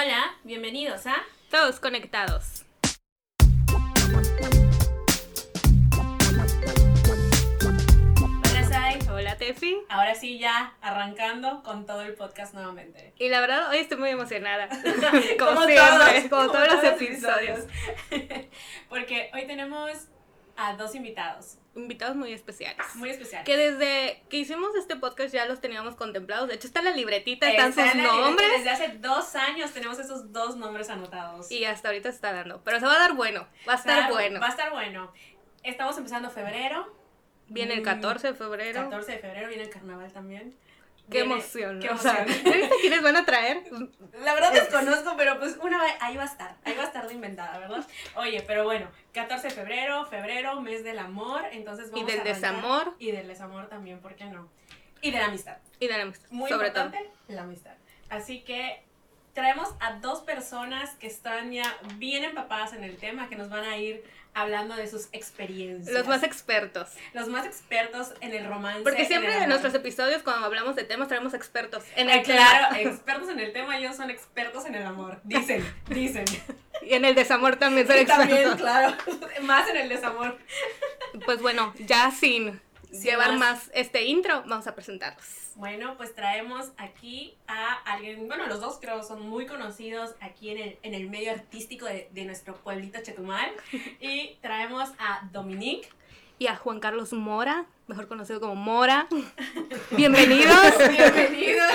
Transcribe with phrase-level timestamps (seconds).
[0.00, 1.16] Hola, bienvenidos a
[1.50, 2.64] Todos conectados.
[8.44, 8.98] Hola Sai.
[9.10, 9.76] Hola Tefi.
[9.88, 13.12] Ahora sí ya arrancando con todo el podcast nuevamente.
[13.18, 14.68] Y la verdad, hoy estoy muy emocionada.
[15.36, 17.60] como, Como siempre, todos, como, como todos los todos los episodios.
[18.88, 20.06] Porque hoy tenemos
[20.58, 22.84] a dos invitados Invitados muy especiales.
[22.96, 23.46] muy especiales.
[23.46, 26.48] Que desde que hicimos este podcast ya los teníamos contemplados.
[26.48, 28.48] De hecho, está en la libretita, están Está sus nombres.
[28.56, 31.50] Desde hace dos años tenemos esos dos nombres anotados.
[31.52, 32.60] Y hasta ahorita se está dando.
[32.64, 33.46] Pero se va a dar bueno.
[33.68, 34.40] Va a estar bueno.
[34.40, 35.12] Va a estar bueno.
[35.62, 36.92] Estamos empezando febrero.
[37.46, 38.82] Viene el Mm, 14 de febrero.
[38.82, 40.56] 14 de febrero viene el carnaval también.
[41.10, 41.80] Qué Viene- emoción.
[41.80, 42.44] Qué o sea, emoción.
[42.44, 43.62] ¿ya viste quiénes van a traer?
[44.24, 47.06] La verdad desconozco, pero pues una vez, ahí va a estar, ahí va a estar
[47.08, 47.86] de inventada, ¿verdad?
[48.16, 52.22] Oye, pero bueno, 14 de febrero, febrero, mes del amor, entonces Y vamos del a
[52.22, 52.94] arrancar- desamor.
[52.98, 54.48] Y del desamor también, ¿por qué no?
[55.00, 56.86] Y de la amistad, Y de la amistad, muy sobre todo.
[56.86, 57.74] importante, la amistad.
[58.10, 58.82] Así que
[59.32, 63.64] traemos a dos personas que están ya bien empapadas en el tema, que nos van
[63.64, 64.02] a ir
[64.40, 65.94] hablando de sus experiencias.
[65.94, 66.88] Los más expertos.
[67.14, 68.82] Los más expertos en el romance.
[68.82, 72.76] Porque siempre en nuestros episodios, cuando hablamos de temas, traemos expertos en Ah, el claro,
[72.76, 75.20] expertos en el tema, ellos son expertos en el amor.
[75.24, 76.24] Dicen, dicen.
[76.82, 78.28] Y en el desamor también son Y expertos.
[78.28, 78.96] también, claro,
[79.42, 80.38] más en el desamor.
[81.24, 83.70] Pues bueno, ya Sin llevar más.
[83.74, 85.24] este intro, vamos a presentarlos.
[85.56, 90.58] Bueno, pues traemos aquí a alguien, bueno, los dos creo son muy conocidos aquí en
[90.58, 93.50] el, en el medio artístico de, de nuestro pueblito Chetumal.
[94.00, 95.88] Y traemos a Dominique.
[96.40, 99.08] Y a Juan Carlos Mora, mejor conocido como Mora.
[99.90, 100.56] Bienvenidos.
[100.88, 101.66] Bienvenidos.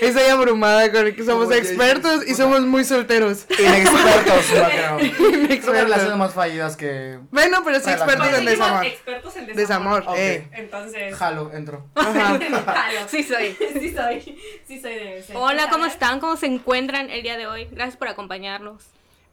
[0.00, 3.44] Estoy abrumada con que somos expertos y somos muy solteros.
[3.58, 4.98] Inexpertos, no creo.
[5.16, 5.84] Son Inexpertos.
[5.84, 7.18] relaciones más fallidas que.
[7.30, 8.86] Bueno, pero sí expertos Pues en desamor.
[8.86, 10.18] expertos en Desamor, desamor.
[10.18, 10.48] Eh.
[10.52, 11.84] Entonces, Jalo, entro.
[11.94, 12.38] Ajá.
[12.64, 13.08] jalo.
[13.08, 13.54] Sí soy.
[13.78, 15.36] Sí soy, sí soy de ese.
[15.36, 16.20] Hola, ¿cómo están?
[16.20, 17.68] ¿Cómo se encuentran el día de hoy?
[17.70, 18.82] Gracias por acompañarnos.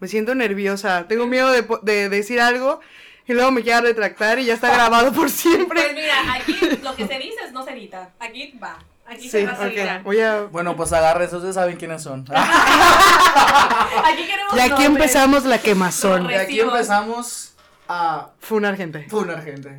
[0.01, 1.07] Me siento nerviosa.
[1.07, 2.81] Tengo miedo de, po- de decir algo
[3.29, 5.93] y luego me quiera retractar y ya está grabado por Pues siempre.
[5.93, 8.09] mira, aquí lo que se dice no se edita.
[8.19, 8.79] Aquí va.
[9.07, 9.99] Aquí Sí, se va a.
[10.03, 10.41] Voy a...
[10.43, 12.25] Bueno, pues agarres, ustedes saben quiénes son.
[12.31, 14.87] Aquí queremos Y aquí nombres.
[14.87, 16.29] empezamos la quemazón.
[16.29, 17.53] Y aquí empezamos
[17.87, 19.07] a Funar gente.
[19.09, 19.75] funar gente.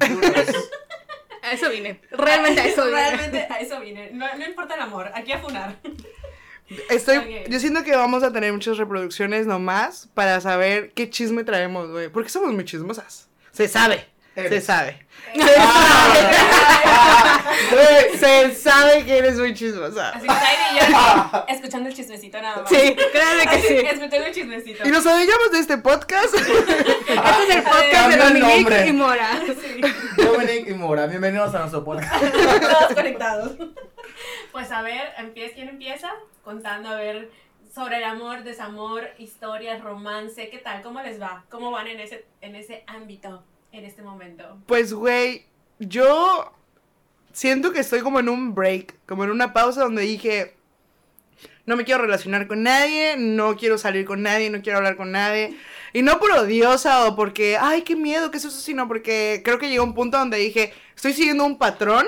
[1.42, 2.00] A eso vine.
[2.10, 2.96] Realmente a eso vine.
[3.00, 4.10] Realmente a eso vine.
[4.12, 5.76] No, no importa el amor, aquí a funar.
[6.88, 11.90] Estoy, yo siento que vamos a tener muchas reproducciones nomás para saber qué chisme traemos,
[11.90, 12.08] güey.
[12.08, 13.28] Porque somos muy chismosas.
[13.60, 14.06] Se sabe.
[14.34, 14.64] Se Eres.
[14.64, 15.06] sabe.
[15.58, 16.14] Ah,
[18.18, 20.12] se sabe que eres muy chismosa.
[20.12, 22.70] Así que Zaire y yo aquí, escuchando el chismecito nada más.
[22.70, 23.74] Sí, créanme que Así, sí.
[23.74, 24.88] Escuchando el chismecito.
[24.88, 26.34] Y nos orillamos de este podcast.
[26.34, 29.42] Este es el podcast de Dominique y Mora.
[29.44, 32.18] Sí, y Mora, bienvenidos a nuestro podcast.
[32.32, 33.52] todos conectados.
[34.52, 36.10] Pues a ver, empieza, ¿quién empieza?
[36.42, 37.30] Contando, a ver,
[37.74, 40.80] sobre el amor, desamor, historias, romance, ¿qué tal?
[40.80, 41.44] ¿Cómo les va?
[41.50, 44.58] ¿Cómo van en ese, en ese ámbito, en este momento?
[44.66, 45.46] Pues, güey,
[45.78, 46.52] yo
[47.32, 50.56] siento que estoy como en un break, como en una pausa donde dije,
[51.66, 55.12] no me quiero relacionar con nadie, no quiero salir con nadie, no quiero hablar con
[55.12, 55.56] nadie.
[55.92, 59.58] Y no por odiosa o porque, ay, qué miedo, qué es eso, sino porque creo
[59.58, 62.06] que llegó un punto donde dije, estoy siguiendo un patrón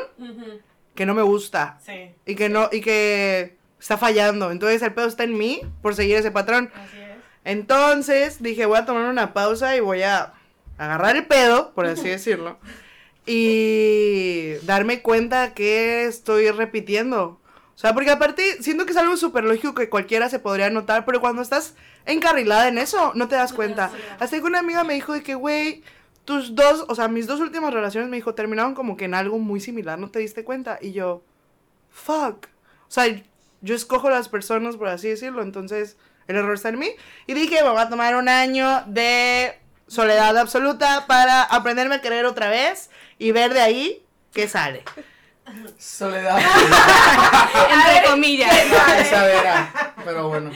[0.95, 4.51] que no me gusta Sí, y que no, y que está fallando.
[4.51, 6.71] Entonces el pedo está en mí por seguir ese patrón.
[6.75, 7.03] así es.
[7.45, 10.33] Entonces dije, voy a tomar una pausa y voy a
[10.83, 12.59] agarrar el pedo, por así decirlo,
[13.25, 17.41] y darme cuenta que estoy repitiendo.
[17.75, 21.05] O sea, porque aparte siento que es algo súper lógico que cualquiera se podría notar,
[21.05, 23.91] pero cuando estás encarrilada en eso, no te das cuenta.
[24.19, 25.83] Hasta que una amiga me dijo de que, güey,
[26.25, 29.39] tus dos, o sea, mis dos últimas relaciones me dijo, terminaron como que en algo
[29.39, 30.79] muy similar, ¿no te diste cuenta?
[30.81, 31.23] Y yo,
[31.91, 32.47] fuck.
[32.89, 33.07] O sea,
[33.61, 36.91] yo escojo las personas, por así decirlo, entonces el error está en mí.
[37.27, 39.62] Y dije, me voy a tomar un año de
[39.93, 42.89] soledad absoluta para aprenderme a querer otra vez
[43.19, 44.85] y ver de ahí qué sale.
[45.77, 46.39] Soledad.
[47.71, 48.51] Entre comillas.
[48.99, 49.95] Esa era.
[50.03, 50.51] Pero bueno.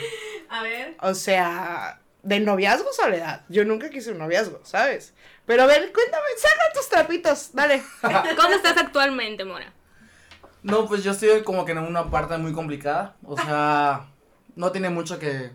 [0.49, 3.43] A ver, O sea, de noviazgo soledad.
[3.49, 5.13] Yo nunca quise un noviazgo, ¿sabes?
[5.45, 7.83] Pero a ver, cuéntame, saca tus trapitos, dale.
[8.01, 9.71] ¿Cómo estás actualmente, Mora?
[10.63, 13.17] No, pues yo estoy como que en una parte muy complicada.
[13.25, 14.07] O sea,
[14.55, 15.51] no tiene mucho que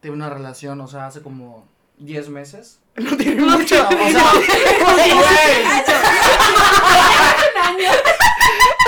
[0.00, 1.71] tengo una relación, o sea, hace como
[2.04, 2.80] 10 meses.
[2.96, 3.74] No tiene mucho.
[3.86, 4.32] O sea,
[4.84, 5.52] güey.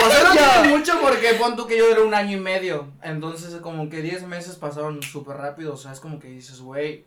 [0.07, 2.89] O sea, no tiene mucho porque pon tú que yo era un año y medio.
[3.03, 5.73] Entonces, como que 10 meses pasaron súper rápido.
[5.73, 7.05] O sea, es como que dices, güey,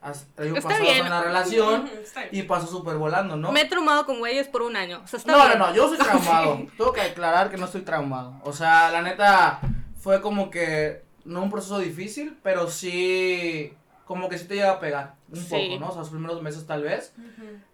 [0.00, 1.06] pasado bien.
[1.06, 1.88] una relación
[2.30, 3.50] y pasó súper volando, ¿no?
[3.52, 5.00] Me he traumado con güeyes por un año.
[5.02, 5.58] O sea, está No, bien.
[5.58, 6.66] no, no, yo soy traumado.
[6.76, 8.34] Tengo que aclarar que no estoy traumado.
[8.44, 9.60] O sea, la neta,
[9.98, 13.72] fue como que no un proceso difícil, pero sí,
[14.08, 15.50] como que sí te llega a pegar un Sí.
[15.50, 15.88] poco, ¿no?
[15.88, 17.14] O sea, los primeros meses tal vez.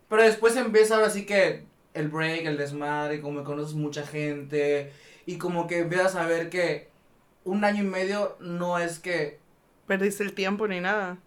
[0.09, 1.65] Pero después empieza ahora sí que
[1.95, 4.93] el break, el desmadre, como que conoces mucha gente
[5.27, 6.91] y como que empiezas a ver que
[7.45, 9.39] un año y medio no es que
[9.87, 11.19] Perdiste el tiempo ni nada.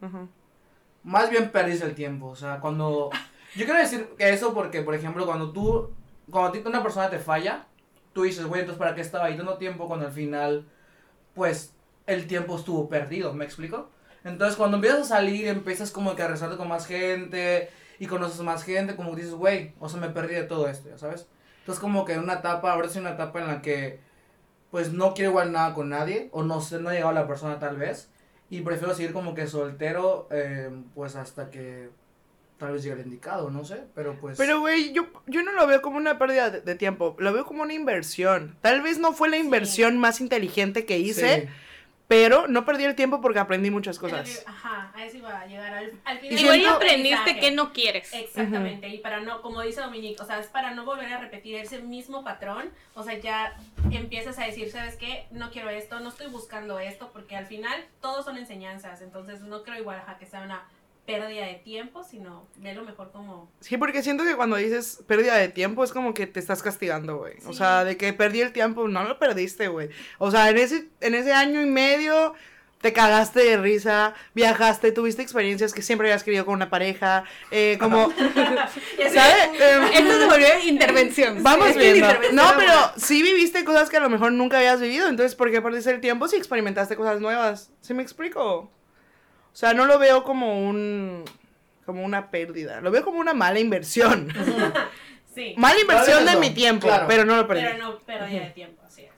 [1.04, 3.09] Más bien perdiste el tiempo, o sea, cuando
[3.56, 5.89] yo quiero decir que eso porque por ejemplo, cuando tú
[6.30, 7.65] cuando a ti una persona te falla,
[8.12, 10.65] tú dices, "Güey, entonces para qué estaba ahí dando tiempo cuando al final
[11.33, 11.74] pues
[12.07, 13.89] el tiempo estuvo perdido", ¿me explico?
[14.28, 17.70] Entonces, cuando empiezas a salir, empiezas como que a rezarte con más gente
[18.00, 20.90] y conoces más gente, como que dices, güey, o sea, me perdí de todo esto,
[20.90, 21.28] ¿ya sabes?
[21.60, 24.00] Entonces, como que una etapa, ahora sí una etapa en la que,
[24.70, 27.60] pues, no quiero igual nada con nadie, o no sé, no ha llegado la persona
[27.60, 28.10] tal vez,
[28.50, 31.90] y prefiero seguir como que soltero, eh, pues, hasta que
[32.58, 34.38] tal vez llegue el indicado, no sé, pero pues...
[34.38, 37.46] Pero, güey, yo, yo no lo veo como una pérdida de, de tiempo, lo veo
[37.46, 38.58] como una inversión.
[38.62, 41.50] Tal vez no fue la inversión más inteligente que hice, Sí.
[42.07, 44.44] Pero no perdí el tiempo porque aprendí muchas cosas.
[44.48, 46.38] Ajá, a eso iba a llegar al, al final.
[46.38, 48.13] Y Igual siento- aprendiste que no quieres.
[48.13, 51.56] Exactamente, y para no, como dice Dominique, o sea, es para no volver a repetir
[51.56, 53.57] ese mismo patrón, o sea, ya
[53.92, 55.25] empiezas a decir, ¿sabes qué?
[55.31, 59.63] No quiero esto, no estoy buscando esto, porque al final todos son enseñanzas, entonces no
[59.63, 60.63] creo igual ajá, que sea una
[61.07, 63.50] pérdida de tiempo, sino verlo mejor como...
[63.62, 67.18] Sí, porque siento que cuando dices pérdida de tiempo es como que te estás castigando,
[67.18, 67.33] güey.
[67.48, 67.57] O Sí.
[67.59, 69.89] sea, de que perdí el tiempo, no lo perdiste, güey.
[70.19, 72.33] O sea, en ese, en ese año y medio
[72.81, 77.77] te cagaste de risa, viajaste, tuviste experiencias que siempre habías querido con una pareja, eh,
[77.80, 78.12] como,
[79.13, 79.50] ¿sabes?
[79.59, 81.38] Em, Esto se volvió intervención.
[81.44, 81.80] Vamos Sí.
[81.80, 82.07] viendo.
[82.33, 85.07] No, pero sí viviste cosas que a lo mejor nunca habías vivido.
[85.07, 87.71] Entonces, ¿por qué perdiste el tiempo si experimentaste cosas nuevas?
[87.81, 88.71] ¿Sí me explico?
[89.57, 91.25] O sea, no lo veo como un.
[91.83, 92.80] como una pérdida.
[92.80, 94.31] Lo veo como una mala inversión.
[95.33, 97.06] Sí, mala inversión de mi tiempo, claro.
[97.07, 97.62] pero no lo perdí.
[97.62, 99.12] pero no pérdida de tiempo, así es.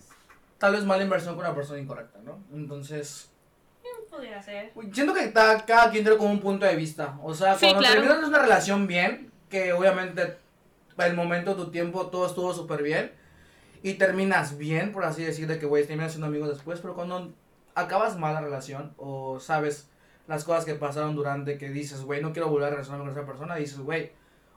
[0.58, 2.44] Tal vez mala inversión con una persona incorrecta, ¿no?
[2.54, 3.30] Entonces...
[4.10, 4.74] Podría ser.
[4.92, 7.18] Siento que ta- cada quien tiene como un punto de vista.
[7.24, 8.02] O sea, Sí, cuando claro.
[8.02, 10.36] terminas una relación bien, que obviamente
[10.98, 13.14] el momento, tu tiempo, todo estuvo súper bien,
[13.82, 17.32] y terminas bien, por así decir, de que, güey, terminas siendo amigos después, pero cuando
[17.76, 19.90] acabas mal la relación, o sabes
[20.30, 23.26] las cosas que pasaron durante, que dices, güey, no quiero volver a relacionarme con esa
[23.26, 24.12] persona, dices, güey,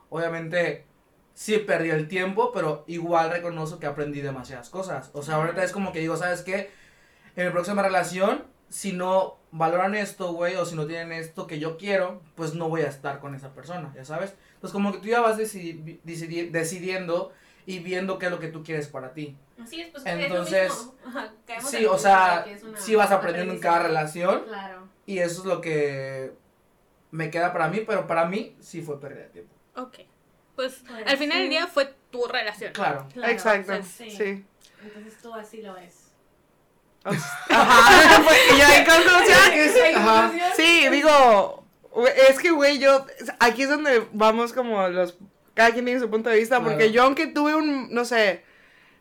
[0.09, 0.85] obviamente
[1.33, 5.09] sí perdí el tiempo, pero igual reconozco que aprendí demasiadas cosas.
[5.13, 6.69] O sea, ahorita es como que digo, ¿sabes qué?
[7.35, 11.59] En mi próxima relación, si no valoran esto, güey, o si no tienen esto que
[11.59, 14.35] yo quiero, pues no voy a estar con esa persona, ya sabes.
[14.55, 17.31] Entonces, como que tú ya vas decidi- decidi- decidiendo
[17.65, 19.35] y viendo qué es lo que tú quieres para ti.
[19.61, 21.29] Así es, pues Entonces, es lo mismo.
[21.67, 24.87] Sí, o sea, una- sí vas aprendiendo en cada relación Claro.
[25.05, 26.31] Y eso es lo que
[27.11, 29.53] me queda para mí, pero para mí sí fue pérdida de tiempo.
[29.75, 29.97] Ok.
[30.55, 32.73] Pues Pues, al final del día fue tu relación.
[32.73, 33.07] Claro.
[33.13, 33.73] Claro, Exacto.
[33.73, 34.45] o sea, sí.
[34.83, 36.11] Entonces tú así lo ves.
[37.03, 38.23] Ajá.
[38.23, 39.39] Pues, y ya en conclusión,
[39.85, 40.31] ¿En Ajá.
[40.55, 41.65] Sí, digo,
[42.29, 43.05] es que, güey, yo,
[43.39, 45.17] aquí es donde vamos como los,
[45.53, 46.91] cada quien tiene su punto de vista, porque Claro.
[46.91, 48.43] yo aunque tuve un, no sé,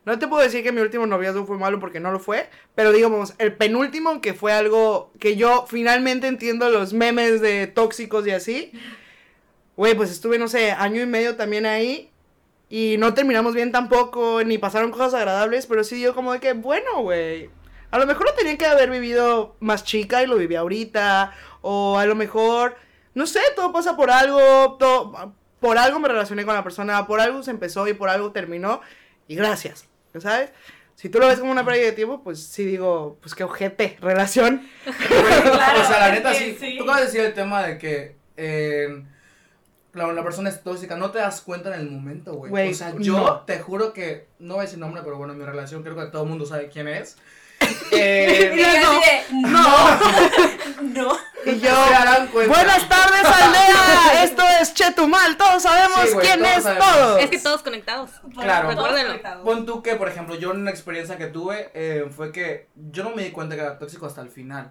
[0.05, 2.93] no te puedo decir que mi último noviazgo fue malo porque no lo fue, pero
[2.93, 8.33] digamos, el penúltimo que fue algo que yo finalmente entiendo los memes de tóxicos y
[8.33, 8.73] así,
[9.77, 12.11] güey, pues estuve, no sé, año y medio también ahí.
[12.69, 16.55] Y no terminamos bien tampoco, ni pasaron cosas agradables, pero sí yo como de que,
[16.55, 17.51] bueno, güey.
[17.91, 21.35] A lo mejor lo tenía que haber vivido más chica y lo viví ahorita.
[21.61, 22.77] O a lo mejor,
[23.15, 24.77] no sé, todo pasa por algo.
[24.79, 28.32] Todo, por algo me relacioné con la persona, por algo se empezó y por algo
[28.32, 28.81] terminó.
[29.29, 29.87] Y gracias,
[30.21, 30.51] ¿sabes?
[30.95, 33.97] Si tú lo ves como una pérdida de tiempo, pues sí digo, pues qué ojete,
[34.01, 34.69] relación.
[34.85, 36.57] Claro, o sea, la neta sí.
[36.59, 36.77] sí.
[36.77, 39.03] Tú acabas de decir el tema de que eh,
[39.95, 42.71] la, la persona es tóxica, no te das cuenta en el momento, güey.
[42.71, 43.41] O sea, yo no.
[43.41, 46.23] te juro que, no voy a decir nombre, pero bueno, mi relación creo que todo
[46.23, 47.17] el mundo sabe quién es.
[47.91, 51.09] Eh, Y yo de, no.
[51.09, 51.19] no.
[51.45, 51.71] Y yo,
[52.47, 56.89] buenas tardes aldea, esto es Chetumal, todos sabemos Sí, güey, quién todos es sabemos.
[56.93, 57.19] todo.
[57.19, 58.11] Es que todos conectados.
[58.33, 58.69] Claro.
[58.77, 59.43] Todos Recuérdenlo.
[59.45, 63.03] Pon tú que, por ejemplo, yo en una experiencia que tuve eh, fue que yo
[63.03, 64.71] no me di cuenta que era tóxico hasta el final.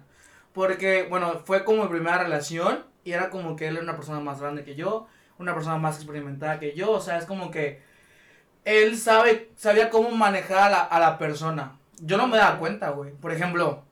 [0.54, 4.20] Porque, bueno, fue como mi primera relación y era como que él era una persona
[4.20, 5.06] más grande que yo,
[5.38, 6.90] una persona más experimentada que yo.
[6.92, 7.82] O sea, es como que
[8.64, 11.78] él sabe, sabía cómo manejar a la, a la persona.
[12.04, 13.12] Yo no me daba cuenta, güey.
[13.12, 13.84] Por ejemplo,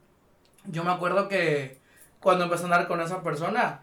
[0.66, 1.80] yo me acuerdo que
[2.20, 3.82] cuando empecé a andar con esa persona,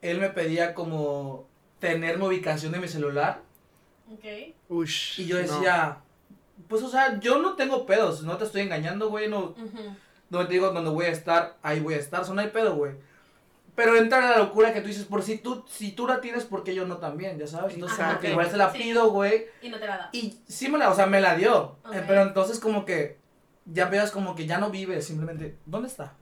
[0.00, 1.46] él me pedía como
[1.78, 3.42] tener mi ubicación de mi celular
[4.10, 4.24] Ok.
[4.68, 5.42] Ush, y yo no.
[5.42, 5.98] decía,
[6.68, 9.96] pues, o sea, yo no tengo pedos, no te estoy engañando, güey, no, Ujú.
[10.30, 12.76] no te digo donde voy a estar, ahí voy a estar, eso no hay pedo,
[12.76, 12.92] güey.
[13.74, 16.74] Pero entra la locura que tú dices, por si tú, si tú la tienes, porque
[16.74, 17.74] yo no también, ya sabes?
[17.74, 18.78] Entonces, como que igual se la Sí.
[18.78, 20.08] pido, güey, Y no te la da.
[20.12, 21.92] y sí me la, o sea, me la dio, Ok.
[21.94, 23.18] eh, pero entonces como que,
[23.66, 26.14] ya veas como que ya no vive, simplemente, ¿dónde está?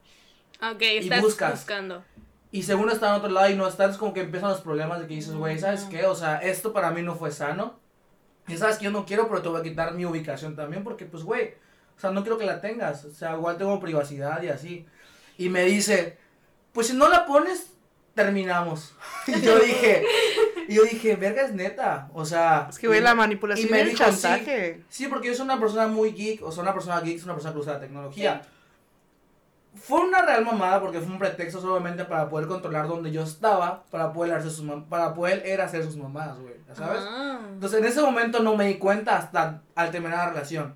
[0.61, 1.51] Ok, y buscas.
[1.51, 2.03] buscando.
[2.51, 4.99] Y según está en otro lado y no estás, es como que empiezan los problemas
[4.99, 6.05] de que dices, güey, ¿sabes qué?
[6.05, 7.79] O sea, esto para mí no fue sano.
[8.47, 11.05] Y sabes que yo no quiero, pero te voy a quitar mi ubicación también porque,
[11.05, 11.55] pues, güey,
[11.97, 13.03] o sea, no quiero que la tengas.
[13.05, 14.85] O sea, igual tengo privacidad y así.
[15.37, 16.17] Y me dice,
[16.71, 17.71] pues si no la pones,
[18.13, 18.95] terminamos.
[19.27, 20.05] Y yo dije,
[20.67, 22.09] y yo dije, verga, es neta.
[22.13, 22.67] O sea.
[22.69, 24.83] Es que, güey, la manipulación y me dijo, chantaje.
[24.89, 27.33] Sí, porque yo soy una persona muy geek, o sea, una persona geek, es una
[27.33, 28.41] persona que usa la tecnología.
[29.75, 33.83] Fue una real mamada porque fue un pretexto solamente para poder controlar dónde yo estaba,
[33.91, 37.01] para poder hacer sus, para poder hacer sus mamadas, güey, ¿ya ¿sabes?
[37.03, 37.41] Ah.
[37.51, 40.75] Entonces en ese momento no me di cuenta hasta al terminar la relación.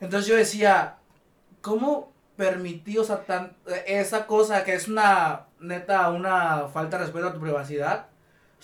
[0.00, 0.96] Entonces yo decía,
[1.60, 7.04] ¿cómo permití, o sea, tan, eh, esa cosa que es una, neta, una falta de
[7.04, 8.06] respeto a tu privacidad,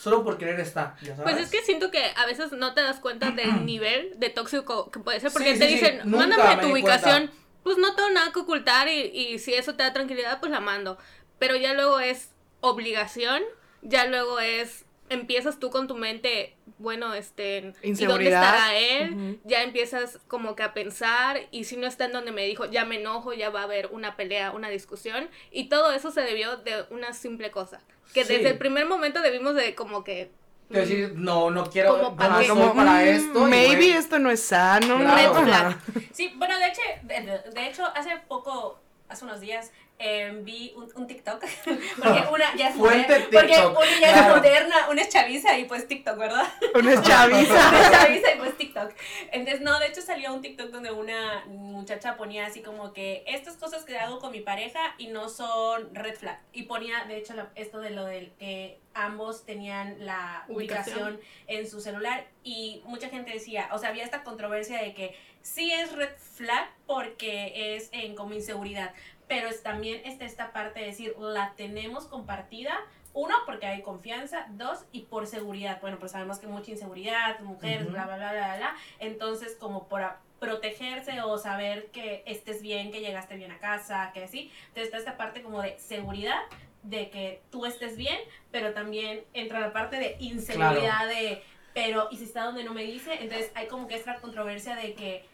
[0.01, 1.33] solo por querer estar, ¿ya sabes?
[1.33, 4.91] Pues es que siento que a veces no te das cuenta del nivel de tóxico
[4.91, 5.81] que puede ser, porque Sí, te sí, sí.
[5.81, 7.35] dicen, Nunca mándame me tu ubicación, cuenta.
[7.63, 10.61] pues no tengo nada que ocultar y, y si eso te da tranquilidad, pues la
[10.61, 10.97] mando.
[11.39, 12.31] Pero ya luego es
[12.61, 13.43] obligación,
[13.83, 19.13] ya luego es, empiezas tú con tu mente, bueno, este, ¿y dónde estará él?
[19.15, 19.39] Ujú.
[19.45, 22.85] Ya empiezas como que a pensar y si no está en donde me dijo, ya
[22.85, 26.57] me enojo, ya va a haber una pelea, una discusión y todo eso se debió
[26.57, 27.81] de una simple cosa,
[28.15, 28.35] que Sí.
[28.35, 30.31] desde el primer momento debimos de como que...
[30.71, 32.47] Decir, no, no quiero, Como no para qué.
[32.49, 33.39] como, para mm, esto.
[33.47, 34.99] y, Maybe güey, esto no es sano.
[34.99, 35.33] Claro.
[35.33, 35.41] Ajá.
[35.41, 35.79] Red flag.
[36.13, 40.91] Sí, bueno, de hecho, de- de hecho hace poco, hace unos días, eh, vi un,
[40.95, 41.41] un TikTok.
[42.03, 43.29] Porque una ya es Fuente moderna.
[43.31, 44.29] Porque TikTok, una ya claro.
[44.29, 46.47] es moderna, una es chaviza y pues TikTok, ¿verdad?
[46.75, 47.81] Una Una chaviza.
[47.83, 48.93] es chaviza y pues TikTok.
[49.31, 53.57] Entonces, no, de hecho salió un TikTok donde una muchacha ponía así como que estas
[53.57, 56.41] cosas que hago con mi pareja y no son red flag.
[56.53, 60.97] Y ponía, de hecho, esto de lo del que ambos tenían la Ubicación.
[60.97, 65.15] ubicación en su celular y mucha gente decía, o sea, había esta controversia de que
[65.43, 68.93] sí es red flag porque es en como inseguridad,
[69.31, 72.77] pero es, también está esta parte de decir, la tenemos compartida,
[73.13, 77.85] uno, porque hay confianza, dos, y por seguridad, bueno, pues sabemos que mucha inseguridad, mujeres,
[77.85, 77.93] Ujú.
[77.93, 82.99] bla, bla, bla, bla, bla, entonces como para protegerse o saber que estés bien, que
[82.99, 86.41] llegaste bien a casa, que así, entonces está esta parte como de seguridad,
[86.83, 88.19] de que tú estés bien,
[88.51, 92.83] pero también entra la parte de inseguridad de, pero, ¿y si está donde no me
[92.83, 93.13] dice?
[93.21, 95.25] Entonces hay como que esta controversia de que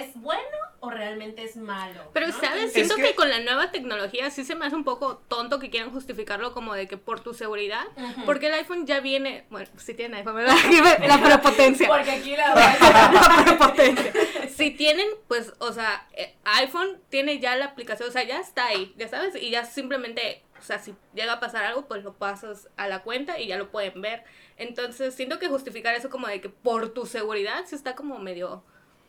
[0.00, 0.40] es bueno
[0.80, 2.00] o realmente es malo.
[2.12, 2.32] Pero, ¿no?
[2.40, 2.72] ¿sabes?
[2.72, 3.14] Siento que- que...
[3.14, 6.74] con la nueva tecnología sí se me hace un poco tonto que quieran justificarlo como
[6.74, 7.84] de que por tu seguridad.
[8.26, 9.44] Porque el iPhone ya viene.
[9.50, 10.56] Bueno, sí tiene iPhone, ¿verdad?
[11.06, 11.88] La prepotencia.
[11.92, 14.12] Porque aquí la verdad prepotencia.
[14.54, 18.66] Si tienen, pues, o sea, eh, iPhone tiene ya la aplicación, o sea, ya está
[18.66, 22.14] ahí, ya sabes, y ya simplemente, o sea, si llega a pasar algo, pues lo
[22.14, 24.24] pasas a la cuenta y ya lo pueden ver.
[24.56, 28.64] Entonces, siento que justificar eso como de que por tu seguridad sí está como medio...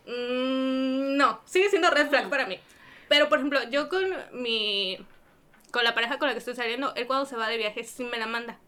[0.05, 2.59] mm, no, sigue siendo red flag para mí.
[3.09, 4.97] Pero, por ejemplo, yo con mi...
[5.71, 8.03] Con la pareja con la que estoy saliendo, él cuando se va de viaje sí
[8.03, 8.59] me la manda.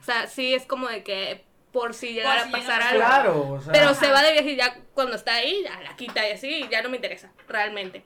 [0.00, 3.04] O sea, sí es como de que por si llegara si a pasar algo.
[3.04, 3.72] Claro, o sea.
[3.72, 3.94] Pero Ajá.
[3.94, 6.80] se va de viaje y ya cuando está ahí, ya la quita y así, ya
[6.80, 8.02] no me interesa, realmente.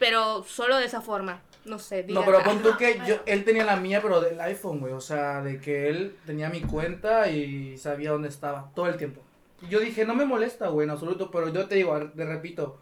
[0.00, 2.04] Pero solo de esa forma, no sé.
[2.08, 4.92] No, pero "Ah, pon tú que yo, él tenía la mía, pero del iPhone, güey.
[4.92, 9.22] O sea, de que él tenía mi cuenta y sabía dónde estaba todo el tiempo.
[9.68, 12.80] Yo dije, no me molesta, güey, en absoluto, pero yo te digo, te repito.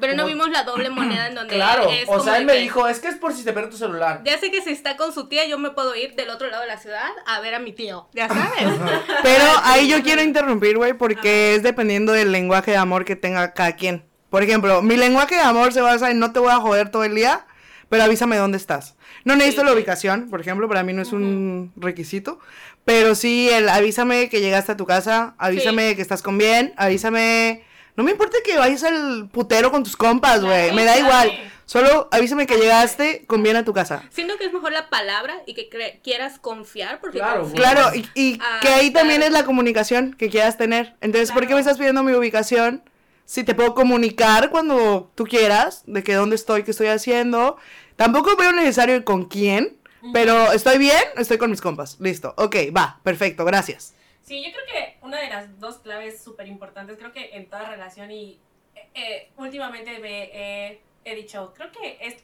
[0.00, 2.60] Pero no vimos la doble moneda en donde Claro, es o sea, él me que,
[2.60, 4.22] dijo, es que es por si te pierde tu celular.
[4.24, 6.62] Ya sé que si está con su tía, yo me puedo ir del otro lado
[6.62, 8.08] de la ciudad a ver a mi tío.
[8.12, 8.64] Ya sabes.
[9.22, 13.52] Pero ahí yo quiero interrumpir, güey, porque es dependiendo del lenguaje de amor que tenga
[13.52, 14.04] cada quien.
[14.30, 17.04] Por ejemplo, mi lenguaje de amor se basa en no te voy a joder todo
[17.04, 17.46] el día,
[17.88, 18.96] pero avísame dónde estás.
[19.24, 22.38] No necesito Sí, la ubicación, por ejemplo, para mí no es un requisito,
[22.84, 27.64] pero sí el avísame que llegaste a tu casa, avísame que estás con bien, avísame...
[27.96, 31.30] No me importa que vayas al putero con tus compas, güey, me da igual.
[31.64, 34.02] Solo avísame que llegaste con bien a tu casa.
[34.10, 35.70] Siento que es mejor la palabra y que
[36.02, 37.72] quieras confiar, porque Claro, confías.
[37.72, 40.94] Claro, y, y Ah, que ahí también es la comunicación que quieras tener.
[41.00, 42.82] Entonces, ¿por qué me estás pidiendo mi ubicación?
[43.24, 47.56] Si te puedo comunicar cuando tú quieras, de que dónde estoy, qué estoy haciendo.
[47.96, 49.78] Tampoco veo necesario con quién,
[50.12, 51.98] pero estoy bien, estoy con mis compas.
[52.00, 52.34] Listo.
[52.36, 53.94] Ok, va, perfecto, gracias.
[54.22, 57.68] Sí, yo creo que una de las dos claves súper importantes, creo que en toda
[57.68, 58.40] relación y
[58.74, 62.16] eh, eh, últimamente me he- he dicho, creo que es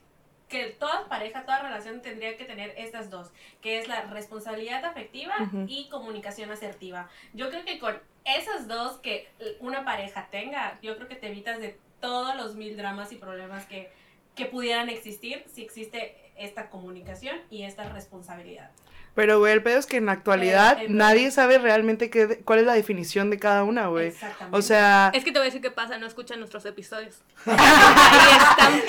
[0.49, 3.29] que toda pareja, toda relación tendría que tener estas dos,
[3.61, 5.67] que es la responsabilidad afectiva Ujú.
[5.69, 7.09] y comunicación asertiva.
[7.35, 9.29] Yo creo que con esas dos que
[9.61, 13.65] una pareja tenga, yo creo que te evitas de todos los mil dramas y problemas
[13.67, 13.93] que,
[14.35, 18.71] que pudieran existir si existe esta comunicación y esta responsabilidad.
[19.15, 22.39] Pero, güey, el pedo es que en la actualidad Eh, eh, nadie sabe realmente qué,
[22.45, 24.07] cuál es la definición de cada una, güey.
[24.09, 24.57] Exactamente.
[24.57, 27.21] O sea, Es que te voy a decir qué pasa, no escuchan nuestros episodios.
[27.47, 28.81] Ahí están.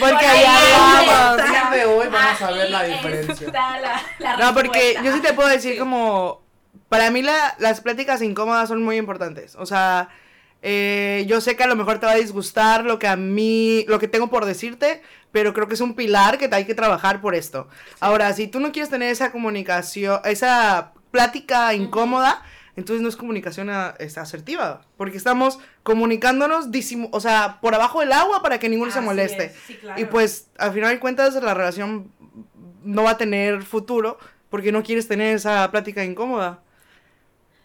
[0.00, 0.98] porque Por ahí allá está.
[1.30, 1.44] hablamos.
[1.44, 3.46] El día de hoy van a saber Ahí la diferencia.
[3.46, 5.02] está la- la No, porque respuesta.
[5.04, 5.78] yo sí te puedo decir Sí.
[5.78, 6.42] como,
[6.88, 9.54] para mí la- las pláticas incómodas son muy importantes.
[9.54, 10.08] O sea,
[10.62, 13.84] eh, yo sé que a lo mejor te va a disgustar lo que a mí,
[13.88, 17.20] lo que tengo por decirte, pero creo que es un pilar que hay que trabajar
[17.20, 17.68] por esto.
[18.00, 22.42] Ahora, si tú no quieres tener esa comunicación, esa plática incómoda,
[22.76, 26.68] entonces no es comunicación a- es asertiva, porque estamos comunicándonos,
[27.10, 29.46] o sea, por abajo del agua para que ninguno se moleste.
[29.46, 30.00] es, sí, claro.
[30.00, 32.12] Y pues, al final de cuentas, la relación
[32.84, 36.60] no va a tener futuro porque no quieres tener esa plática incómoda.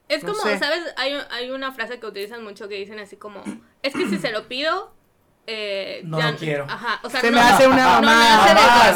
[0.09, 0.59] Es No como, sé.
[0.59, 0.81] ¿sabes?
[0.97, 3.43] Hay, hay una frase que utilizan mucho que dicen así como,
[3.81, 4.93] es que si se lo pido,
[5.47, 6.65] eh, No ya lo quiero.
[6.69, 8.95] Ajá, o sea, Se no, me hace una mamada.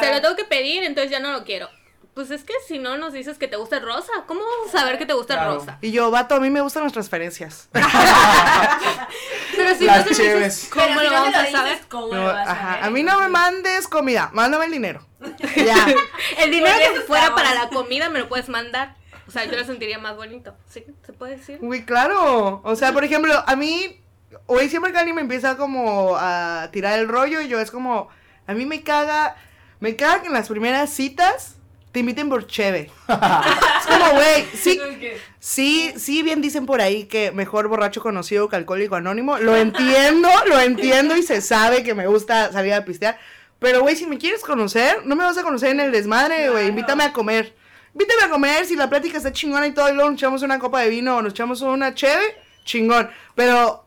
[0.00, 1.68] se lo tengo que pedir, entonces ya no lo quiero.
[2.14, 4.78] Pues es que si no nos dices que te gusta el rosa, ¿cómo vamos a
[4.80, 5.78] saber que te gusta el rosa?
[5.80, 7.68] Y yo, vato, a mí me gustan las transferencias.
[9.56, 11.78] Pero si Las no te dices, ¿cómo Pero si lo no vamos a dices, saber?
[11.88, 12.84] ¿cómo No, lo vas a ver?
[12.84, 15.06] a mí no me mandes comida, mándame el dinero.
[15.56, 15.86] Ya.
[16.38, 17.42] El dinero que fuera estamos.
[17.42, 18.96] para la comida me lo puedes mandar.
[19.30, 20.56] O sea, yo lo sentiría más bonito.
[20.68, 20.84] ¿Sí?
[21.06, 21.58] ¿Se puede decir?
[21.60, 22.60] Uy, claro.
[22.64, 24.00] O sea, por ejemplo, a mí,
[24.46, 28.08] hoy siempre que alguien me empieza como a tirar el rollo, y yo es como,
[28.48, 29.36] a mí me caga,
[29.78, 31.58] me caga que en las primeras citas
[31.92, 32.90] te inviten por cheve.
[33.08, 34.80] es como, güey, sí,
[35.38, 39.38] Sí, sí, bien dicen por ahí que mejor borracho conocido que alcohólico anónimo.
[39.38, 43.16] Lo entiendo, lo entiendo y se sabe que me gusta salir a pistear.
[43.60, 46.64] Pero, güey, si me quieres conocer, no me vas a conocer en el desmadre, güey.
[46.64, 46.68] Claro.
[46.68, 47.54] Invítame a comer.
[47.92, 50.58] Invítame a comer, si la plática está chingona y todo, y luego nos echamos una
[50.58, 53.10] copa de vino o nos echamos una cheve, chingón.
[53.34, 53.84] Pero,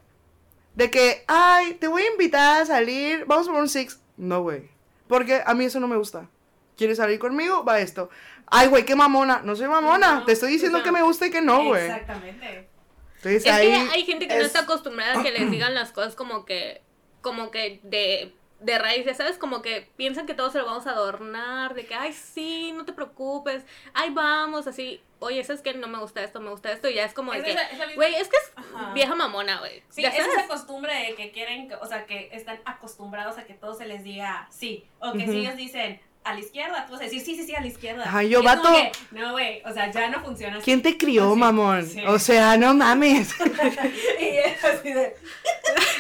[0.76, 4.00] de que, ay, te voy a invitar a salir, vamos por un six.
[4.18, 4.70] No, güey.
[5.08, 6.28] Porque a mí eso no me gusta.
[6.78, 7.64] ¿Quieres salir conmigo?
[7.64, 8.10] Va esto.
[8.48, 9.42] Ay, güey, qué mamona.
[9.44, 10.16] No soy mamona.
[10.16, 11.84] No, te estoy diciendo que me gusta y que no, güey.
[11.86, 12.68] Exactamente.
[13.18, 13.68] Entonces Es ahí.
[13.68, 16.44] que hay gente que no es- está acostumbrada a que les digan las cosas como
[16.46, 16.82] que,
[17.22, 20.88] como que de, de raíz, ya sabes, como que piensan que todo se lo vamos
[20.88, 25.74] a adornar, de que, ay, sí, no te preocupes, ay, vamos, así, oye, ¿sabes que
[25.74, 27.64] No me gusta esto, me gusta esto, y ya es como de Es que, esa-
[27.64, 28.94] esa misma- güey, es que es Ajá.
[28.94, 29.84] vieja mamona, güey.
[29.90, 33.54] Sí, es esa costumbre de que quieren, que- o sea, que están acostumbrados a que
[33.54, 34.88] todo se les diga sí.
[35.00, 37.56] O que si ellos dicen a la izquierda, tú vas a decir sí, sí, sí,
[37.56, 38.04] a la izquierda.
[38.04, 38.70] Ajá, yo, vato.
[38.74, 40.66] que, no, güey, o sea, ya no funciona así.
[40.66, 41.86] ¿Quién te crió, Así, mamón?
[41.86, 42.02] sí.
[42.06, 43.34] O sea, no mames.
[44.20, 45.16] y es así de.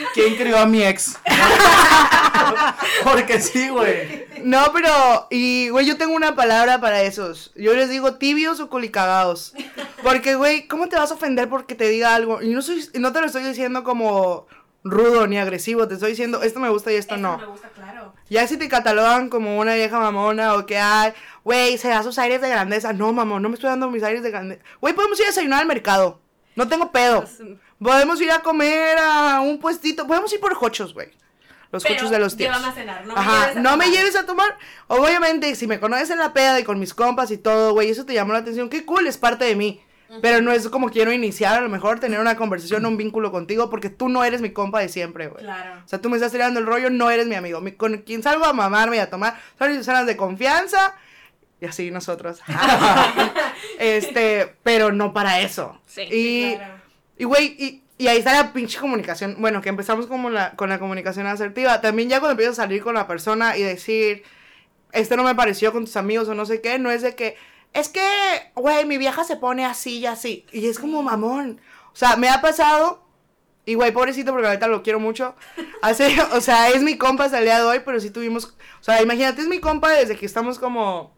[0.13, 1.17] ¿Quién crió a mi ex?
[3.03, 4.25] Porque sí, güey.
[4.43, 5.27] No, pero.
[5.29, 7.51] Y, güey, yo tengo una palabra para esos.
[7.55, 9.53] Yo les digo tibios o culicagados.
[10.01, 12.41] Porque, güey, ¿cómo te vas a ofender porque te diga algo?
[12.41, 14.47] Y no, soy, no te lo estoy diciendo como
[14.83, 15.87] rudo ni agresivo.
[15.87, 17.37] Te estoy diciendo esto me gusta y esto no.
[17.37, 18.13] me gusta, claro.
[18.29, 22.17] Ya si te catalogan como una vieja mamona o que hay, güey, se da sus
[22.19, 22.93] aires de grandeza.
[22.93, 24.61] No, mamón, no me estoy dando mis aires de grandeza.
[24.81, 26.21] Güey, podemos ir a desayunar al mercado.
[26.55, 27.21] No tengo pedo.
[27.21, 27.41] Pues,
[27.79, 30.07] Podemos ir a comer a un puestito.
[30.07, 31.11] Podemos ir por hochos, güey.
[31.71, 32.55] Los Pero hochos de los tíos.
[32.55, 33.97] a cenar, no me Ajá, lleves a no me tomar.
[33.97, 34.57] lleves a tomar.
[34.87, 38.05] Obviamente, si me conoces en la peda y con mis compas y todo, güey, eso
[38.05, 38.69] te llamó la atención.
[38.69, 39.83] Qué cool, es parte de mí.
[40.21, 43.69] Pero no es como quiero iniciar, a lo mejor tener una conversación, un vínculo contigo,
[43.69, 45.43] porque tú no eres mi compa de siempre, güey.
[45.43, 45.81] Claro.
[45.83, 47.61] O sea, tú me estás tirando el rollo, no eres mi amigo.
[47.61, 50.95] Mi- con quien salgo a mamarme y a tomar son personas de confianza.
[51.61, 52.41] Y así nosotros.
[53.79, 55.79] este, pero no para eso.
[55.85, 56.73] Sí, y, claro.
[57.17, 59.37] y güey, y, y ahí está la pinche comunicación.
[59.39, 61.81] Bueno, que empezamos como la, con la comunicación asertiva.
[61.81, 64.23] También ya cuando empiezas a salir con la persona y decir,
[64.91, 67.35] esto no me pareció con tus amigos o no sé qué, no es de que,
[67.73, 68.01] es que,
[68.55, 70.45] güey, mi vieja se pone así y así.
[70.51, 71.59] Y es como mamón.
[71.91, 73.03] O sea, me ha pasado,
[73.65, 75.35] y güey, pobrecito, porque ahorita lo quiero mucho.
[75.81, 78.83] Hace, o sea, es mi compa hasta el día de hoy, pero sí tuvimos, o
[78.83, 81.13] sea, imagínate, es mi compa desde que estamos como...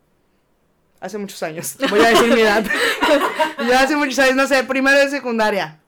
[1.02, 2.64] Hace muchos años, voy a decir mi edad.
[3.70, 5.80] ya hace muchos años, no sé, primero de secundaria.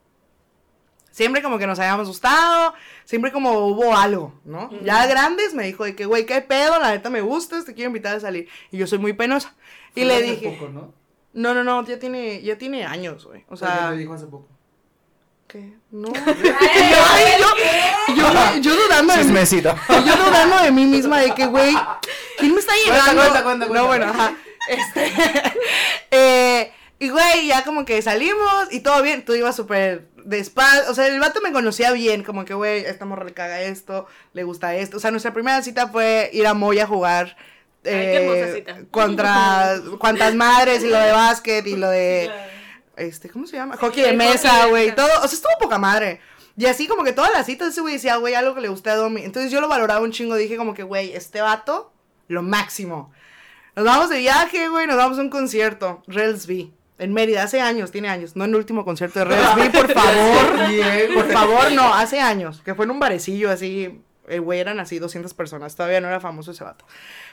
[1.10, 4.70] Siempre como que nos habíamos gustado, siempre como hubo algo, ¿no?
[4.84, 7.88] Ya grandes me dijo de que, güey, qué pedo, la neta me gustas, te quiero
[7.88, 8.48] invitar a salir.
[8.70, 9.56] Y yo soy muy penosa.
[10.00, 10.94] Y le hace dije, poco, ¿no?
[11.32, 13.44] no, no, no, ya tiene, ya tiene años, güey.
[13.48, 14.48] O sea, sea, me dijo hace poco.
[15.48, 15.74] ¿qué?
[15.90, 16.08] No.
[18.08, 19.32] Yo, yo, yo dudando de mí,
[20.06, 21.74] yo dudando de mí misma de que, güey,
[22.38, 23.22] ¿quién me está Cuenta, llegando?
[23.22, 23.82] cuenta, cuenta, cuenta.
[23.82, 24.34] No, bueno, ajá.
[24.68, 25.12] Este,
[26.10, 30.94] eh, y güey, ya como que salimos y todo bien, tú ibas súper despacio, o
[30.94, 34.42] sea, el vato me conocía bien, como que, güey, esta morra le caga esto, le
[34.42, 37.36] gusta esto, o sea, nuestra primera cita fue ir a Moya a jugar.
[37.84, 42.30] Eh, contra cuantas madres y lo de básquet y lo de
[42.96, 43.76] este, ¿cómo se llama?
[43.76, 46.20] Hockey de mesa, güey, todo, o sea, estuvo poca madre.
[46.56, 48.92] Y así como que todas las citas ese güey decía, güey, algo que le gusta
[48.92, 49.22] a Domi.
[49.22, 51.92] Entonces yo lo valoraba un chingo, dije como que, güey, este vato
[52.26, 53.12] lo máximo.
[53.76, 56.74] Nos vamos de viaje, güey, nos vamos a un concierto, Relsby.
[56.98, 58.34] En Mérida, hace años, tiene años.
[58.34, 61.14] No en el último concierto de Relsby, por favor.
[61.14, 62.60] Por favor, no, hace años.
[62.64, 64.02] Que fue en un barecillo así.
[64.28, 65.74] El güey eran así 200 personas.
[65.74, 66.84] Todavía no era famoso ese vato.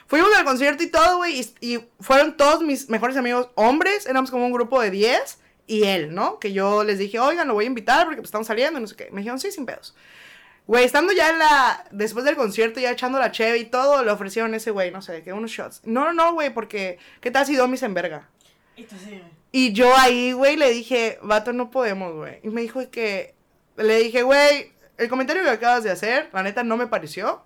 [0.06, 1.40] Fuimos al concierto y todo, güey.
[1.40, 4.06] Y, y fueron todos mis mejores amigos hombres.
[4.06, 5.38] Éramos como un grupo de 10.
[5.68, 6.38] Y él, ¿no?
[6.38, 8.94] Que yo les dije, oigan, lo voy a invitar porque pues, estamos saliendo, no sé
[8.94, 9.08] qué.
[9.10, 9.94] Me dijeron, sí, sin pedos.
[10.66, 11.84] Güey, estando ya en la.
[11.92, 15.22] Después del concierto, ya echando la cheve y todo, le ofrecieron ese güey, no sé,
[15.22, 15.82] que unos shots.
[15.84, 16.98] No, no, no, güey, porque.
[17.20, 18.28] ¿Qué tal si Domi se enverga?
[18.76, 18.86] Y.
[19.52, 22.40] Y yo ahí, güey, le dije, vato, no podemos, güey.
[22.42, 23.34] Y me dijo que.
[23.76, 27.42] Le dije, güey, el comentario que acabas de hacer, la neta no me pareció.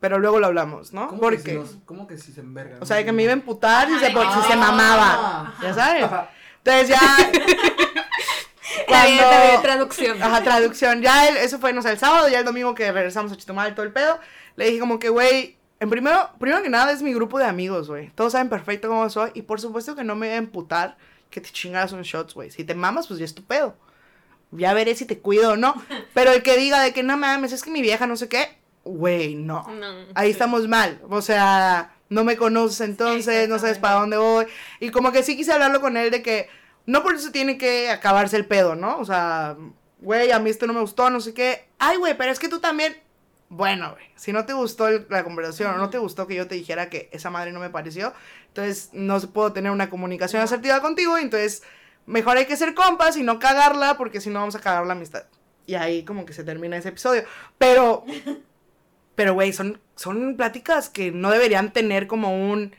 [0.00, 1.08] Pero luego lo hablamos, ¿no?
[1.08, 1.42] ¿Cómo porque.
[1.42, 2.76] que, si nos- ¿Cómo que si se enverga?
[2.80, 5.54] O sea, que me iba a emputar si se, por- que- si se mamaba.
[5.60, 6.04] Ya sabes.
[6.04, 6.30] Ajá.
[6.64, 7.00] Entonces ya.
[8.86, 10.22] Cuando- traducción.
[10.22, 11.02] Ajá, traducción.
[11.02, 13.72] Ya el- eso fue, no sé, el sábado, ya el domingo que regresamos a Chitumal
[13.72, 14.18] y todo el pedo.
[14.56, 17.88] Le dije como que, güey, en primero, primero que nada es mi grupo de amigos,
[17.88, 18.10] güey.
[18.10, 19.30] Todos saben perfecto cómo soy.
[19.34, 20.96] Y por supuesto que no me voy a emputar
[21.30, 22.50] que te chingas un shots, güey.
[22.50, 23.76] Si te mamas, pues ya es tu pedo.
[24.50, 25.74] Ya veré si te cuido o no.
[26.14, 28.58] Pero el que diga de que no mames, es que mi vieja no sé qué,
[28.84, 29.66] güey, no.
[29.68, 29.86] No.
[30.14, 31.00] Ahí estamos mal.
[31.10, 34.46] O sea, no me conoces entonces, no sabes para dónde voy.
[34.80, 36.48] Y como que sí quise hablarlo con él de que
[36.86, 38.98] no por eso tiene que acabarse el pedo, ¿no?
[38.98, 39.56] O sea,
[40.00, 41.68] güey, a mí esto no me gustó, no sé qué.
[41.78, 42.96] Ay, güey, pero es que tú también.
[43.50, 46.46] Bueno, güey, si no te gustó el- la conversación o no te gustó que yo
[46.46, 48.12] te dijera que esa madre no me pareció,
[48.48, 51.62] entonces no puedo tener una comunicación asertiva contigo, entonces
[52.08, 54.94] mejor hay que ser compas y no cagarla porque si no vamos a cagar la
[54.94, 55.24] amistad.
[55.66, 57.24] Y ahí como que se termina ese episodio.
[57.58, 58.04] Pero
[59.18, 62.76] pero, güey, son, son pláticas que no deberían tener como un...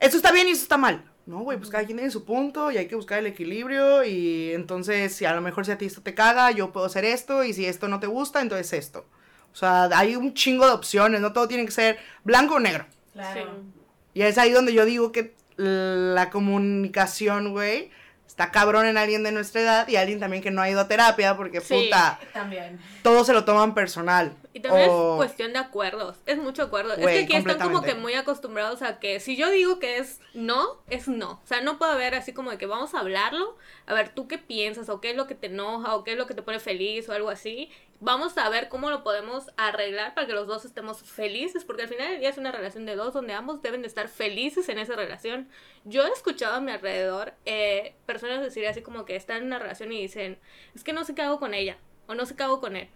[0.00, 1.04] Eso está bien y eso está mal.
[1.24, 4.50] No, güey, pues cada quien tiene su punto y hay que buscar el equilibrio y
[4.54, 7.44] entonces si a lo mejor si a ti esto te caga, yo puedo hacer esto
[7.44, 9.06] y si esto no te gusta, entonces esto.
[9.52, 12.84] O sea, hay un chingo de opciones, no todo tiene que ser blanco o negro.
[13.12, 13.40] Claro.
[13.44, 13.80] Sí.
[14.14, 17.92] Y es ahí donde yo digo que la comunicación, güey,
[18.38, 20.86] está cabrón en alguien de nuestra edad y alguien también que no ha ido a
[20.86, 21.86] terapia porque, Sí.
[21.86, 22.78] puta, También.
[23.02, 24.32] todos se lo toman personal.
[24.54, 26.94] Y también O- es cuestión de acuerdos, es mucho acuerdo.
[26.94, 30.20] es que aquí están como que muy acostumbrados a que si yo digo que es
[30.34, 31.32] no, es no.
[31.32, 34.28] O sea, no puede haber así como de que vamos a hablarlo, a ver tú
[34.28, 36.42] qué piensas o qué es lo que te enoja o qué es lo que te
[36.42, 37.70] pone feliz o algo así.
[38.00, 41.88] Vamos a ver cómo lo podemos arreglar para que los dos estemos felices, porque al
[41.88, 44.78] final del día es una relación de dos donde ambos deben de estar felices en
[44.78, 45.48] esa relación.
[45.84, 49.58] Yo he escuchado a mi alrededor eh, personas decir así como que están en una
[49.58, 50.38] relación y dicen,
[50.76, 52.88] es que no sé qué hago con ella o no sé qué hago con él.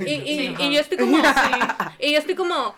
[0.00, 1.16] Y, y- Sí, y yo estoy como,
[1.98, 2.74] y yo estoy como,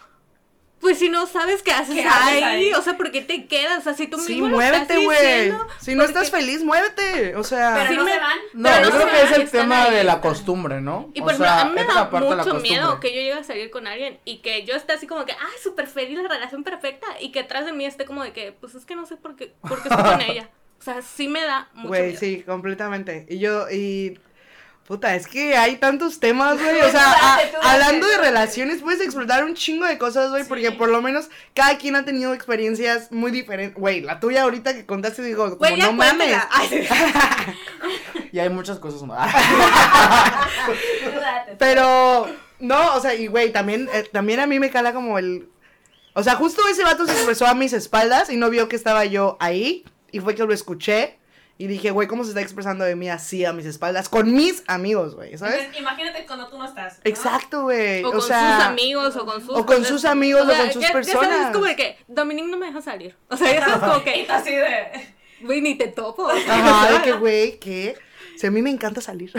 [0.81, 2.73] pues si no sabes qué haces ¿Qué haces ahí, ahí?
[2.75, 3.79] o sea, ¿por qué te quedas?
[3.79, 5.51] O sea, si tú Sí, mismo muévete, güey.
[5.81, 7.35] Si no porque- estás feliz, muévete.
[7.37, 8.39] O sea, Pero Sí no me- se van.
[8.53, 9.95] No, Pero yo no creo que es el tema ahí.
[9.95, 11.11] de la costumbre, ¿no?
[11.15, 13.43] Y O por ejemplo, sea, a mí me da mucho miedo que yo llegue a
[13.45, 16.63] salir con alguien y que yo esté así como que, ay, súper feliz, la relación
[16.63, 19.17] perfecta, y que atrás de mí esté como de que, pues es que no sé
[19.17, 20.51] por qué, por qué estoy con ella.
[20.79, 22.21] O sea, sí me da mucho Güey, miedo.
[22.21, 23.27] sí, completamente.
[23.31, 24.19] Y yo, y.
[24.87, 26.81] Puta, es que hay tantos temas, güey.
[26.81, 27.39] O sea, a-
[27.73, 31.77] hablando de relaciones, puedes explotar un chingo de cosas, güey, porque por lo menos cada
[31.79, 33.77] quien ha tenido experiencias muy diferentes.
[33.77, 36.17] Güey, la tuya ahorita que contaste, digo, como no mames.
[36.19, 36.49] cuéntala.
[36.53, 36.81] Ay, sí.
[38.33, 39.33] Y hay muchas cosas más.
[41.59, 42.27] Pero,
[42.59, 45.49] no, o sea, y güey, también, eh, también a mí me cala como el.
[46.15, 49.05] O sea, justo ese vato se expresó a mis espaldas y no vio que estaba
[49.05, 49.85] yo ahí.
[50.13, 51.19] Y fue que lo escuché.
[51.59, 54.11] Y dije, güey, ¿cómo se está expresando de mí así a mis espaldas?
[54.11, 55.55] Con mis amigos, güey, ¿sabes?
[55.61, 56.97] Entonces, imagínate cuando tú no estás.
[56.97, 57.01] ¿no?
[57.05, 58.05] Exacto, güey.
[58.05, 59.57] O O, con sea, sus amigos, o con sus...
[59.57, 61.47] o con sus amigos, o con sus ya- Ya sabes, personas.
[61.47, 63.17] es como de que Dominique no me deja salir.
[63.31, 65.15] O sea, ya sabes como que, así de.
[65.41, 66.29] güey, ni te topo.
[66.29, 67.97] Ajá, de que, güey, ¿qué?
[68.37, 69.33] Si a mí me encanta salir.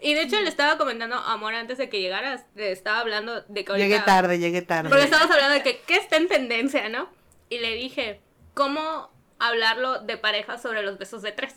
[0.00, 3.40] Y de hecho le estaba comentando a Amor antes de que llegaras, le estaba hablando
[3.42, 3.86] de que ahorita...
[3.88, 4.90] llegué tarde, llegué tarde.
[4.90, 7.08] Porque estábamos hablando de que qué está en tendencia, ¿no?
[7.48, 8.20] Y le dije,
[8.52, 11.54] ¿cómo hablarlo de pareja sobre los besos de tres?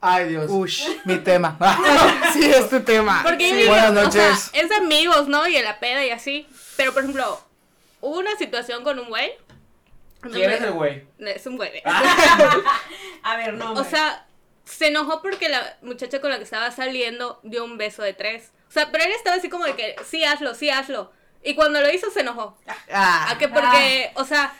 [0.00, 0.46] Ay, Dios.
[0.48, 0.86] Ush.
[1.04, 1.58] Mi tema.
[2.32, 3.20] sí, es tu tema.
[3.22, 3.68] Porque Sí.
[3.68, 4.50] Buenas o sea, noches.
[4.54, 5.46] es de amigos, ¿no?
[5.46, 6.48] Y en la peda y así.
[6.76, 7.40] Pero, por ejemplo,
[8.00, 9.32] hubo una situación con un güey.
[10.22, 11.06] ¿Quién es el güey?
[11.18, 11.82] Es un güey.
[13.22, 13.72] A ver, no.
[13.72, 14.26] O sea,
[14.64, 18.52] se enojó porque la muchacha con la que estaba saliendo dio un beso de tres.
[18.68, 21.10] O sea, pero él estaba así como de que, sí, hazlo, sí, hazlo.
[21.42, 22.56] Y cuando lo hizo se enojó.
[22.92, 24.52] Ah, A que porque, o sea,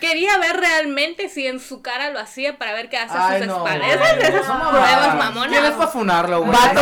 [0.00, 3.46] quería ver realmente si en su cara lo hacía para ver qué hace Ay, sus
[3.48, 3.56] no.
[3.58, 3.88] espaldas.
[3.88, 5.48] Esas de esas No, pruebas mamonas.
[5.48, 6.52] ¿Quién es para funarlo, güey?
[6.52, 6.80] Vato.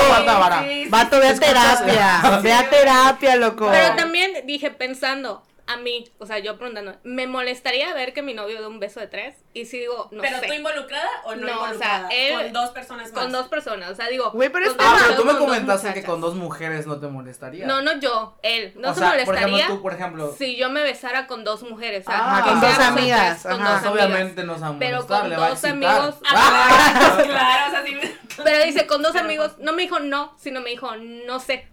[0.64, 2.40] Sí, sí, Vato, ve a terapia.
[2.43, 3.69] Ve a terapia, loco.
[3.71, 8.35] Pero también dije pensando, a mí, o sea, yo preguntando, ¿me molestaría ver que mi
[8.35, 9.35] novio dé un beso de tres?
[9.55, 10.46] Y si digo, no ¿Pero sé.
[10.46, 12.09] tú involucrada o no, No, o involucrada?
[12.09, 13.22] sea, él- con dos personas más.
[13.22, 14.31] Con dos personas, o sea, digo.
[14.33, 17.66] Güey, pero es Ah, pero tú me comentaste que con dos mujeres no te molestaría.
[17.66, 18.72] No, no yo, él.
[18.77, 21.44] No o se sea, por molestaría ejemplo, tú, por ejemplo, si yo me besara con
[21.44, 22.07] dos mujeres.
[22.07, 23.62] O sea, Ah, con dos amigas, Con ajá.
[23.74, 24.07] dos amigas.
[24.07, 27.85] obviamente nos va a Pero con le va a dos amigos- Ah, claro, o sea,
[27.85, 27.98] sí.
[28.42, 31.68] Pero dice, con dos amigos, no me dijo no, sino me dijo no sé.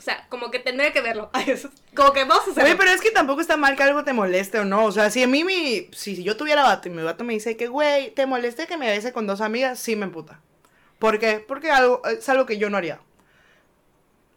[0.00, 1.30] O sea, como que tendría que verlo.
[1.94, 2.60] como que vamos a.
[2.62, 4.86] Güey, pero es que tampoco está mal que algo te moleste o no.
[4.86, 5.90] O sea, si a mí mi.
[5.92, 8.88] Si yo tuviera vato y mi vato me dice que, güey, te moleste que me
[8.88, 10.40] bese con dos amigas, sí me emputa.
[10.98, 11.44] ¿Por qué?
[11.46, 12.98] Porque algo, es algo que yo no haría.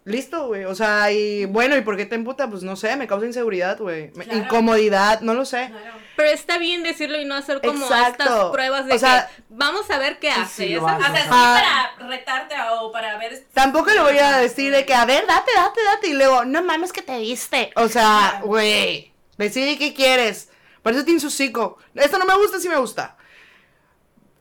[0.06, 0.66] Listo, güey.
[0.66, 2.50] O sea, y bueno, ¿y por qué te emputa?
[2.50, 4.12] Pues no sé, me causa inseguridad, güey.
[4.12, 4.38] Claro.
[4.38, 5.70] Incomodidad, no lo sé.
[5.70, 5.96] Claro.
[6.16, 8.24] Pero está bien decirlo y no hacer como Exacto.
[8.24, 10.68] estas pruebas de O sea, que vamos a ver qué hace.
[10.68, 10.76] sí?
[10.76, 13.46] O sea, sí para retarte o para ver.
[13.54, 16.08] Tampoco le voy a decir de que, a ver, date, date, date.
[16.10, 17.72] Y luego, no mames que te diste.
[17.76, 20.50] O sea, güey, decide qué quieres.
[20.82, 21.78] Parece tiene su hocico.
[21.96, 23.16] Esto no me gusta, sí me gusta.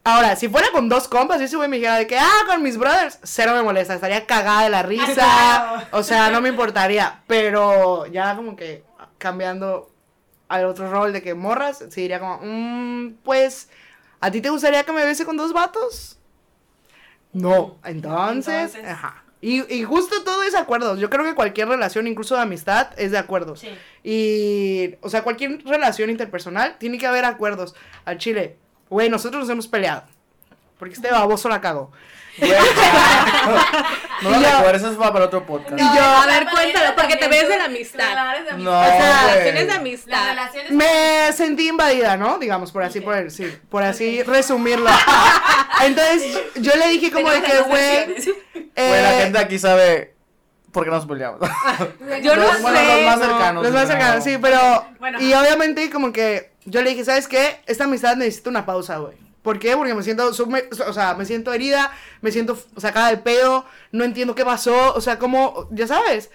[0.04, 2.62] Ahora, si fuera con dos compas, y ese güey me dijera de que, ah, con
[2.62, 3.94] mis brothers, cero me molesta.
[3.94, 5.12] Estaría cagada de la risa.
[5.14, 5.86] claro.
[5.92, 7.22] O sea, no me importaría.
[7.28, 8.82] Pero ya como que
[9.18, 9.90] cambiando
[10.48, 13.68] al otro rol de que morras, sí diría como, mm, pues,
[14.20, 16.18] ¿a ti te gustaría que me bese con dos vatos?
[17.32, 18.84] No, entonces, Entonces.
[18.90, 19.22] ajá.
[19.40, 21.00] Y, y justo todo es acuerdos.
[21.00, 23.60] Yo creo que cualquier relación, incluso de amistad, es de acuerdos.
[23.60, 23.70] Sí.
[24.04, 27.74] Y, o sea, cualquier relación interpersonal, tiene que haber acuerdos.
[28.04, 28.56] Al chile,
[28.92, 30.04] güey, nosotros nos hemos peleado.
[30.78, 31.90] Porque este baboso la.
[32.38, 32.58] Güey, ya.
[34.22, 35.74] No lo recuerdes, eso va para otro podcast.
[35.78, 38.08] Y yo- a ver, cuéntalo, porque te ves de la amistad.
[38.10, 40.26] Relaciones de No, O sea, relaciones de amistad.
[40.28, 40.72] relaciones.
[40.72, 42.38] Me sentí invadida, ¿no?
[42.38, 43.04] Digamos, por así, Ok.
[43.04, 44.28] por, sí, por así Ok.
[44.28, 44.88] resumirlo.
[45.84, 48.24] Entonces, yo le dije como de que, güey, versiones.
[48.54, 50.14] Güey, la eh, gente aquí sabe
[50.72, 51.40] por qué nos peleamos.
[52.22, 52.86] Yo no Los- bueno, sé.
[52.96, 53.62] los más No, cercanos.
[53.64, 53.88] Los más no.
[53.88, 54.86] cercanos, sí, pero.
[54.98, 55.20] Bueno.
[55.20, 57.60] Y obviamente, como que yo le dije, ¿sabes qué?
[57.66, 59.14] Esta amistad necesita una pausa, güey.
[59.42, 59.76] ¿Por qué?
[59.76, 64.34] Porque me siento, o sea, me siento herida, me siento sacada de pedo, no entiendo
[64.36, 66.30] qué pasó, o sea, como, ya sabes.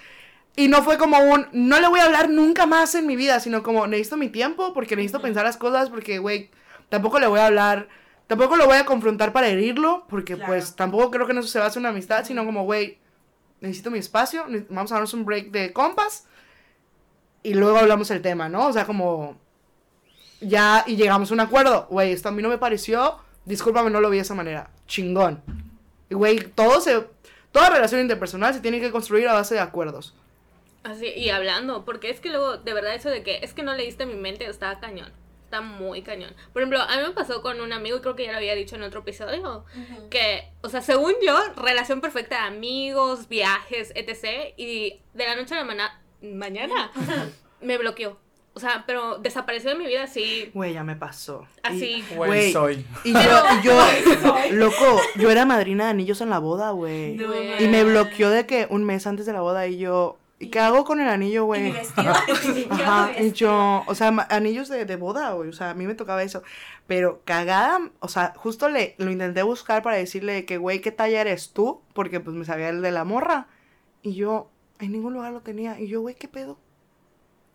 [0.58, 3.40] Y no fue como un, no le voy a hablar nunca más en mi vida,
[3.40, 6.50] sino como, necesito mi tiempo, porque necesito pensar las cosas, porque, güey,
[6.90, 7.88] tampoco le voy a hablar,
[8.28, 10.52] tampoco lo voy a confrontar para herirlo, porque, Claro.
[10.52, 12.98] pues, tampoco creo que en eso se base una amistad, sino como, güey,
[13.62, 16.26] necesito mi espacio, vamos a darnos un break de compas
[17.42, 18.68] y luego hablamos el tema, ¿no?
[18.68, 19.38] O sea, como
[20.42, 24.02] ya y llegamos a un acuerdo, güey, esto a mí no me pareció, discúlpame, no
[24.02, 25.42] lo vi de esa manera, chingón.
[26.10, 27.06] Güey, todo se
[27.52, 30.14] toda relación interpersonal se tiene que construir a base de acuerdos.
[30.84, 33.74] Así, y hablando, porque es que luego, de verdad, eso de que es que no
[33.74, 35.12] leíste mi mente está cañón.
[35.44, 36.34] Está muy cañón.
[36.52, 38.54] Por ejemplo, a mí me pasó con un amigo, y creo que ya lo había
[38.54, 39.64] dicho en otro episodio,
[40.10, 44.54] que, o sea, según yo, relación perfecta de amigos, viajes, etc.
[44.58, 46.92] Y de la noche a la mana- mañana
[47.62, 48.18] me bloqueó.
[48.58, 51.46] O sea, pero desapareció de mi vida así, Güey, ya me pasó.
[51.62, 52.04] así.
[52.16, 52.84] Güey, soy.
[53.04, 53.80] y yo, y yo,
[54.54, 57.14] loco, yo era madrina de anillos en la boda, güey.
[57.18, 60.50] No, Y me bloqueó de que un mes antes de la boda y yo, ¿y
[60.50, 61.72] qué hago con el anillo, güey?
[62.72, 65.94] Ajá, y yo, o sea, anillos de, de boda, güey, o sea, a mí me
[65.94, 66.42] tocaba eso.
[66.88, 71.22] Pero cagada, o sea, justo le lo intenté buscar para decirle que, güey, ¿qué talla
[71.22, 71.82] eres tú?
[71.94, 73.50] Porque pues me sabía el de la morra.
[74.02, 75.80] Y yo, en ningún lugar lo tenía.
[75.80, 76.58] Y yo, güey, ¿qué pedo?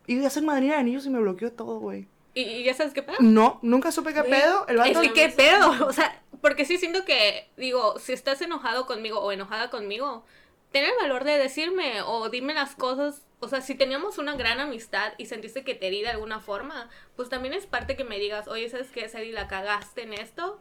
[0.06, 2.08] Iba a ser madrina de anillos y me bloqueó todo, güey.
[2.34, 3.16] Y, y ya sabes qué pedo.
[3.20, 4.66] No, nunca supe qué pedo.
[4.68, 5.00] El Es vato.
[5.02, 5.70] que qué pedo.
[5.86, 10.24] O sea, porque sí siento que, digo, si estás enojado conmigo o enojada conmigo,
[10.72, 13.22] ten el valor de decirme o dime las cosas.
[13.40, 16.88] O sea, si teníamos una gran amistad y sentiste que te herí de alguna forma,
[17.16, 20.60] pues también es parte que me digas, oye, ¿sabes qué, Sari, la cagaste en esto?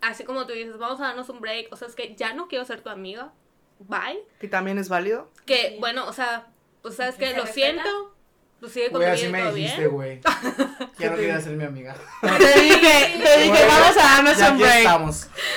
[0.00, 1.72] Así como tú dices, vamos a darnos un break.
[1.72, 3.32] O sea, es que ya no quiero ser tu amiga.
[3.80, 4.20] Bye.
[4.40, 5.30] Que también es válido.
[5.46, 5.76] Que, Sí.
[5.80, 6.46] bueno, o sea,
[6.82, 7.52] pues sabes ¿Que lo respeta?
[7.82, 8.13] siento.
[8.64, 10.20] Pues sigue Güey, así me dijiste, güey.
[10.98, 11.94] Ya no quería ser mi amiga.
[12.22, 14.78] Te dije, te dije, Güey, vamos a darnos Ya un aquí break.
[14.78, 15.26] estamos.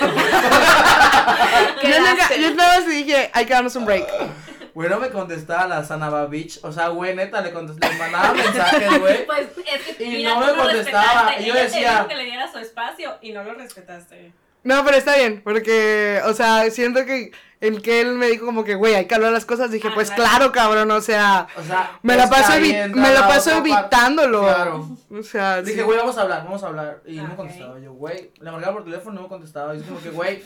[1.82, 4.06] Yo nunca, yo nada más dije, hay que darnos un break.
[4.74, 6.60] Güey, no me contestaba la Sanaba Beach.
[6.62, 9.26] O sea, güey, neta, le, contesté, le mandaba mensajes, güey.
[9.26, 11.42] Pues es que Y mira, no me contestaba, respetaste.
[11.42, 14.32] y yo Ella decía- te dijo que le diera su espacio y no lo respetaste.
[14.68, 18.62] No, pero está bien, porque, o sea, siento que el que él me dijo como
[18.62, 20.30] que, güey, hay que hablar las cosas, dije, Ah, pues claro.
[20.30, 23.50] claro, cabrón, o sea, O sea, me la está paso, evi- bien, me la paso
[23.50, 24.42] evitándolo.
[24.42, 24.96] Claro.
[25.10, 25.82] O sea, Dije, sí.
[25.82, 27.02] güey, vamos a hablar, vamos a hablar.
[27.06, 27.36] Y no me Ok.
[27.36, 27.80] contestaba.
[27.80, 29.74] Yo, güey, le marcaba por teléfono y no me contestaba.
[29.74, 30.42] Y es como que, güey.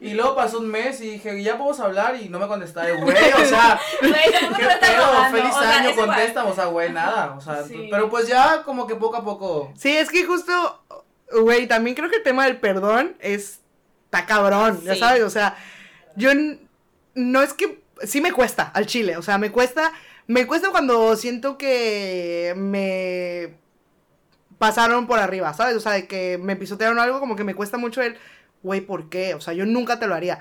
[0.00, 2.16] Y luego pasó un mes y dije, ya podemos hablar.
[2.16, 2.88] Y no me contestaba.
[2.92, 6.44] Güey, o sea, Güey, qué pedo, feliz o sea, año, contesta.
[6.44, 7.34] O sea, güey, nada.
[7.36, 7.88] O sea, Sí.
[7.90, 9.72] pero pues ya como que poco a poco.
[9.76, 10.81] Sí, es que justo,
[11.40, 13.60] güey, también creo que el tema del perdón es,
[14.04, 15.56] está cabrón, ya sabes, o sea,
[16.16, 16.30] yo
[17.14, 19.92] no es que, sí me cuesta al chile, o sea, me cuesta,
[20.26, 23.54] Me cuesta cuando siento que me
[24.58, 25.76] pasaron por arriba, ¿sabes?
[25.76, 28.16] O sea, de que me pisotearon algo, como que me cuesta mucho el,
[28.62, 29.34] güey, ¿por qué?
[29.34, 30.38] O sea, yo nunca te lo haría.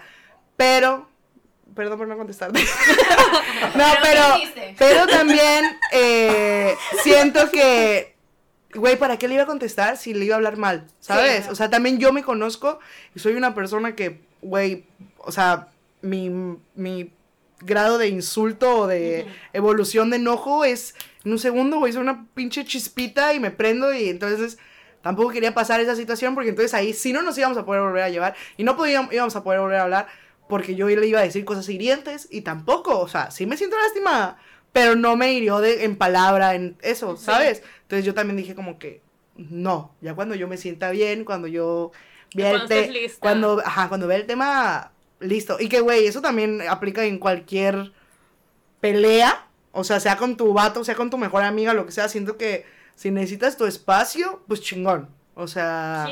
[0.55, 1.09] Pero,
[1.75, 2.59] perdón por no contestarte.
[3.75, 4.23] no, pero,
[4.77, 8.15] pero también eh, siento que,
[8.73, 10.87] güey, ¿para qué le iba a contestar si le iba a hablar mal?
[10.99, 11.47] ¿Sabes?
[11.49, 12.79] O sea, también yo me conozco
[13.15, 14.85] y soy una persona que, güey,
[15.17, 15.69] o sea,
[16.01, 16.29] mi,
[16.75, 17.11] mi
[17.61, 22.25] grado de insulto o de evolución de enojo es en un segundo, güey, soy una
[22.33, 24.57] pinche chispita y me prendo y entonces
[25.01, 28.03] tampoco quería pasar esa situación porque entonces ahí sí no nos íbamos a poder volver
[28.03, 30.07] a llevar y no podíamos, íbamos a poder volver a hablar
[30.47, 33.77] porque yo le iba a decir cosas hirientes y tampoco, o sea, sí me siento
[33.77, 34.37] lastimada,
[34.73, 37.63] pero no me hirió de, en palabra, en eso, ¿sabes?
[37.91, 39.01] Entonces yo también dije como que
[39.35, 41.91] no, ya cuando yo me sienta bien, cuando yo
[42.33, 45.57] vea el tema, cuando, ajá, cuando vea el tema, listo.
[45.59, 47.91] Y que, güey, eso también aplica en cualquier
[48.79, 52.07] pelea, o sea, sea con tu vato, sea con tu mejor amiga, lo que sea,
[52.07, 55.09] siento que si necesitas tu espacio, pues chingón.
[55.35, 56.07] O sea,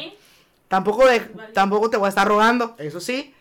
[0.68, 1.22] tampoco, de,
[1.54, 3.34] tampoco te voy a estar rogando, eso sí.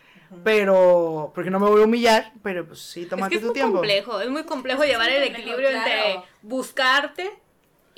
[0.44, 3.83] Pero, porque no me voy a humillar, pero pues sí, tómate es tu tiempo.
[3.83, 7.33] Es muy complejo, es muy complejo llevar el equilibrio entre buscarte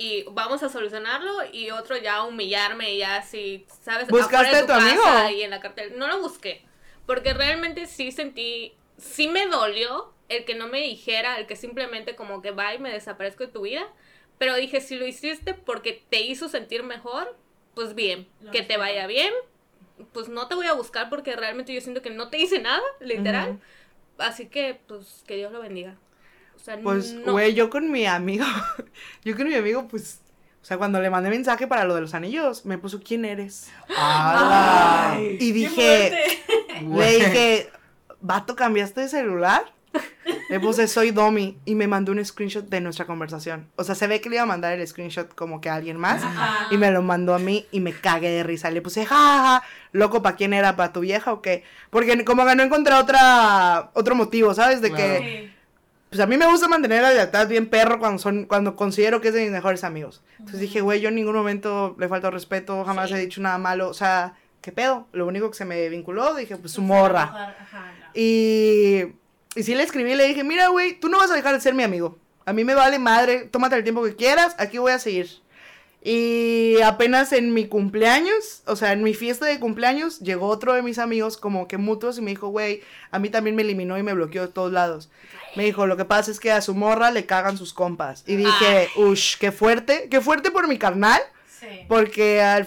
[0.01, 4.09] y vamos a solucionarlo y otro ya humillarme y ya si, ¿sabes?
[4.09, 5.03] ¿Buscaste a tu, amigo?
[5.31, 5.99] Y en la cartel.
[5.99, 6.63] No lo busqué,
[7.05, 12.17] porque realmente sí sentí, sí me dolió el que no me dijera, el que simplemente
[12.17, 13.87] como que va y me desaparezco de tu vida.
[14.39, 17.37] Pero dije, si lo hiciste porque te hizo sentir mejor,
[17.75, 19.35] pues bien, que te vaya bien.
[20.15, 22.81] Pues no te voy a buscar porque realmente yo siento que no te hice nada,
[23.01, 23.61] literal.
[24.17, 25.99] Así que, pues, que Dios lo bendiga.
[26.61, 28.45] O sea, pues, güey, yo con mi amigo,
[29.25, 30.21] yo con mi amigo, pues,
[30.61, 33.71] o sea, cuando le mandé mensaje para lo de los anillos, me puso, ¿quién eres?
[35.39, 36.39] y dije,
[36.83, 37.71] le dije,
[38.21, 39.73] vato, ¿cambiaste de celular?
[40.51, 43.69] Le puse soy Domi y me mandó un screenshot de nuestra conversación.
[43.77, 45.97] O sea, se ve que le iba a mandar el screenshot como que a alguien
[45.97, 46.23] más
[46.71, 48.71] y me lo mandó a mí y me cagué de risa.
[48.71, 50.77] Le puse, jaja, loco, ¿para quién era?
[50.77, 51.65] ¿Para tu vieja o qué?
[51.91, 54.81] Porque como que no encontré otra, otro motivo, ¿sabes?
[54.81, 55.53] De que,
[56.11, 59.29] pues a mí me gusta mantener la lealtad bien perro cuando, son, cuando considero que
[59.29, 60.23] es de mis mejores amigos.
[60.39, 63.89] Entonces dije, güey, yo en ningún momento le falto respeto, jamás he dicho nada malo.
[63.89, 65.07] O sea, ¿qué pedo?
[65.13, 67.55] Lo único que se me vinculó, dije, pues su morra.
[68.13, 69.05] Y
[69.57, 71.61] y sí le escribí y le dije, mira, güey, tú no vas a dejar de
[71.61, 72.17] ser mi amigo.
[72.45, 75.29] A mí me vale madre, tómate el tiempo que quieras, aquí voy a seguir.
[76.03, 80.81] Y apenas en mi cumpleaños, o sea, en mi fiesta de cumpleaños, llegó otro de
[80.81, 84.03] mis amigos como que mutuos y me dijo, güey, a mí también me eliminó y
[84.03, 85.11] me bloqueó de todos lados.
[85.57, 88.25] Me dijo, lo que pasa es que a su morra le cagan sus compas.
[88.27, 91.21] Y dije, ush, qué fuerte, qué fuerte por mi carnal.
[91.47, 91.85] Sí.
[91.87, 92.67] Porque al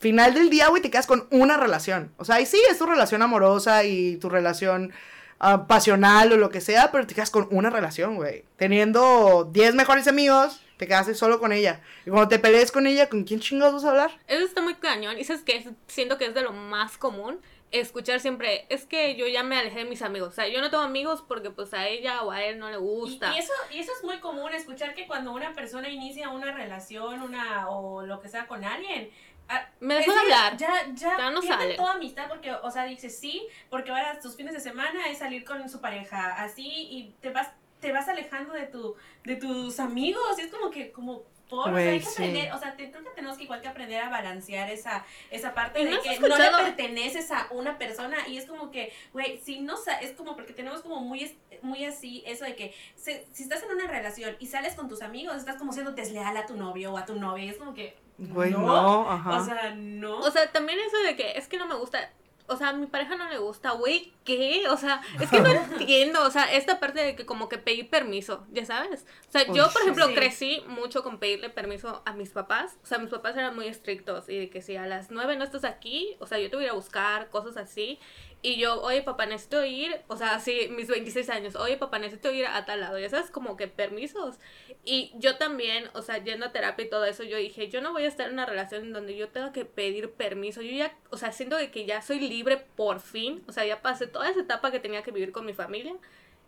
[0.00, 2.10] final del día, güey, te quedas con una relación.
[2.16, 4.92] O sea, y sí, es tu relación amorosa y tu relación
[5.40, 8.44] uh, pasional o lo que sea, pero te quedas con una relación, güey.
[8.56, 11.82] Teniendo 10 mejores amigos, te quedas solo con ella.
[12.06, 14.10] Y cuando te pelees con ella, ¿con quién chingados vas a hablar?
[14.26, 15.18] Eso está muy cañón.
[15.18, 17.38] Y sabes que siento que es de lo más común
[17.70, 20.30] escuchar siempre, es que yo ya me alejé de mis amigos.
[20.30, 22.78] O sea, yo no tengo amigos porque pues a ella o a él no le
[22.78, 23.32] gusta.
[23.32, 27.22] Y, eso, y eso es muy común, escuchar que cuando una persona inicia una relación,
[27.22, 29.10] una o lo que sea con alguien,
[29.52, 30.56] Ah, me dejó de hablar.
[30.56, 31.74] Ya, ya, ya no sale.
[31.74, 35.44] toda amistad porque, o sea, dice sí, porque ahora tus fines de semana es salir
[35.44, 37.48] con su pareja, así, y te vas,
[37.80, 41.76] te vas alejando de tu, de tus amigos, y es como que, como, por, o
[41.76, 44.70] sea, hay que aprender, o sea, creo que tenemos que igual que aprender a balancear
[44.70, 48.92] esa, esa parte de que no le perteneces a una persona, y es como que,
[49.12, 53.42] güey, si no, es como porque tenemos como muy, muy así, eso de que, si
[53.42, 56.56] estás en una relación y sales con tus amigos, estás como siendo desleal a tu
[56.56, 59.30] novio o a tu novia, y es como que, Güey, no, ajá.
[59.30, 60.18] O sea, no.
[60.18, 62.12] O sea, también eso de que es que no me gusta.
[62.50, 64.64] O sea, a mi pareja no le gusta, güey, ¿qué?
[64.68, 67.88] O sea, es que no entiendo, o sea, esta parte de que como que pedir
[67.88, 69.06] permiso, ya sabes.
[69.28, 72.76] O sea, yo, por ejemplo, crecí mucho con pedirle permiso a mis papás.
[72.82, 75.44] O sea, mis papás eran muy estrictos y de que si a las nueve no
[75.44, 78.00] estás aquí, o sea, yo te voy a buscar, cosas así.
[78.42, 82.32] Y yo, oye, papá, necesito ir, o sea, sí, mis 26 años, oye, papá, necesito
[82.32, 84.38] ir a tal lado, ya sabes, como que permisos.
[84.82, 87.92] Y yo también, o sea, yendo a terapia y todo eso, yo dije, yo no
[87.92, 90.62] voy a estar en una relación en donde yo tenga que pedir permiso.
[90.62, 94.06] Yo ya, o sea, siento que ya soy libre por fin, o sea, ya pasé
[94.06, 95.94] toda esa etapa que tenía que vivir con mi familia.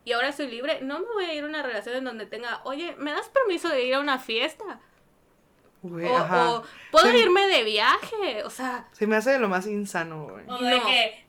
[0.07, 2.62] Y ahora soy libre, no me voy a ir a una relación en donde tenga,
[2.64, 4.81] oye, ¿me das permiso de ir a una fiesta?
[5.85, 8.88] o, puedo irme de viaje, o sea.
[8.92, 10.44] Se me hace de lo más insano, güey.
[10.48, 11.26] O de que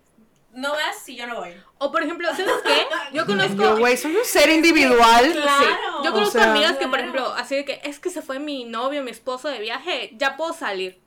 [0.53, 1.53] no vas si yo no voy.
[1.79, 2.85] O por ejemplo, ¿sabes qué?
[3.11, 3.77] Yo conozco.
[3.77, 5.31] güey, soy un ser individual.
[5.33, 6.04] Claro.
[6.04, 9.04] Yo conozco amigas que, por ejemplo, así de que es que se fue mi novio,
[9.04, 11.01] mi esposo de viaje, ya puedo salir.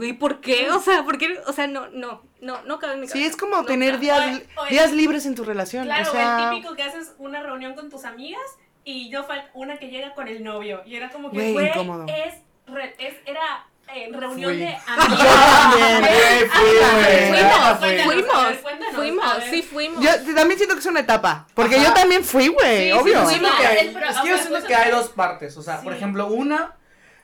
[0.00, 0.70] ¿Y por qué?
[0.72, 3.18] O sea, porque, o sea, no, no, no, no cabe en mi cabeza.
[3.24, 5.84] Sí, es como tener días, días libres en tu relación.
[5.84, 6.48] Claro, o sea...
[6.50, 8.42] el típico que haces una reunión con tus amigas
[8.84, 10.82] y yo falta una que llega con el novio.
[10.86, 12.34] Y era como que, Güey, es,
[12.66, 14.60] re- es, era eh, reunión Fui.
[14.60, 15.26] de Yo amigos.
[15.60, 16.00] también.
[16.00, 18.04] Güey, fui, güey.
[18.04, 20.04] Fuimos, fuimos, fuimos, sí fuimos.
[20.04, 21.46] Yo también siento que es una etapa.
[21.54, 21.84] Porque Ajá.
[21.88, 23.28] yo también fui, güey, Sí, obvio.
[23.28, 25.56] sí, que hay- es que yo siento pues, que hay dos partes.
[25.56, 26.74] O sea, por ejemplo, una,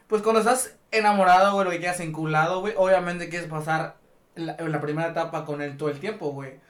[0.06, 3.96] pues cuando estás enamorado, güey, lo que quieras enculado, güey, obviamente quieres pasar
[4.34, 6.60] la, la primera etapa con él todo el tiempo, güey.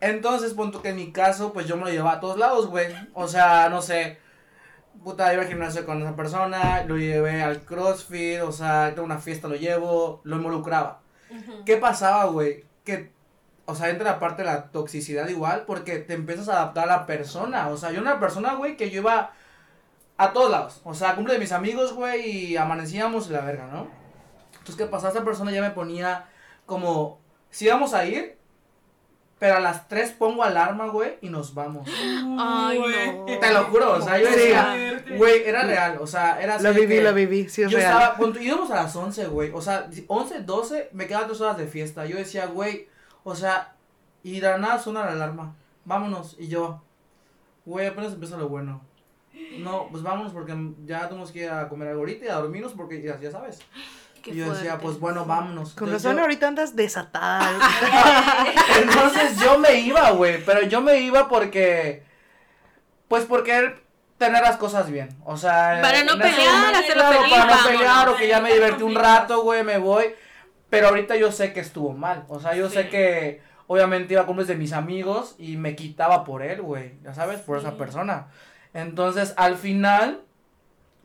[0.00, 2.86] Entonces, punto que en mi caso, pues yo me lo llevaba a todos lados, güey.
[3.14, 4.18] O sea, no sé,
[5.02, 9.18] puta, iba al gimnasio con esa persona, lo llevé al CrossFit, o sea, tengo una
[9.18, 11.00] fiesta, lo llevo, lo involucraba.
[11.64, 12.64] ¿Qué pasaba, güey?
[12.84, 13.12] Que,
[13.66, 16.98] o sea, entra la parte de la toxicidad igual, porque te empiezas a adaptar a
[16.98, 17.68] la persona.
[17.68, 19.32] O sea, yo era una persona, güey, que yo iba
[20.16, 20.80] a todos lados.
[20.84, 23.88] O sea, cumple de mis amigos, güey, y amanecíamos y la verga, ¿no?
[24.52, 25.12] Entonces, ¿qué pasaba?
[25.12, 26.26] Esa persona ya me ponía
[26.66, 27.20] como,
[27.50, 28.39] si íbamos a ir,
[29.40, 31.88] pero a las 3 pongo alarma, güey, y nos vamos.
[32.38, 33.24] Ay, no.
[33.24, 36.72] Te lo juro, o sea, yo decía, güey, era real, o sea, era así Lo
[36.74, 37.92] viví, que- lo viví, sí es yo real.
[37.94, 39.50] estaba, punto, íbamos a las 11, güey.
[39.52, 42.06] O sea, 11, 12, me quedaban dos horas de fiesta.
[42.06, 42.86] Yo decía, güey,
[43.24, 43.72] o sea,
[44.22, 45.56] y de la nada suena la alarma.
[45.84, 46.36] Vámonos.
[46.38, 46.82] Y yo,
[47.64, 48.82] güey, apenas empieza lo bueno.
[49.58, 52.74] No, pues vámonos porque ya tenemos que ir a comer algo ahorita y a dormirnos
[52.74, 53.58] porque ya, ya sabes.
[54.22, 54.84] Qué y yo decía, fuerte.
[54.86, 55.74] pues bueno, vámonos.
[55.74, 57.50] Con Entonces razón yo- ahorita andas desatada.
[58.82, 60.44] Entonces yo me iba, güey.
[60.44, 62.04] Pero yo me iba porque.
[63.08, 63.82] Pues por querer
[64.18, 65.08] tener las cosas bien.
[65.24, 65.78] O sea.
[65.82, 68.82] Para no pelear, momento, hacerlo claro, feliz, Para no pelear o que ya me divertí
[68.82, 70.14] un rato, güey, me voy.
[70.68, 72.24] Pero ahorita yo sé que estuvo mal.
[72.28, 76.22] O sea, yo sé que obviamente iba a cumples de mis amigos y me quitaba
[76.24, 76.94] por él, güey.
[77.02, 78.28] Ya sabes, por esa persona.
[78.72, 80.20] Entonces, al final,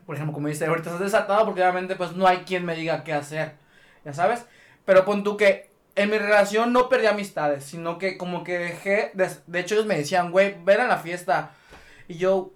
[0.05, 3.03] por ejemplo, como dice, ahorita estás desatado porque obviamente pues no hay quien me diga
[3.03, 3.53] qué hacer.
[4.03, 4.45] Ya sabes.
[4.85, 9.11] Pero pon tú que en mi relación no perdí amistades, sino que como que dejé,
[9.13, 11.51] de, de hecho ellos me decían, güey, ven a la fiesta.
[12.07, 12.51] Y yo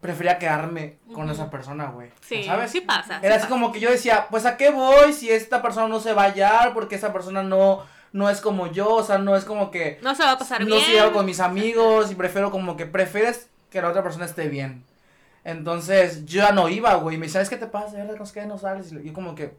[0.00, 2.10] prefería quedarme con esa persona, güey.
[2.20, 2.70] Sí, ¿Sabes?
[2.72, 3.20] sí pasa.
[3.20, 3.48] sí Era así pasa.
[3.48, 6.26] como que yo decía, pues a qué voy si esta persona no se va a
[6.26, 9.98] hallar, porque esa persona no, no es como yo, o sea, no es como que
[10.02, 10.80] No se va a pasar no bien.
[10.84, 14.48] se lleva con mis amigos y prefiero como que prefieres que la otra persona esté
[14.48, 14.84] bien.
[15.44, 17.16] Entonces yo ya no iba, güey.
[17.16, 17.96] Me decía, ¿sabes qué te pasa?
[17.96, 18.16] ¿Verdad?
[18.16, 18.92] ¿Con qué no sales?
[18.92, 19.54] Y yo como que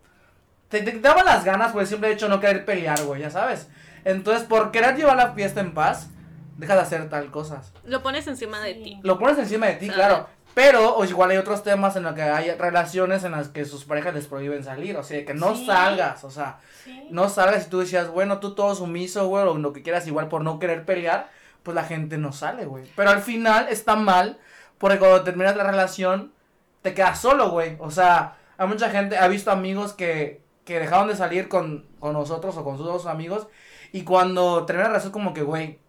[0.70, 3.68] te, te daban las ganas por el simple hecho no querer pelear, güey, ya sabes.
[4.06, 6.10] Entonces, por querer llevar la fiesta en paz,
[6.58, 7.72] dejas de hacer tal cosas.
[7.86, 9.00] Lo pones encima de ti.
[9.04, 9.96] Lo pones encima de ti, Sabe.
[9.98, 10.28] claro.
[10.54, 13.86] Pero o igual hay otros temas en los que hay relaciones en las que sus
[13.86, 14.96] parejas les prohíben salir.
[14.98, 15.66] O sea, que no Sí.
[15.66, 16.24] salgas.
[16.24, 17.08] O sea, Sí.
[17.10, 20.28] no salgas y tú decías, bueno, tú todo sumiso, güey, o lo que quieras, igual
[20.28, 21.28] por no querer pelear,
[21.64, 22.84] pues la gente no sale, güey.
[22.96, 24.38] Pero al final está mal,
[24.84, 26.34] porque cuando terminas la relación,
[26.82, 27.78] te quedas solo, güey.
[27.80, 32.12] O sea, hay mucha gente, ha visto amigos que, que dejaron de salir con, con
[32.12, 33.48] nosotros o con sus dos amigos,
[33.94, 35.80] y cuando termina la relación, como que, güey,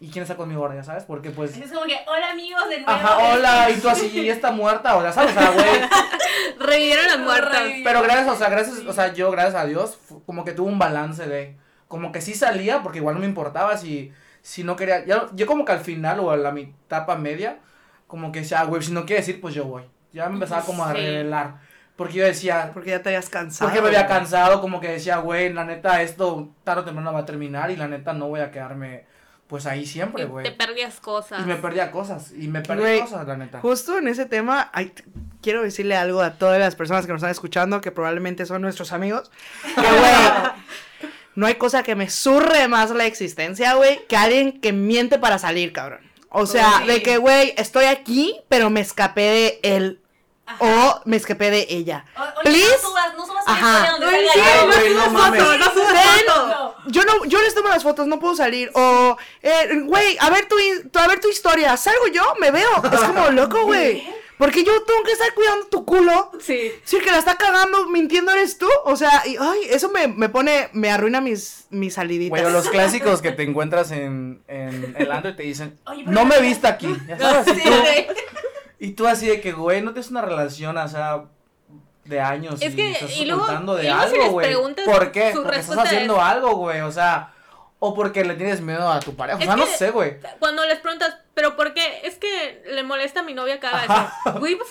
[0.00, 0.76] ¿y quién está conmigo ahora?
[0.76, 1.58] Ya sabes, porque pues.
[1.58, 2.90] Es como que, hola amigos de nuevo.
[2.90, 5.66] Ajá, hola, y tú así, y está muerta, o ya sabes, o sea, güey.
[6.58, 7.62] Revivieron las muertas.
[7.84, 10.78] Pero gracias, o sea, gracias, o sea, yo, gracias a Dios, como que tuve un
[10.78, 14.10] balance de, como que sí salía, porque igual no me importaba si,
[14.40, 17.58] si no quería, ya- yo como que al final o a la mi etapa media,
[18.12, 19.84] como que decía, güey, si no quiere decir, pues yo voy.
[20.12, 20.98] Ya me empezaba como a Sí.
[20.98, 21.54] revelar,
[21.96, 23.70] porque yo decía, Porque ya te hayas cansado.
[23.70, 27.20] porque me había cansado, como que decía, güey, la neta, esto tarde o temprano va
[27.20, 29.06] a terminar y la neta no voy a quedarme,
[29.46, 30.44] pues ahí siempre, güey.
[30.44, 31.40] te perdías cosas.
[31.40, 33.60] Y me perdía cosas, y me perdí Güey, cosas, la neta.
[33.60, 35.04] Justo en ese tema, ay, t-
[35.40, 38.92] quiero decirle algo a todas las personas que nos están escuchando, que probablemente son nuestros
[38.92, 39.30] amigos.
[39.74, 40.12] Que, güey,
[41.34, 45.38] no hay cosa que me surre más la existencia, güey, que alguien que miente para
[45.38, 46.11] salir, cabrón.
[46.32, 46.86] O sea, Sí.
[46.86, 49.98] de que, güey, estoy aquí, pero me escapé de él.
[50.44, 50.58] Ajá.
[50.60, 52.04] O me escapé de ella.
[52.16, 52.76] O- oye, Please.
[52.82, 53.90] no subas, no subas Ajá.
[53.92, 55.42] donde Ay, sí, no güey, no subas mames.
[55.42, 55.94] fotos, no subas.
[56.26, 56.74] No.
[56.88, 58.70] Yo no, yo les tomo las fotos, no puedo salir.
[58.74, 61.76] O, eh, güey, a ver tu- a ver tu historia.
[61.76, 62.70] Salgo yo, me veo.
[62.92, 64.06] Es como loco, güey.
[64.42, 66.32] Porque yo tengo que estar cuidando tu culo.
[66.40, 66.72] Sí.
[66.82, 68.66] Si el que la está cagando, mintiendo eres tú.
[68.84, 72.30] O sea, y, ay, eso me, me pone, me arruina mis, mis saliditas.
[72.30, 76.02] Güey, o los clásicos que te encuentras en, en el antro y te dicen, Oye,
[76.06, 76.88] no me no- viste aquí.
[77.08, 78.06] Ya sabes, y Sí, tú- güey.
[78.80, 81.22] Y tú así de que, güey, no tienes una relación, o sea,
[82.04, 84.46] de años Es y que- estás y luego- de y luego si algo, les güey.
[84.48, 85.30] preguntas, ¿Por qué?
[85.36, 87.32] Porque estás haciendo es- algo, güey, o sea,
[87.84, 90.18] o porque le tienes miedo a tu pareja, o sea, no sé, güey.
[90.38, 92.02] Cuando les preguntas, ¿pero por qué?
[92.04, 94.38] Es que le molesta a mi novia haga eso.
[94.38, 94.70] Güey, pues,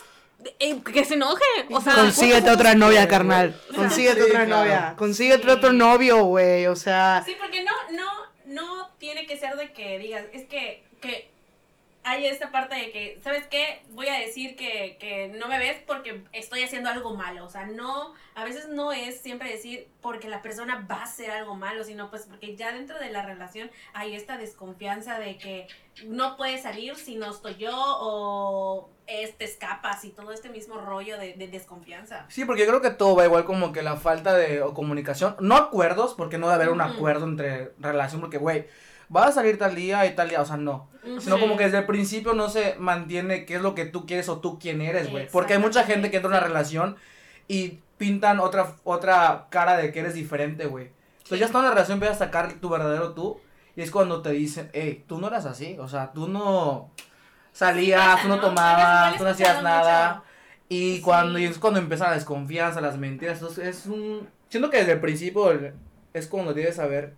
[0.59, 1.43] eh, que se enoje.
[1.71, 3.53] O sea, Consíguete ¿cómo otra novia, carnal.
[3.69, 4.61] Sí, Consíguete otra claro.
[4.63, 4.93] novia.
[4.97, 5.49] Consíguete Sí.
[5.49, 6.67] otro novio, güey.
[6.67, 8.09] O sea, Sí, porque no, no,
[8.45, 11.29] no tiene que ser de que digas, es que, que
[12.03, 13.83] hay esta parte de que, ¿sabes qué?
[13.91, 17.45] Voy a decir que, que no me ves porque estoy haciendo algo malo.
[17.45, 21.29] O sea, no, a veces no es siempre decir porque la persona va a hacer
[21.29, 25.67] algo malo, sino pues porque ya dentro de la relación hay esta desconfianza de que
[26.05, 31.17] no puede salir si no estoy yo o este escapas y todo este mismo rollo
[31.17, 32.25] de, de desconfianza.
[32.29, 35.35] Sí, porque yo creo que todo va igual como que la falta de o comunicación,
[35.39, 38.65] no acuerdos, porque no debe haber un acuerdo entre relación, porque, güey,
[39.15, 40.89] va a salir tal día y tal día, o sea, no.
[41.19, 44.29] Sino como que desde el principio no se mantiene qué es lo que tú quieres
[44.29, 45.27] o tú quién eres, güey.
[45.29, 46.95] Porque hay mucha gente que entra en una relación
[47.47, 50.89] y pintan otra, otra cara de que eres diferente, güey.
[51.17, 53.39] Entonces ya está en la relación, empiezas a sacar tu verdadero tú.
[53.75, 55.75] Y es cuando te dicen, hey, tú no eras así.
[55.79, 56.91] O sea, tú no
[57.51, 58.41] salías, tú no ¿no?
[58.41, 60.15] tomabas, tú no hacías nada.
[60.15, 60.25] mucho.
[60.69, 61.01] Y Sí.
[61.01, 63.39] cuando y es cuando empieza la desconfianza, las mentiras.
[63.39, 64.29] Entonces es un.
[64.49, 65.51] Siento que desde el principio
[66.13, 67.15] es cuando debes saber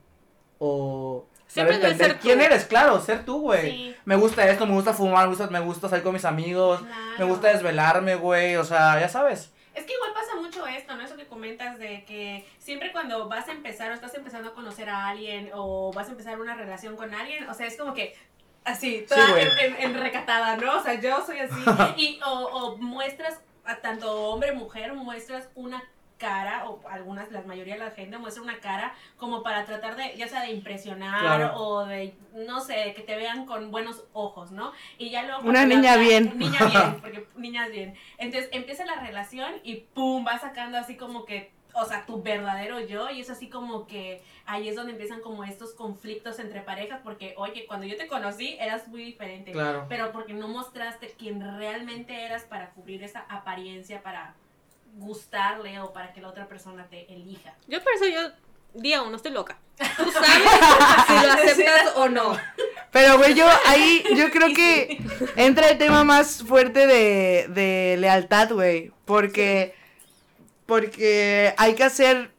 [0.60, 1.26] o.
[1.54, 2.45] Siempre debes ser quién tú.
[2.45, 3.72] eres, claro, ser tú, güey.
[3.72, 3.95] Sí.
[4.06, 6.82] Me gusta esto, me gusta fumar, me gusta, me gusta salir con mis amigos,
[7.18, 9.51] me gusta desvelarme, güey, o sea, ya sabes.
[9.74, 11.01] Es que igual pasa mucho esto, ¿no?
[11.04, 14.88] Eso que comentas de que siempre cuando vas a empezar o estás empezando a conocer
[14.89, 18.16] a alguien o vas a empezar una relación con alguien, o sea, es como que
[18.66, 20.78] así, toda en, en- en recatada, ¿no?
[20.78, 21.54] O sea, yo soy así.
[21.97, 25.84] y, o, o muestras, a tanto hombre, mujer, muestras una
[26.24, 30.15] cara, o algunas, la mayoría de la gente muestra una cara como para tratar de,
[30.15, 31.55] ya sea de impresionar Claro.
[31.57, 34.71] o de, no sé, que te vean con buenos ojos, ¿no?
[34.97, 35.41] Y ya luego...
[35.49, 36.32] Una niña la- bien.
[36.38, 37.95] Niña bien, porque niñas bien.
[38.17, 42.80] Entonces empieza la relación y pum, va sacando así como que, o sea, tu verdadero
[42.80, 47.01] yo y es así como que ahí es donde empiezan como estos conflictos entre parejas
[47.03, 49.51] porque, oye, cuando yo te conocí eras muy diferente.
[49.51, 49.88] Claro.
[49.89, 54.36] Pero porque no mostraste quién realmente eras para cubrir esa apariencia, para
[54.94, 57.54] gustarle o para que la otra persona te elija.
[57.68, 59.58] Yo por eso yo, día uno, estoy loca.
[59.78, 62.38] Tú sabes si lo aceptas o no.
[62.91, 65.00] Pero, güey, yo ahí, yo creo que
[65.36, 68.91] entra el tema más fuerte de, de lealtad, güey.
[69.06, 69.74] Porque,
[70.68, 72.33] porque hay que ser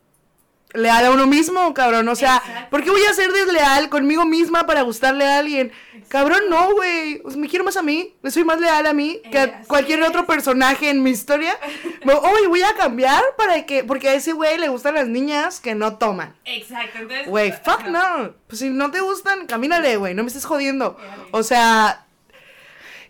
[0.74, 2.06] leal a uno mismo, cabrón.
[2.08, 2.70] O sea, Exacto.
[2.70, 5.72] ¿por qué voy a ser desleal conmigo misma para gustarle a alguien?
[6.08, 7.20] Cabrón, no, güey.
[7.22, 8.14] Pues me quiero más a mí.
[8.22, 10.08] Le soy más leal a mí que Eh, a así cualquier es.
[10.08, 11.56] otro personaje en mi historia.
[12.04, 15.74] Oye, voy a cambiar para que, porque a ese güey le gustan las niñas que
[15.74, 16.34] no toman.
[16.44, 17.26] Exacto, entonces...
[17.28, 18.34] Güey, fuck no.
[18.46, 20.14] Pues si no te gustan, camínale, güey.
[20.14, 20.96] No me estés jodiendo.
[20.98, 21.22] Órale.
[21.30, 22.06] O sea,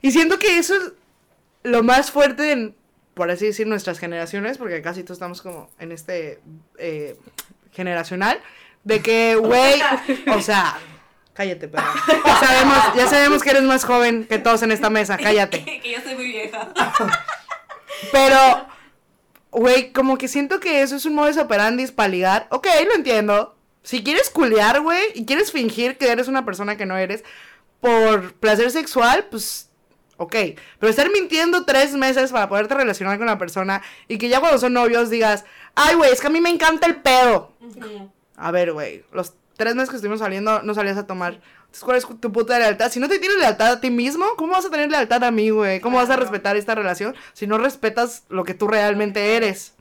[0.03, 0.93] y siento que eso es
[1.63, 2.75] lo más fuerte en,
[3.15, 6.41] por así decir, nuestras generaciones, porque casi todos estamos como en este
[6.79, 7.17] eh,
[7.75, 8.41] generacional,
[8.85, 9.81] de que, güey,
[10.35, 10.79] o sea,
[11.33, 11.93] cállate, perro.
[12.25, 15.65] Ya sabemos, ya sabemos que eres más joven que todos en esta mesa, cállate.
[15.83, 16.73] que yo soy muy vieja.
[18.13, 18.67] Pero,
[19.51, 22.47] güey, como que siento que eso es un modus operandi para ligar.
[22.51, 23.57] Ok, lo entiendo.
[23.83, 27.23] Si quieres culear, güey, y quieres fingir que eres una persona que no eres
[27.81, 29.69] por placer sexual, pues,
[30.17, 30.35] ok.
[30.79, 34.59] Pero estar mintiendo tres meses para poderte relacionar con la persona y que ya cuando
[34.59, 35.45] son novios digas,
[35.75, 37.53] ay, güey, es que a mí me encanta el pedo.
[38.37, 41.35] A ver, güey, los tres meses que estuvimos saliendo no salías a tomar.
[41.35, 42.91] Entonces, ¿cuál es tu puta lealtad?
[42.91, 45.51] Si no te tienes lealtad a ti mismo, ¿cómo vas a tener lealtad a mí,
[45.51, 45.81] güey?
[45.81, 49.75] ¿Cómo vas a respetar esta relación si no respetas lo que tú realmente eres?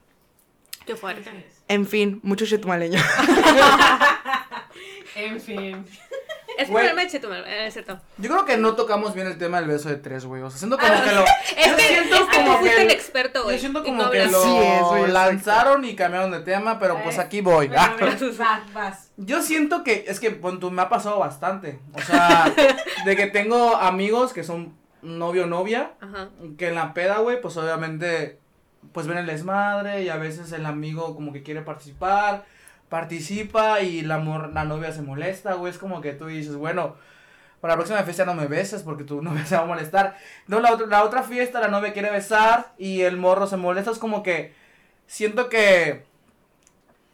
[0.86, 1.30] Qué fuerte.
[1.68, 3.00] En fin, mucho chetumaleño.
[5.14, 5.84] En fin.
[6.58, 6.84] Es Güey.
[6.84, 7.98] problema de Chetumal, eh, es cierto.
[8.18, 10.42] Yo creo que no tocamos bien el tema del beso de tres, güey.
[10.42, 11.24] O sea, siento como que lo.
[11.24, 14.56] Es que, siento es como que el experto, Yo siento como no que lo Sí,
[14.56, 17.68] es, güey, lanzaron y cambiaron de tema, pero pues aquí voy.
[17.68, 17.96] Bueno, Ah.
[18.38, 19.10] vas, vas.
[19.16, 21.78] Yo siento que, es que tú, me ha pasado bastante.
[21.94, 22.52] O sea,
[23.04, 26.28] de que tengo amigos que son novio o novia, Ajá.
[26.56, 28.38] que en la peda, güey, pues obviamente,
[28.92, 32.44] pues ven el desmadre y a veces el amigo como que quiere participar,
[32.88, 35.72] participa y la, mor- la novia se molesta, güey.
[35.72, 36.96] Es como que tú dices, bueno,
[37.60, 40.16] para la próxima fiesta no me beses porque tu novia se va a molestar.
[40.48, 43.90] No, la, otra- la otra fiesta la novia quiere besar y el morro se molesta.
[43.90, 44.54] Es como que
[45.06, 46.04] siento que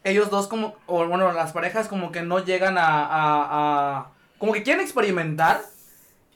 [0.03, 4.53] ellos dos como, o bueno, las parejas como que no llegan a, a, a- como
[4.53, 5.61] que quieren experimentar,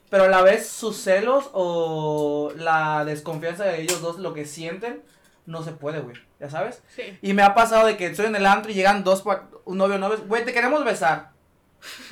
[0.10, 5.02] pero a la vez sus celos o la desconfianza de ellos dos, lo que sienten,
[5.48, 6.16] no se puede, güey,
[6.46, 6.82] ya sabes.
[6.96, 7.18] Sí.
[7.22, 9.24] Y me ha pasado de que estoy en el antro y llegan dos,
[9.66, 11.32] un novio o novia, güey, te queremos besar.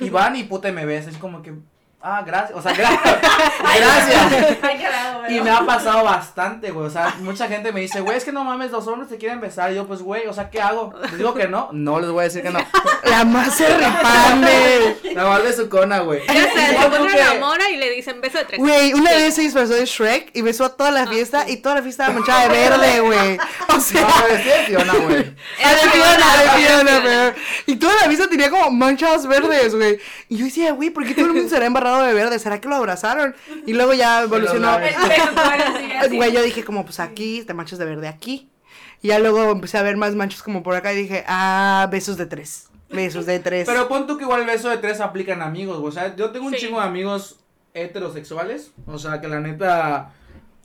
[0.00, 1.54] Y van y puta me besan, es como que,
[2.04, 3.00] ah, gracias, o sea, gra-
[3.60, 4.58] gracias.
[4.62, 6.86] Ay, carajo, Y me ha pasado bastante, güey.
[6.86, 9.40] O sea, mucha gente me dice, güey, es que no mames, los hombres te quieren
[9.40, 9.72] besar.
[9.72, 10.92] Y yo, pues, güey, o sea, ¿qué hago?
[11.02, 11.68] Les digo que no.
[11.72, 12.58] No les voy a decir que no.
[13.04, 14.96] La más se repande.
[15.14, 16.22] La madre de su cona, güey.
[16.26, 18.60] Ya sé, se pone que- una mora y le dicen beso de tres.
[18.60, 21.76] Güey, una vez se disfrazó de Shrek y besó a toda la fiesta y toda
[21.76, 23.38] la fiesta estaba manchada de verde, güey.
[23.76, 25.34] O sea, No, es de Fiona, güey.
[25.64, 27.34] a de Fiona, de Fiona, pero-
[27.66, 29.98] Y toda la fiesta tenía como manchas verdes, güey.
[30.28, 32.38] Y yo decía, güey, ¿por qué todo el mundo será embarrado de verde?
[32.38, 33.34] ¿Será que lo abrazaron?
[33.66, 34.78] Y luego ya evolucionó.
[36.10, 38.50] Güey, yo dije como, pues aquí, te manchas de verde aquí.
[39.02, 42.16] Y ya luego empecé a ver más manchas como por acá y dije, ah, besos
[42.16, 42.68] de tres.
[42.90, 43.66] Besos de tres.
[43.66, 45.88] Pero pon tú que igual el beso de tres aplica en amigos, güey.
[45.88, 46.60] O sea, yo tengo un Sí.
[46.60, 47.40] chingo de amigos
[47.74, 48.70] heterosexuales.
[48.86, 50.12] O sea, que la neta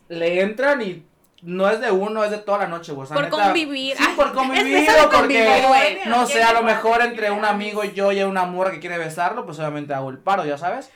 [0.09, 1.03] le entran y
[1.41, 3.03] no es de uno, es de toda la noche, güey.
[3.05, 3.95] O sea, Por neta, convivir.
[3.97, 7.93] Sí, por convivir o porque, convivir, no sé, a lo mejor entre un amigo y
[7.93, 10.89] yo y una morra que quiere besarlo, pues obviamente hago el paro, ya sabes.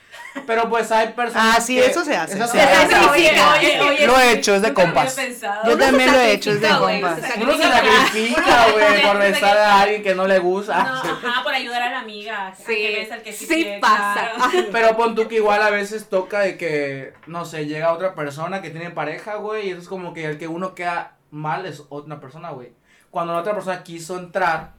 [0.46, 2.34] Pero pues hay personas Ah, sí, que- eso se hace.
[2.36, 2.94] Eso Se se hace.
[2.94, 3.08] hace.
[3.10, 5.16] Oye, oye, oye, Lo he hecho, es de compas.
[5.16, 5.22] Yo
[5.64, 7.18] Uno se también lo he hecho, es de compas.
[7.40, 8.66] Uno se sacrifica.
[8.72, 10.82] güey, por besar a alguien que no le gusta.
[10.82, 10.92] No,
[11.28, 12.52] ajá, por ayudar a la amiga.
[12.56, 14.32] Sí, que besa al que sí, sí quiere, pasa.
[14.36, 14.68] claro.
[14.72, 18.60] Pero pon tú que igual a veces toca de que, no sé, llega otra persona
[18.60, 21.82] que tiene pareja, güey, y eso es como que el que uno queda mal es
[21.88, 22.72] otra persona, güey.
[23.10, 24.72] Cuando la otra persona quiso entrar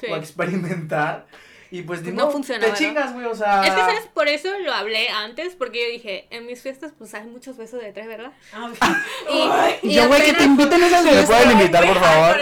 [0.00, 0.06] Sí.
[0.10, 1.26] o experimentar,
[1.70, 2.78] y pues, no modo, funciona, Te ¿verdad?
[2.78, 3.62] chingas, güey, o sea.
[3.64, 4.06] Es que, ¿sabes?
[4.12, 7.80] Por eso lo hablé antes, porque yo dije, en mis fiestas, pues hay muchos besos
[7.80, 8.32] de tres, ¿verdad?
[8.52, 8.70] Ah,
[9.82, 11.30] Y, y Yo, güey, que te apenas- inviten a esas ¿Me fiestas.
[11.42, 12.36] pueden invitar, por favor?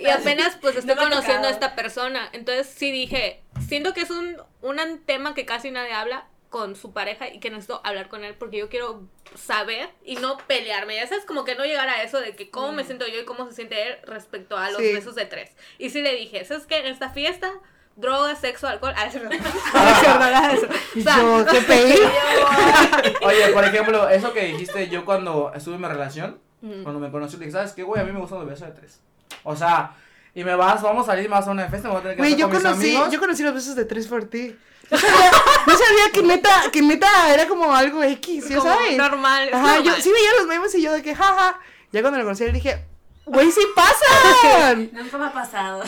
[0.00, 2.28] Y apenas pues estoy No conociendo a esta persona.
[2.32, 6.92] Entonces sí dije, siento que es un, un tema que casi nadie habla con su
[6.92, 9.02] pareja y que necesito hablar con él porque yo quiero
[9.34, 10.94] saber y no pelearme.
[10.94, 12.86] Ya sabes, como que no llegar a eso de que cómo me Mm.
[12.86, 14.92] siento yo y cómo se siente él respecto a los Sí.
[14.92, 15.50] besos de tres.
[15.78, 16.76] Y sí le dije, ¿sabes qué?
[16.78, 17.50] En esta fiesta,
[17.96, 18.92] drogas, sexo, alcohol.
[18.96, 19.32] Ah, es verdad.
[20.94, 21.94] Y O sea, yo, ¿qué pedí?
[23.26, 26.82] Oye, por ejemplo, eso que dijiste yo cuando estuve en mi relación, Mm.
[26.84, 28.00] cuando me conocí, le dije, ¿sabes qué, güey?
[28.00, 29.00] A mí me gustan los besos de tres.
[29.42, 29.96] O sea,
[30.34, 32.16] y me vas, vamos a salir, me vas a una fiesta, me voy a tener
[32.16, 33.10] que Güey, yo con mis conocí, amigos.
[33.12, 34.56] yo conocí los besos de tres por ti.
[34.90, 35.30] Yo sabía,
[35.66, 38.98] yo sabía que neta, que neta era como algo X, ¿sí como sabes?
[38.98, 39.48] normal.
[39.50, 40.02] Ajá, yo normal.
[40.02, 41.58] sí veía los memes y yo de que jaja.
[41.90, 42.84] Ya cuando lo conocí le dije,
[43.24, 44.90] güey, sí pasan.
[44.92, 45.82] Nunca me ha pasado.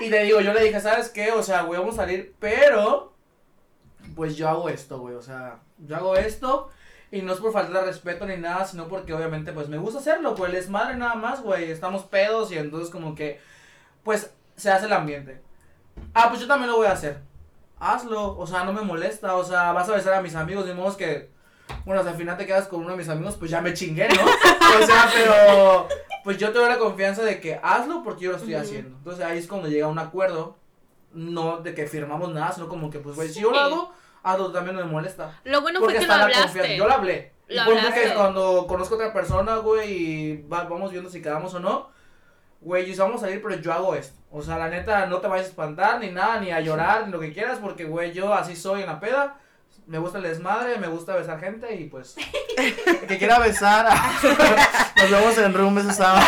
[0.00, 1.30] Y le digo, yo le dije, ¿sabes qué?
[1.32, 3.12] O sea, güey, vamos a salir, pero
[4.16, 5.14] pues yo hago esto, güey.
[5.14, 6.70] O sea, yo hago esto
[7.12, 9.98] y no es por falta de respeto ni nada, sino porque obviamente pues me gusta
[10.00, 11.70] hacerlo, pues les madre nada más, güey.
[11.70, 13.40] Estamos pedos y entonces como que
[14.04, 15.42] pues se hace el ambiente.
[16.14, 17.20] Ah, pues yo también lo voy a hacer.
[17.78, 20.74] Hazlo, o sea, no me molesta, o sea, vas a besar a mis amigos, de
[20.74, 21.30] modo que
[21.84, 24.08] bueno, si al final te quedas con uno de mis amigos, pues ya me chingué,
[24.08, 24.24] ¿no?
[24.82, 25.88] O sea, pero
[26.22, 28.96] pues yo te doy la confianza de que hazlo porque yo lo estoy haciendo.
[28.96, 30.56] Entonces ahí es cuando llega un acuerdo,
[31.12, 33.92] no de que firmamos nada, sino como que pues, güey, si yo lo Sí.
[34.22, 35.38] Hago, hazlo también no me molesta.
[35.44, 36.76] Lo bueno porque fue que lo hablaste.
[36.76, 37.32] Yo lo hablé.
[37.48, 38.02] Y Lo hablaste.
[38.02, 41.90] que cuando conozco a otra persona, güey, y va- vamos viendo si quedamos o no,
[42.60, 44.18] güey, yo vamos a salir, pero yo hago esto.
[44.30, 47.12] O sea, la neta, no te vayas a espantar, ni nada, ni a llorar, ni
[47.12, 49.36] lo que quieras, porque, güey, yo así soy en la peda.
[49.86, 52.14] Me gusta el desmadre, me gusta besar gente y pues.
[53.08, 53.88] que quiera besar.
[54.96, 56.24] Nos vemos en Room ese sábado.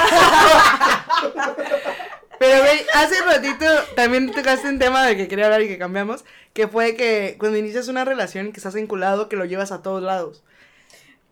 [2.42, 6.24] Pero, güey, hace ratito también tocaste un tema del que quería hablar y que cambiamos,
[6.52, 9.80] que fue que cuando inicias una relación y que estás vinculado, que lo llevas a
[9.80, 10.42] todos lados.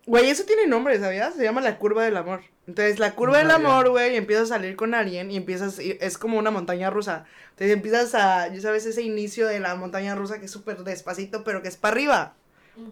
[0.06, 1.34] Güey, eso tiene nombre, ¿sabías?
[1.34, 2.42] Se llama la curva del amor.
[2.68, 5.98] Entonces, la curva No del amor, güey, empiezas a salir con alguien y empiezas, y
[6.00, 7.24] es como una montaña rusa.
[7.50, 11.42] Entonces, empiezas a, ya sabes, ese inicio de la montaña rusa que es súper despacito,
[11.42, 12.34] pero que es para arriba.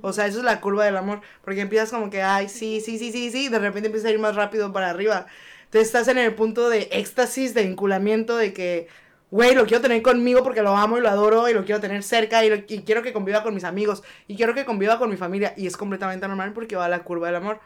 [0.03, 1.21] O sea, eso es la curva del amor.
[1.45, 3.45] Porque empiezas como que, ay, sí, sí, sí, sí, sí.
[3.45, 5.29] y De repente empieza a ir más rápido para arriba.
[5.69, 8.89] Entonces estás en el punto de éxtasis, de vinculamiento, de que,
[9.31, 12.03] güey, lo quiero tener conmigo porque lo amo y lo adoro y lo quiero tener
[12.03, 15.53] cerca y, quiero que conviva con mis amigos y quiero que conviva con mi familia.
[15.59, 17.61] Y es completamente normal porque va a la curva del amor.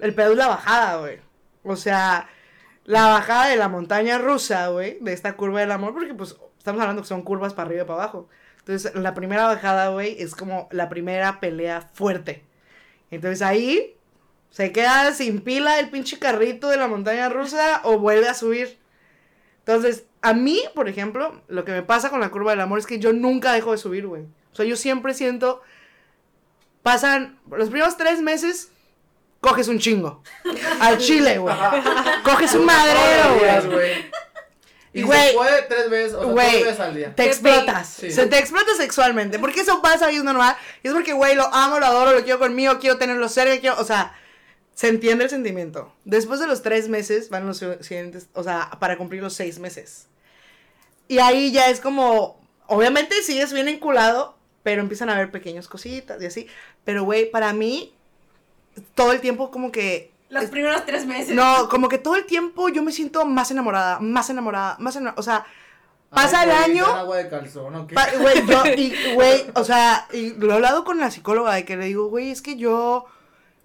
[0.00, 1.18] El pedo es la bajada, güey.
[1.62, 2.28] O sea,
[2.84, 6.80] la bajada de la montaña rusa, güey, de esta curva del amor, porque pues estamos
[6.80, 8.28] hablando que son curvas para arriba y para abajo.
[8.58, 12.44] Entonces, la primera bajada, güey, es como la primera pelea fuerte.
[13.12, 13.96] Entonces ahí
[14.50, 18.78] se queda sin pila el pinche carrito de la montaña rusa o vuelve a subir.
[19.60, 22.86] Entonces, a mí, por ejemplo, lo que me pasa con la curva del amor es
[22.86, 24.22] que yo nunca dejo de subir, güey.
[24.52, 25.62] O sea, yo siempre siento,
[26.82, 28.70] pasan los primeros tres meses,
[29.40, 30.22] coges un chingo.
[30.80, 31.54] Al chile, güey.
[32.24, 34.10] Coges un madrero, güey.
[34.92, 35.28] Y Güey.
[35.28, 36.50] se puede tres veces, o sea, Güey.
[36.50, 37.14] tres veces al día.
[37.14, 37.88] Te explotas.
[37.88, 38.10] Sí.
[38.10, 39.38] Se te explota sexualmente.
[39.38, 40.56] Porque eso pasa y es normal.
[40.82, 43.78] Y es porque, güey, lo amo, lo adoro, lo quiero conmigo, quiero tenerlo cerca, quiero.
[43.78, 44.12] O sea,
[44.80, 45.92] se entiende el sentimiento.
[46.06, 48.28] Después de los tres meses van los siguientes.
[48.32, 50.06] O sea, para cumplir los seis meses.
[51.06, 52.40] Y ahí ya es como.
[52.66, 56.46] Obviamente sigues bien enculado, pero empiezan a haber pequeñas cositas y así.
[56.82, 57.94] Pero, güey, para mí,
[58.94, 61.34] todo el tiempo como que Los primeros tres meses.
[61.34, 65.20] no, como que todo el tiempo yo me siento más enamorada, más enamorada, más enamorada.
[65.20, 65.44] O sea,
[66.08, 66.86] pasa Ay, el año.
[66.86, 67.94] ¿dan agua de calzón o qué?
[67.94, 71.76] Güey, yo, y, güey, o sea, y lo he hablado con la psicóloga de que
[71.76, 73.04] le digo, güey, es que yo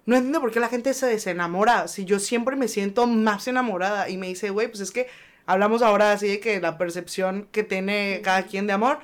[0.06, 1.88] no entiendo por qué la gente se desenamora.
[1.88, 4.08] Si yo siempre me siento más enamorada.
[4.08, 5.08] Y me dice, güey, pues es que
[5.46, 9.00] hablamos ahora así de que la percepción que tiene cada quien de amor.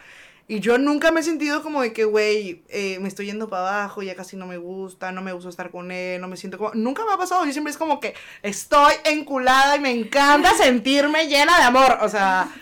[0.49, 3.81] Y yo nunca me he sentido como de que, güey, eh, me estoy yendo para
[3.81, 6.59] abajo, ya casi no me gusta, no me gusta estar con él, no me siento
[6.59, 6.73] como...
[6.75, 11.27] Nunca me ha pasado, yo siempre es como que estoy enculada y me encanta sentirme
[11.27, 12.53] llena de amor, o sea...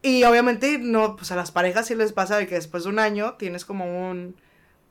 [0.00, 2.98] Y obviamente, no, pues a las parejas sí les pasa de que después de un
[2.98, 4.36] año tienes como un...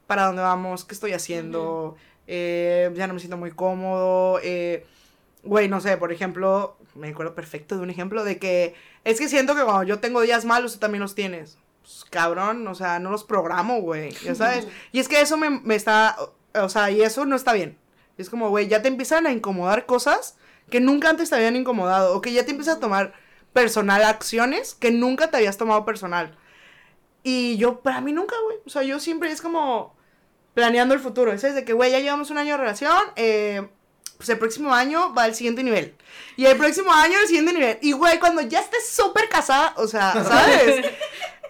[0.05, 0.85] ¿Para dónde vamos?
[0.85, 1.95] ¿Qué estoy haciendo?
[2.27, 4.85] Eh, ya no me siento muy cómodo, eh,
[5.43, 9.29] güey, no sé, por ejemplo, me acuerdo perfecto de un ejemplo de que es que
[9.29, 11.57] siento que cuando yo tengo días malos, tú también los tienes.
[11.81, 14.67] Pues, cabrón, o sea, no los programo, güey, ya sabes.
[14.91, 16.17] y es que eso me, me está,
[16.53, 17.77] o sea, y eso no está bien.
[18.17, 20.37] Es como, güey, ya te empiezan a incomodar cosas
[20.69, 23.13] que nunca antes te habían incomodado, o que ya te empiezas a tomar
[23.53, 26.37] personal acciones que nunca te habías tomado personal.
[27.23, 28.57] Y yo, para mí nunca, güey.
[28.65, 29.96] O sea, yo siempre es como
[30.57, 31.31] planeando el futuro.
[31.31, 33.69] Es de que, güey, ya llevamos un año de relación, eh,
[34.17, 35.93] pues el próximo año va al siguiente nivel.
[36.35, 37.77] Y el próximo año el siguiente nivel.
[37.83, 40.83] Y, güey, cuando ya estés súper casada, o sea, ¿sabes?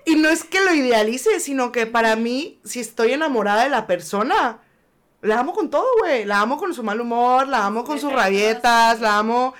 [0.03, 3.87] y no es que lo idealice, sino que para mí, si estoy enamorada de la
[3.87, 4.59] persona,
[5.21, 6.25] la amo con todo, güey.
[6.25, 9.53] La amo con su mal humor, la amo con sus rabietas, la amo...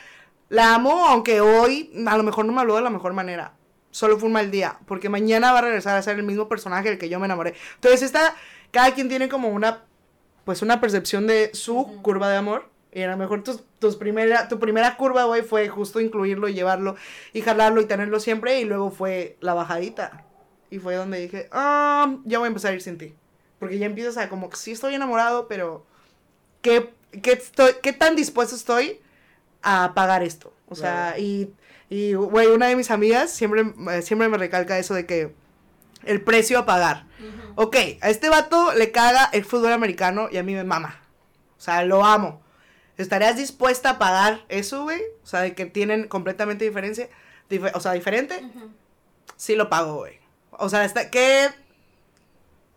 [0.49, 3.53] La amo, aunque hoy a lo mejor no me habló de la mejor manera.
[3.91, 4.79] Solo fue un mal día.
[4.87, 7.53] Porque mañana va a regresar a ser el mismo personaje del que yo me enamoré.
[7.75, 8.35] Entonces, esta,
[8.77, 9.85] cada quien tiene como una,
[10.45, 12.69] pues una percepción de su curva de amor.
[12.91, 16.53] Y a lo mejor tus, tus primera, tu primera curva, güey, fue justo incluirlo y
[16.53, 16.95] llevarlo
[17.33, 18.61] y jalarlo y tenerlo siempre.
[18.61, 20.25] Y luego fue la bajadita.
[20.69, 23.15] Y fue donde dije, ah, ya voy a empezar a ir sin ti.
[23.57, 25.83] Porque ya empiezas a como que sí estoy enamorado, pero
[26.61, 28.99] ¿qué, qué, estoy, qué tan dispuesto estoy
[29.63, 30.53] a pagar esto?
[30.69, 31.51] O sea, y,
[31.89, 35.33] y, güey, una de mis amigas siempre, eh, siempre me recalca eso de que
[36.05, 37.05] el precio a pagar.
[37.55, 41.01] Ok, a este vato le caga el fútbol americano y a mí me mama.
[41.57, 42.41] O sea, lo amo.
[42.97, 45.01] ¿Estarías dispuesta a pagar eso, güey?
[45.23, 47.09] O sea, de que tienen completamente diferencia,
[47.49, 48.47] dif o sea, diferente.
[49.35, 50.19] Sí lo pago, güey.
[50.51, 51.49] O sea, está, ¿qué,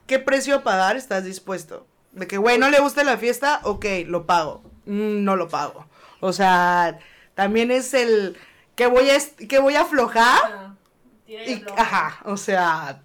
[0.07, 1.87] ¿qué precio a pagar estás dispuesto?
[2.13, 4.63] De que, güey, no le gusta la fiesta, ok, lo pago.
[4.85, 5.87] Mm, no lo pago.
[6.21, 6.99] O sea,
[7.35, 8.37] también es el
[8.77, 10.75] que voy a, que voy a aflojar.
[11.27, 13.03] y, ajá, o sea,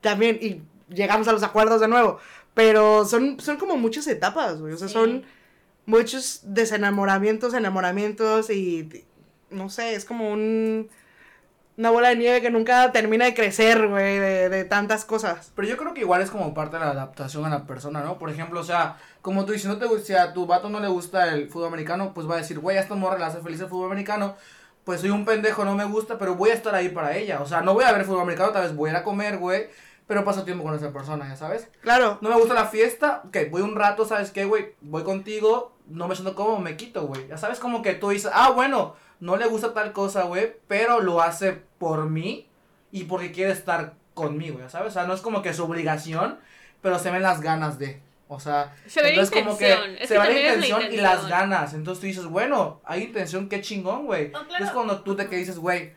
[0.00, 2.18] también, y llegamos a los acuerdos de nuevo.
[2.54, 4.72] Pero son, son como muchas etapas, güey.
[4.72, 5.24] O sea, son
[5.86, 9.06] muchos desenamoramientos, enamoramientos y
[9.50, 10.90] no sé, es como un
[11.78, 15.52] una bola de nieve que nunca termina de crecer, güey, de, de, tantas cosas.
[15.54, 18.18] Pero yo creo que igual es como parte de la adaptación a la persona, ¿no?
[18.18, 20.88] Por ejemplo, o sea, como tú dices, no te, si a tu vato no le
[20.88, 23.60] gusta el fútbol americano, pues va a decir, güey, a esta morra le hace feliz
[23.60, 24.34] el fútbol americano,
[24.82, 27.40] pues soy un pendejo, no me gusta, pero voy a estar ahí para ella.
[27.40, 29.38] O sea, no voy a ver fútbol americano, tal vez voy a ir a comer,
[29.38, 29.68] güey,
[30.08, 31.68] pero paso tiempo con esa persona, ya sabes.
[31.82, 32.18] Claro.
[32.22, 34.74] No me gusta la fiesta, ok, voy un rato, ¿sabes qué, güey?
[34.80, 37.28] Voy contigo, no me siento cómodo, me quito, güey.
[37.28, 41.00] Ya sabes, como que tú dices, ah, bueno, no le gusta tal cosa, güey, pero
[41.00, 42.48] lo hace por mí
[42.90, 44.88] y porque quiere estar conmigo, ya sabes.
[44.88, 46.38] O sea, no es como que su obligación,
[46.80, 48.00] pero se ven las ganas de.
[48.30, 49.74] O sea, se ve entonces como que
[50.06, 51.74] se ve la intención, y las ganas.
[51.74, 54.32] Entonces tú dices, bueno, hay intención, qué chingón, güey.
[54.34, 55.94] Oh, es cuando tú te que dices, güey,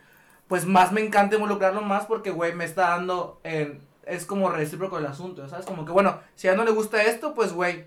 [0.47, 3.89] pues más me encanta involucrarlo más porque, güey, me está dando en...
[4.05, 5.65] Es como recíproco el asunto, ¿sabes?
[5.65, 7.85] Como que, bueno, si a no le gusta esto, pues, güey,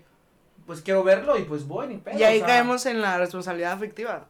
[0.65, 2.17] pues quiero verlo y pues voy, ni pedo.
[2.17, 4.27] Y ahí caemos en la responsabilidad afectiva.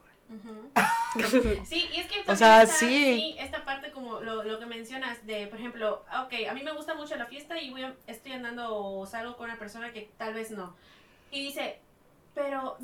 [1.65, 3.35] sí, y es que o sea, esta, sí.
[3.39, 6.95] esta parte como lo, lo, que mencionas de, por ejemplo, ok, a mí me gusta
[6.95, 10.33] mucho la fiesta y voy a, estoy andando o salgo con una persona que tal
[10.33, 10.75] vez no.
[11.31, 11.79] Y dice,
[12.33, 12.77] pero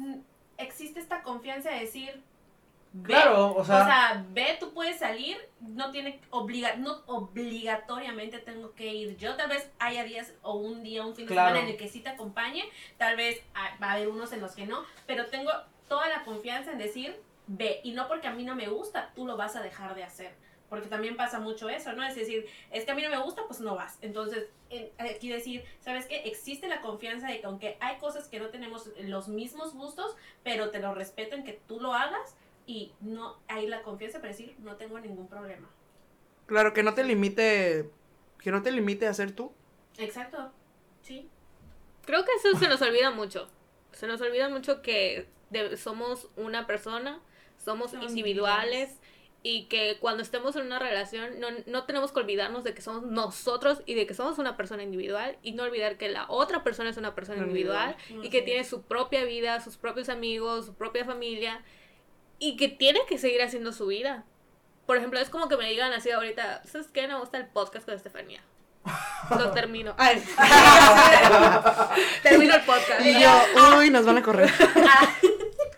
[0.57, 2.21] existe esta confianza de decir,
[3.03, 8.73] claro, o sea, o sea, ve, tú puedes salir, no tiene obliga, no obligatoriamente tengo
[8.73, 9.17] que ir.
[9.17, 11.87] Yo tal vez haya días o un día, un fin de semana en el que
[11.87, 12.63] sí te acompañe,
[12.97, 13.41] tal vez
[13.81, 15.51] va a haber unos en los que no, pero tengo
[15.87, 19.25] toda la confianza en decir, ve, y no porque a mí no me gusta, tú
[19.25, 20.33] lo vas a dejar de hacer.
[20.69, 22.01] Porque también pasa mucho eso, ¿no?
[22.01, 23.97] Es decir, es que a mí no me gusta, pues no vas.
[24.01, 24.47] Entonces,
[24.97, 26.21] aquí decir, ¿sabes qué?
[26.23, 30.69] Existe la confianza de que aunque hay cosas que no tenemos los mismos gustos, pero
[30.69, 34.55] te lo respeto en que tú lo hagas y no hay la confianza para decir,
[34.59, 35.69] no tengo ningún problema.
[36.45, 37.89] Claro, que no te limite,
[38.39, 39.51] que no te limite a ser tú.
[39.97, 40.51] Exacto,
[41.01, 41.29] sí.
[42.05, 43.47] Creo que eso se nos olvida mucho.
[43.91, 45.27] Se nos olvida mucho que
[45.77, 47.21] somos una persona
[47.63, 48.97] somos individuales,
[49.43, 53.03] y que cuando estemos en una relación no, no, tenemos que olvidarnos de que somos
[53.03, 56.91] nosotros y de que somos una persona individual y no olvidar que la otra persona
[56.91, 61.05] es una persona individual y que tiene su propia vida, sus propios amigos, su propia
[61.05, 61.63] familia
[62.41, 64.25] y que tiene que seguir haciendo su vida.
[64.87, 67.07] Por ejemplo, es como que me digan así ahorita, ¿sabes qué?
[67.07, 68.41] Me gusta el podcast con Estefanía.
[69.29, 69.95] Lo termino.
[72.23, 73.05] termino el podcast.
[73.05, 73.29] Y yo,
[73.77, 74.51] uy, nos van a correr.
[74.75, 75.13] Ah.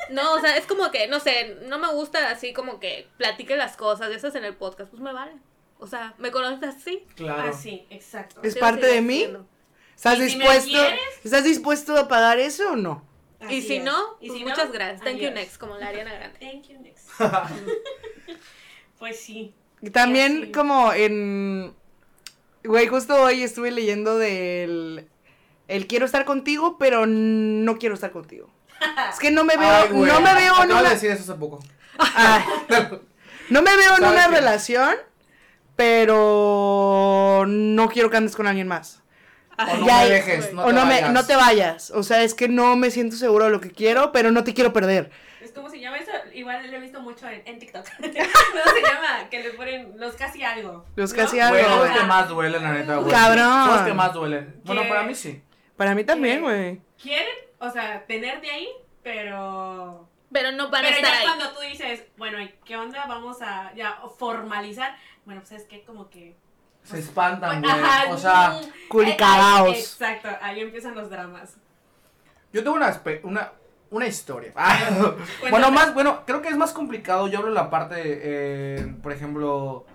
[0.09, 3.57] No, o sea, es como que, no sé, no me gusta así como que platique
[3.57, 5.33] las cosas, esas en el podcast, pues me vale.
[5.79, 7.05] O sea, ¿me conoces así?
[7.15, 7.49] Claro.
[7.49, 8.39] Así, exacto.
[8.41, 9.27] ¿Es parte de mí?
[9.97, 10.79] ¿Estás dispuesto?
[11.25, 13.12] ¿Estás dispuesto a pagar eso o no?
[13.49, 15.01] Y si no, pues muchas gracias.
[15.01, 16.39] Thank you next, como la Ariana Grande.
[16.39, 17.09] Thank you next.
[18.99, 19.53] pues sí.
[19.91, 21.73] También como en...
[22.63, 25.09] Güey, justo hoy estuve leyendo del
[25.67, 28.49] el quiero estar contigo, pero no quiero estar contigo.
[29.09, 31.23] Es que no me veo, Ay, güey, no me veo en de una, decir eso
[31.23, 31.59] hace poco.
[31.97, 32.43] Ay,
[33.49, 34.35] no me veo en ¿Sabes una qué?
[34.35, 34.95] relación,
[35.75, 39.02] pero no quiero que andes con alguien más.
[39.57, 41.11] O no Ya, me dejes, no o te no, me, vayas.
[41.11, 41.91] no te vayas.
[41.91, 44.53] O sea, es que no me siento seguro de lo que quiero, pero no te
[44.53, 45.11] quiero perder.
[45.41, 47.85] Es como se llama eso, igual lo he visto mucho en, en TikTok.
[47.97, 49.29] ¿Cómo se llama?
[49.29, 50.85] Que le ponen los casi algo.
[50.95, 51.17] Los ¿no?
[51.17, 51.57] casi algo.
[51.57, 51.99] Los Ajá.
[51.99, 53.11] que más duelen, la neta, güey.
[53.11, 53.65] Cabrón.
[53.65, 54.61] Son los que más duelen.
[54.63, 54.87] Bueno, ¿Qué?
[54.89, 55.41] para mí sí.
[55.77, 56.79] Para mí también, güey.
[57.01, 57.27] Quieren,
[57.59, 58.69] o sea, tenerte ahí,
[59.03, 60.07] pero...
[60.31, 61.25] Pero no van a pero estar ya ahí.
[61.25, 63.05] cuando tú dices, bueno, ¿y ¿qué onda?
[63.07, 64.95] Vamos a ya formalizar.
[65.25, 66.35] Bueno, pues es que como que...
[66.83, 67.73] Se espantan, güey.
[68.11, 68.59] O sea,
[68.89, 69.69] Culicagaos.
[69.73, 71.55] ahí- Exacto, ahí empiezan los dramas.
[72.51, 73.51] yo tengo una, una,
[73.89, 74.51] una historia.
[74.57, 74.77] Ah,
[75.49, 77.27] bueno, más, bueno, creo que es más complicado.
[77.27, 79.85] Yo hablo en la parte, eh, por ejemplo,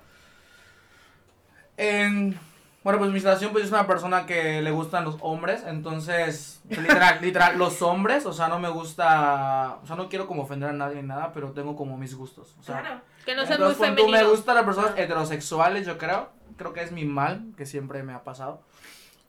[1.76, 2.38] en...
[2.84, 7.18] Bueno, pues mi situación, pues es una persona que le gustan los hombres, entonces, literal,
[7.20, 10.72] literal, los hombres, o sea, no me gusta, o sea, no quiero como ofender a
[10.72, 13.00] nadie ni nada, pero tengo como mis gustos, o sea, Claro.
[13.26, 14.10] Que no sean muy femeninos.
[14.22, 16.30] me gustan las personas heterosexuales, yo creo.
[16.58, 18.60] Creo que es mi mal, que siempre me ha pasado.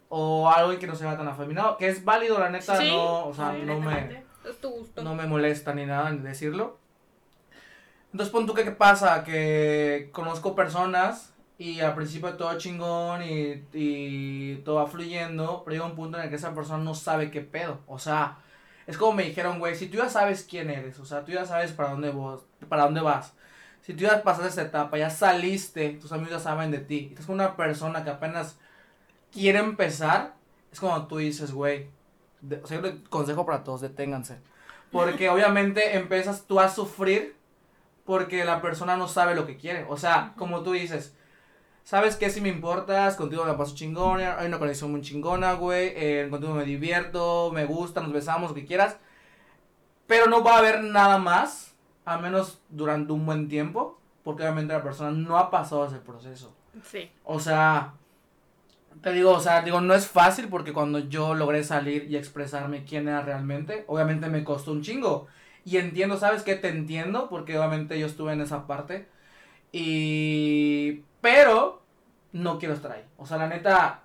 [0.10, 2.90] O algo que no se vea tan afeminado, que es válido, la neta, Sí.
[2.90, 4.24] no, o sea, no me,
[5.04, 6.78] no me molesta ni nada en decirlo.
[8.12, 13.64] Entonces, pon tú que qué pasa, que conozco personas y al principio todo chingón y,
[13.74, 17.30] y todo va fluyendo, pero llega un punto en el que esa persona no sabe
[17.30, 17.80] qué pedo.
[17.86, 18.40] O sea,
[18.88, 21.46] es como me dijeron, güey, si tú ya sabes quién eres, o sea, tú ya
[21.46, 23.36] sabes para dónde, vos, para dónde vas.
[23.90, 27.14] Si tú ya pasaste esa etapa, ya saliste, tus amigos ya saben de ti, y
[27.14, 28.56] estás con una persona que apenas
[29.34, 30.36] quiere empezar,
[30.72, 31.88] es como tú dices, güey,
[32.62, 34.38] o sea, yo le consejo para todos, deténganse.
[34.92, 37.36] Porque obviamente empiezas tú a sufrir
[38.06, 39.88] porque la persona no sabe lo que quiere.
[39.90, 41.16] O sea, como tú dices,
[41.84, 42.30] ¿sabes qué?
[42.30, 46.54] Si me importas, contigo me paso chingona, hay una conexión muy chingona, güey, eh, contigo
[46.54, 48.98] me divierto, me gusta, nos besamos, lo que quieras.
[50.06, 51.69] Pero no va a haber nada más,
[52.06, 56.54] a menos durante un buen tiempo, porque obviamente la persona no ha pasado ese proceso.
[56.84, 57.10] Sí.
[57.24, 57.94] O sea,
[59.02, 62.84] te digo, o sea, digo, no es fácil porque cuando yo logré salir y expresarme
[62.84, 65.28] quién era realmente, obviamente me costó un chingo.
[65.66, 66.56] Y entiendo, ¿sabes qué?
[66.56, 69.08] Te entiendo porque obviamente yo estuve en esa parte.
[69.72, 71.04] Y...
[71.22, 71.82] Pero
[72.32, 73.04] no quiero estar ahí.
[73.18, 74.02] O sea, la neta,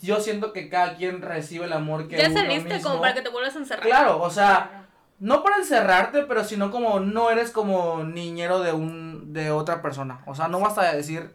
[0.00, 3.14] yo siento que cada quien recibe el amor que Ya uno saliste mismo- como para
[3.14, 3.86] que te vuelvas a encerrar.
[3.86, 4.85] Claro, o sea,
[5.18, 10.22] no para encerrarte, pero sino como no eres como niñero de un de otra persona.
[10.26, 11.34] O sea, no vas a decir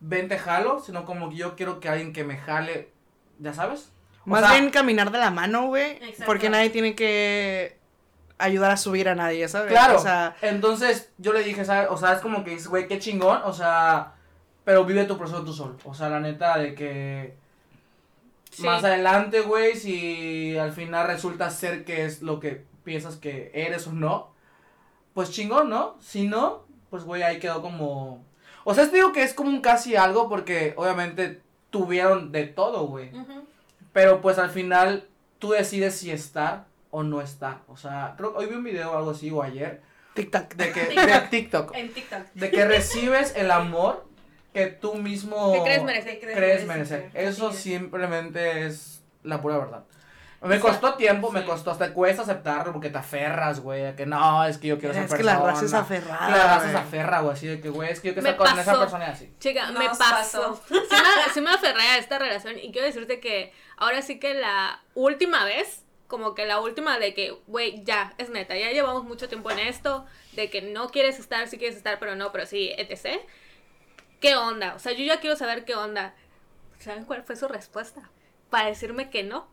[0.00, 2.90] ven te jalo, sino como que yo quiero que alguien que me jale,
[3.38, 3.90] ya sabes.
[4.26, 5.98] O Más sea, bien caminar de la mano, güey.
[6.26, 7.78] Porque nadie tiene que
[8.38, 9.70] ayudar a subir a nadie, ¿sabes?
[9.70, 9.96] Claro.
[9.96, 11.88] O sea, Entonces, yo le dije, ¿sabes?
[11.90, 14.12] O sea, es como que dices, güey, qué chingón, o sea,
[14.64, 15.76] pero vive tu proceso tú solo.
[15.84, 17.36] O sea, la neta de que
[18.50, 18.62] Sí.
[18.62, 23.86] más adelante, güey, si al final resulta ser que es lo que piensas que eres
[23.86, 24.32] o no,
[25.14, 25.96] pues chingón, ¿no?
[26.00, 28.24] Si no, pues güey, ahí quedó como...
[28.64, 32.86] O sea, te digo que es como un casi algo porque obviamente tuvieron de todo,
[32.86, 33.10] güey.
[33.92, 35.08] Pero pues al final
[35.38, 37.58] tú decides si estar o no estar.
[37.68, 39.82] O sea, creo que hoy vi un video o algo así o ayer
[40.14, 40.54] tic-tac.
[40.54, 42.20] de que de TikTok, En TikTok.
[42.34, 44.06] de que recibes el amor
[44.52, 46.20] que tú mismo Que crees merecer.
[46.20, 47.10] ¿Qué crees merecer.
[47.12, 49.84] Eso simplemente es la pura verdad.
[50.44, 54.44] Me costó tiempo, me costó, hasta cuesta aceptarlo porque te aferras, güey, a que no,
[54.44, 55.40] es que yo quiero Es esa que persona.
[55.44, 56.82] la raza es aferrada, La raza se güey.
[56.84, 59.06] aferra, güey, así de que, güey, es que yo quiero Me estar con esa persona
[59.08, 59.34] y así.
[59.40, 59.98] Chica, me pasó.
[59.98, 60.62] pasó.
[60.68, 64.34] Sí me, sí me aferré a esta relación y quiero decirte que ahora sí que
[64.34, 69.04] la última vez, como que la última de que, güey, ya, es neta, ya llevamos
[69.04, 72.44] mucho tiempo en esto, de que no quieres estar, sí quieres estar, pero no, pero
[72.46, 73.20] sí, etc.
[74.20, 74.74] ¿Qué onda?
[74.74, 76.14] O sea, yo ya quiero saber qué onda.
[76.78, 78.10] ¿Saben cuál fue su respuesta?
[78.50, 79.48] Para decirme que no.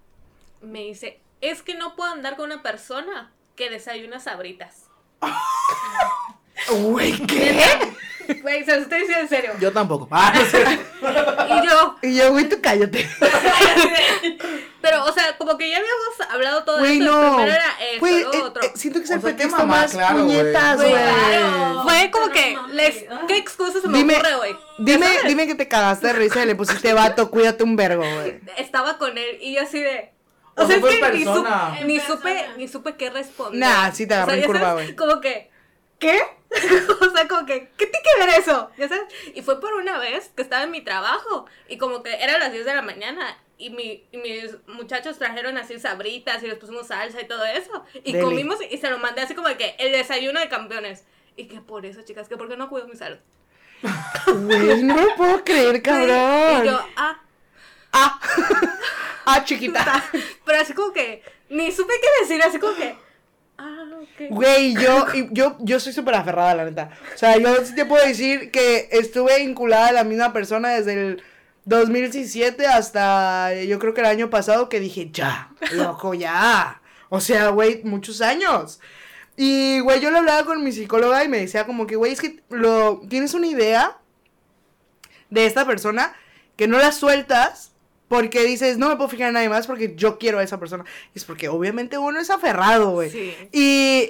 [0.61, 4.85] Me dice, es que no puedo andar con una persona que desayuna sabritas.
[6.69, 7.59] Güey, ¿qué?
[8.43, 9.51] Güey, se lo estoy diciendo en serio.
[9.59, 10.07] Yo tampoco.
[10.11, 10.63] Ah, no sé.
[11.51, 13.09] Y yo, Y yo, güey, tú cállate.
[14.81, 17.11] Pero, o sea, como que ya habíamos hablado todo Güey, esto.
[17.11, 17.35] no.
[17.37, 18.63] Primero era esto, Güey, luego eh, otro.
[18.63, 20.37] eh, siento que es el pretexto mamá, más claro, güey.
[20.37, 21.03] puñetas, Güey, güey.
[21.03, 21.83] claro.
[21.83, 23.05] Fue como no que, les.
[23.27, 24.55] ¿qué excusa se me Dime- ocurre hoy?
[24.77, 28.39] Dime, dime que te cagaste de risa y le pusiste vato, cuídate un vergo, güey.
[28.57, 30.13] Estaba con él y yo así de...
[30.55, 33.59] O sea, es que ni, supe, ni, supe, ni supe qué responder.
[33.59, 34.95] Nah, sí te agarré en ya curva, güey.
[34.95, 35.49] Como que,
[35.99, 36.19] ¿qué?
[37.01, 38.69] o sea, como que, ¿qué tiene que ver eso?
[38.77, 39.05] ¿Ya sabes?
[39.33, 42.51] Y fue por una vez que estaba en mi trabajo y como que eran las
[42.51, 46.87] 10 de la mañana y, mi, y mis muchachos trajeron así sabritas y les pusimos
[46.87, 47.85] salsa y todo eso.
[48.03, 48.23] Y Deli.
[48.23, 51.05] comimos y se lo mandé así como que el desayuno de campeones.
[51.37, 53.19] Y que por eso, chicas, que porque no cuido mi salud.
[54.27, 56.63] Güey, no lo puedo creer, cabrón.
[56.63, 57.21] Y yo, ah,
[57.91, 58.19] Ah.
[59.25, 60.03] Ah, chiquita.
[60.45, 62.95] Pero así como que, ni supe qué decir, así como que,
[63.57, 64.29] ah, ok.
[64.29, 66.89] Güey, yo, yo, yo soy súper aferrada, la neta.
[67.13, 70.93] O sea, yo sí te puedo decir que estuve vinculada a la misma persona desde
[70.93, 71.23] el
[71.65, 76.81] 2017 hasta yo creo que el año pasado que dije, ya, loco, ya.
[77.09, 78.79] O sea, güey, muchos años.
[79.37, 82.21] Y, güey, yo lo hablaba con mi psicóloga y me decía como que, güey, es
[82.21, 83.97] que lo, tienes una idea
[85.29, 86.13] de esta persona
[86.55, 87.70] que no la sueltas
[88.11, 90.83] porque dices, no me puedo fijar en nadie más porque yo quiero a esa persona.
[91.15, 93.09] Y es porque obviamente uno es aferrado, güey.
[93.09, 93.33] Sí.
[93.53, 94.09] Y,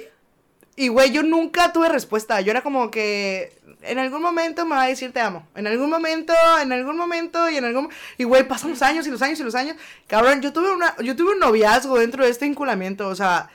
[0.74, 2.40] y, güey, yo nunca tuve respuesta.
[2.40, 5.46] Yo era como que en algún momento me va a decir te amo.
[5.54, 7.90] En algún momento, en algún momento y en algún...
[8.18, 9.76] Y, güey, pasan los años y los años y los años.
[10.08, 13.06] Cabrón, yo tuve, una, yo tuve un noviazgo dentro de este enculamiento.
[13.06, 13.50] O sea,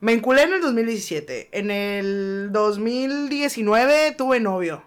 [0.00, 1.48] me enculé en el 2017.
[1.52, 4.82] En el 2019 tuve novio.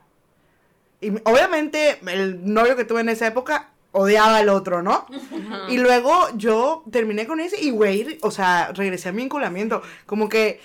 [1.01, 5.05] Y obviamente el novio que tuve en esa época odiaba al otro, ¿no?
[5.69, 9.81] Y luego yo terminé con ese y, güey, o sea, regresé a mi enculamiento.
[10.05, 10.59] Como que...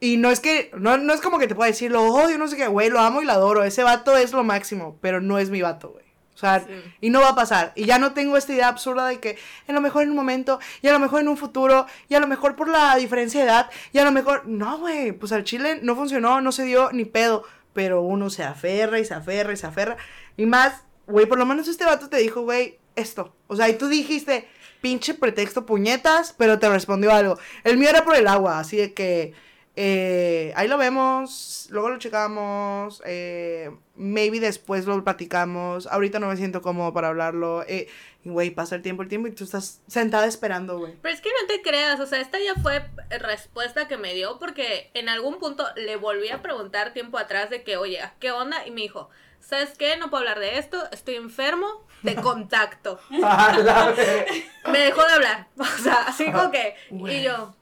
[0.00, 2.46] Y no es que, no, no es como que te pueda decir, lo odio, no
[2.48, 3.64] sé qué, güey, lo amo y lo adoro.
[3.64, 6.04] Ese vato es lo máximo, pero no es mi vato, güey.
[6.34, 6.66] O sea, Sí.
[7.00, 7.72] y no va a pasar.
[7.74, 10.58] Y ya no tengo esta idea absurda de que a lo mejor en un momento,
[10.82, 13.46] y a lo mejor en un futuro, y a lo mejor por la diferencia de
[13.46, 16.90] edad, y a lo mejor, no, güey, pues al chile no funcionó, no se dio
[16.92, 17.44] ni pedo.
[17.72, 19.96] Pero uno se aferra y se aferra y se aferra.
[20.36, 23.34] Y más, güey, por lo menos este vato te dijo, güey, esto.
[23.46, 24.48] O sea, y tú dijiste,
[24.80, 27.38] pinche pretexto puñetas, pero te respondió algo.
[27.64, 29.32] El mío era por el agua, así de que
[29.76, 36.36] eh, ahí lo vemos, luego lo checamos, eh, maybe después lo platicamos, ahorita no me
[36.36, 37.88] siento cómodo para hablarlo, eh,
[38.24, 40.94] y güey, pasa el tiempo, el tiempo y tú estás sentada esperando, güey.
[41.02, 42.88] Pero es que no te creas, o sea, esta ya fue
[43.18, 47.64] respuesta que me dio porque en algún punto le volví a preguntar tiempo atrás de
[47.64, 48.64] que, oye, ¿qué onda?
[48.66, 49.10] Y me dijo,
[49.46, 49.96] ¿sabes qué?
[49.96, 51.66] No puedo hablar de esto, estoy enfermo
[52.02, 53.00] de contacto.
[53.10, 57.18] Me dejó de hablar, o sea, así como que, Güey.
[57.18, 57.54] y yo...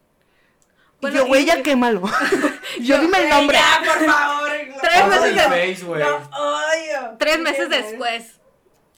[1.01, 2.03] y yo, güey, ya quémalo.
[2.81, 3.59] yo dime el nombre.
[3.59, 4.51] Ya, por favor.
[4.81, 7.17] Tres meses de- face, odio.
[7.19, 8.39] Tres meses después.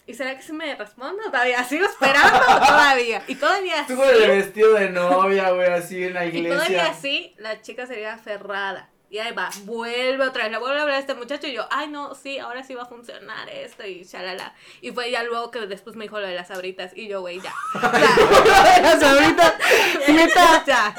[0.06, 1.22] ¿Y será que se me responde?
[1.24, 3.22] Todavía sigo esperando todavía.
[3.26, 4.26] Y todavía Tú con el sí.
[4.26, 6.56] vestido de novia, güey, así en la Y iglesia.
[6.58, 8.90] todavía así, la chica sería aferrada.
[9.14, 11.68] Y ahí va, vuelve otra vez, le vuelve a hablar a este muchacho y yo,
[11.70, 14.52] ay no, sí, ahora sí va a funcionar esto y shalala.
[14.80, 17.40] Y fue ya luego que después me dijo lo de las abritas y yo, güey,
[17.40, 17.54] ya.
[18.82, 19.56] Las ahorita,
[20.08, 20.96] neta, ya.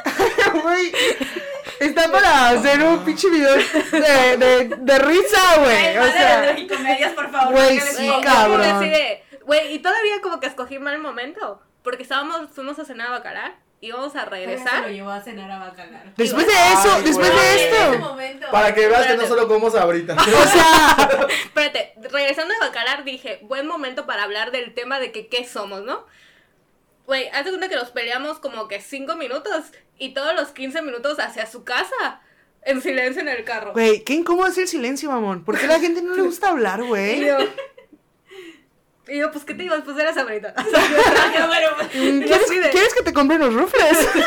[0.64, 0.94] güey,
[1.82, 5.98] está para hacer un pinche video de, de, de risa, güey.
[5.98, 7.52] O sea, de comedias, por favor.
[7.54, 8.80] Güey, sí, cabrón.
[8.80, 11.62] de, güey, y todavía como que escogí mal momento.
[11.84, 14.82] Porque estábamos, fuimos a cenar a Bacalar, íbamos a regresar.
[14.84, 16.14] lo llevó a cenar a Bacalar.
[16.16, 17.40] después de eso, Ay, después güey.
[17.40, 18.00] de esto.
[18.00, 18.48] momento.
[18.52, 19.28] Para que veas que no Espérate.
[19.28, 20.18] solo como sabritas.
[20.28, 25.28] O sea, Espérate, regresando a Bacalar dije, buen momento para hablar del tema de que
[25.28, 26.06] qué somos, ¿no?
[27.06, 29.66] Güey, hace cuenta que nos peleamos como que cinco minutos
[29.98, 32.22] y todos los 15 minutos hacia su casa,
[32.64, 33.74] en silencio en el carro.
[33.74, 35.44] güey, qué incómodo es el silencio, mamón.
[35.46, 37.24] ¿Por qué a la gente no le gusta hablar, güey?
[39.08, 39.76] Y yo, pues, ¿qué te digo?
[39.76, 40.54] Después eras ahorita.
[40.56, 43.98] Bueno, pues, Mm, Y ¿Quieres, así de- ¿Quieres que te compre los rufles?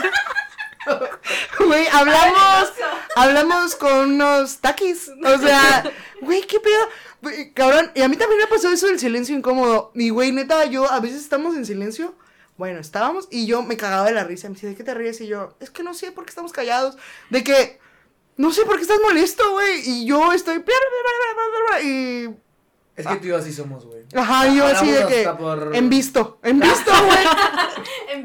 [1.59, 2.73] Güey, hablamos,
[3.15, 5.11] hablamos con unos taquis.
[5.23, 5.85] O sea,
[6.23, 6.89] güey, qué pedo.
[7.55, 9.93] Cabrón, y a mí también me pasó eso del silencio incómodo.
[9.95, 12.15] Y güey, neta, yo a veces estamos en silencio.
[12.57, 14.49] Bueno, estábamos y yo me cagaba de la risa.
[14.49, 15.21] Me decía, ¿de qué te ríes?
[15.21, 16.97] Y yo, es que no sé por qué estamos callados.
[17.29, 17.79] De que,
[18.39, 19.83] no sé por qué estás molesto, güey.
[19.85, 20.65] Y yo estoy.
[21.83, 22.29] Y.
[22.99, 24.03] Es que tú y yo así somos, güey.
[24.15, 25.29] Ajá, yo así de que.
[25.39, 27.19] por- En visto, en visto, güey.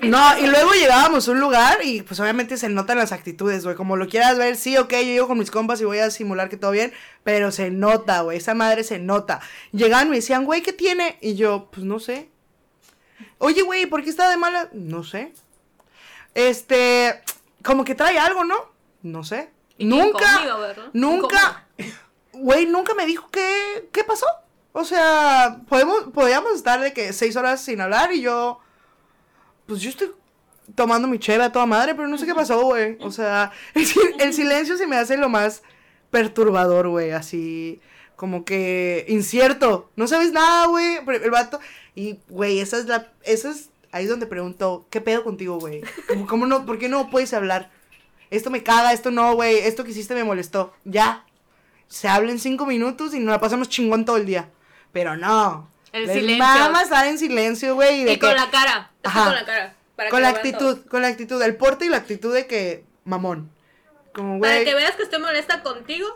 [0.09, 3.75] No, y luego llegábamos a un lugar y pues obviamente se notan las actitudes, güey.
[3.75, 6.49] Como lo quieras ver, sí, ok, yo llego con mis compas y voy a simular
[6.49, 6.91] que todo bien,
[7.23, 8.37] pero se nota, güey.
[8.39, 9.39] Esa madre se nota.
[9.71, 11.17] Llegaban y me decían, güey, ¿qué tiene?
[11.21, 12.29] Y yo, pues no sé.
[13.37, 14.69] Oye, güey, ¿por qué está de mala?
[14.73, 15.33] No sé.
[16.33, 17.21] Este,
[17.63, 18.55] como que trae algo, ¿no?
[19.03, 19.51] No sé.
[19.79, 20.39] Nunca,
[20.93, 21.67] nunca,
[22.33, 24.25] güey, nunca me dijo qué, qué pasó.
[24.73, 28.59] O sea, podemos, podíamos estar de que seis horas sin hablar y yo,
[29.67, 30.11] pues yo estoy
[30.75, 32.97] tomando mi chela a toda madre, pero no sé qué pasó, güey.
[33.01, 35.61] O sea, el, si- el silencio se me hace lo más
[36.09, 37.81] perturbador, güey, así
[38.15, 39.89] como que incierto.
[39.95, 41.59] No sabes nada, güey, el vato
[41.95, 45.81] y güey, esa es la esa es ahí es donde pregunto, ¿qué pedo contigo, güey?
[46.07, 47.69] ¿Cómo, cómo no por qué no puedes hablar?
[48.31, 50.73] Esto me caga, esto no, güey, esto que hiciste me molestó.
[50.83, 51.25] Ya.
[51.87, 54.49] Se habla en cinco minutos y nos la pasamos chingón todo el día.
[54.93, 55.69] Pero no.
[55.91, 56.79] El Les silencio.
[56.81, 58.01] estar en silencio, güey.
[58.01, 58.91] y de Y con que- la cara.
[59.01, 59.25] Que Ajá.
[59.25, 59.73] con la cara.
[59.95, 62.83] para con que la actitud, con la actitud, el porte y la actitud de que
[63.03, 63.51] mamón.
[64.13, 64.65] Como Para güey.
[64.65, 66.07] que veas que estoy molesta contigo,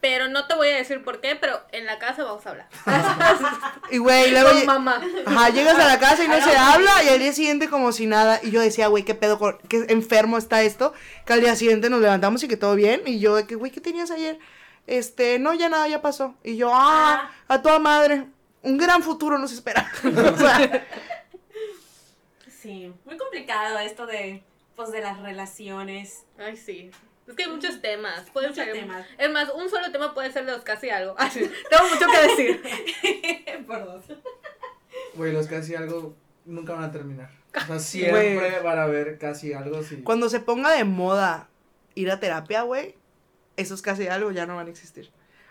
[0.00, 2.68] pero no te voy a decir por qué, pero en la casa vamos a hablar.
[3.90, 4.50] Y güey, luego.
[4.50, 5.00] Con mamá.
[5.26, 8.06] Ajá, llegas a la casa y no se habla y al día siguiente como si
[8.06, 8.40] nada.
[8.42, 10.92] Y yo decía, güey, qué pedo, qué enfermo está esto.
[11.26, 13.02] Que al día siguiente nos levantamos y que todo bien.
[13.06, 14.38] Y yo de que, güey, ¿qué tenías ayer?
[14.86, 16.34] Este, no, ya nada, ya pasó.
[16.42, 18.26] Y yo, ah, a toda madre.
[18.62, 19.90] Un gran futuro nos espera.
[20.04, 20.86] o sea,
[22.60, 24.42] Sí, muy complicado esto de,
[24.76, 26.24] pues, de las relaciones.
[26.38, 26.90] Ay, sí.
[27.26, 28.30] Es que hay muchos temas.
[28.30, 28.74] Pueden Muchos ser.
[28.74, 29.06] temas.
[29.18, 31.14] Es más, un solo tema puede ser de los casi algo.
[31.18, 33.64] Ay, sí, Tengo mucho que decir.
[33.66, 34.04] Por dos.
[35.14, 36.14] Güey, los casi algo
[36.44, 37.30] nunca van a terminar.
[37.56, 39.82] O sea, siempre van a haber casi algo.
[39.82, 40.02] Sí.
[40.02, 41.48] cuando se ponga de moda
[41.94, 42.94] ir a terapia, güey,
[43.56, 45.10] esos casi algo ya no van a existir.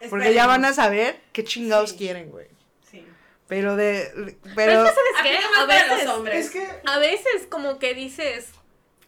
[0.09, 1.97] Porque ya van a saber qué chingados Sí.
[1.97, 2.47] quieren, güey.
[2.89, 3.05] Sí.
[3.47, 4.11] Pero de.
[4.15, 4.85] Pero Pero.
[4.85, 5.59] es que, ¿sabes qué?
[5.59, 6.45] A veces, los hombres.
[6.45, 6.67] Es que.
[6.85, 8.49] a veces como que dices,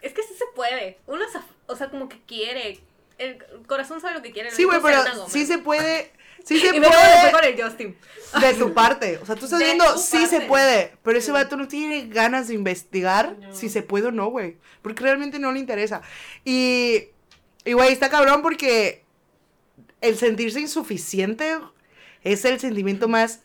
[0.01, 0.99] es que sí se puede.
[1.07, 1.25] Uno,
[1.67, 2.79] o sea, como que quiere.
[3.17, 4.51] El corazón sabe lo que quiere.
[4.51, 6.11] Sí, güey, es pero sí se puede.
[6.45, 7.31] Sí se Y puede.
[7.31, 7.97] con el Justin.
[8.39, 9.17] De tu parte.
[9.19, 10.93] O sea, tú estás De viendo, sí se puede.
[11.03, 13.55] Pero ese vato no tiene ganas de investigar No.
[13.55, 14.57] si se puede o no, güey.
[14.81, 16.01] Porque realmente no le interesa.
[16.43, 17.05] Y.
[17.65, 19.03] Y, güey, está cabrón porque
[20.01, 21.57] el sentirse insuficiente
[22.23, 23.41] es el sentimiento más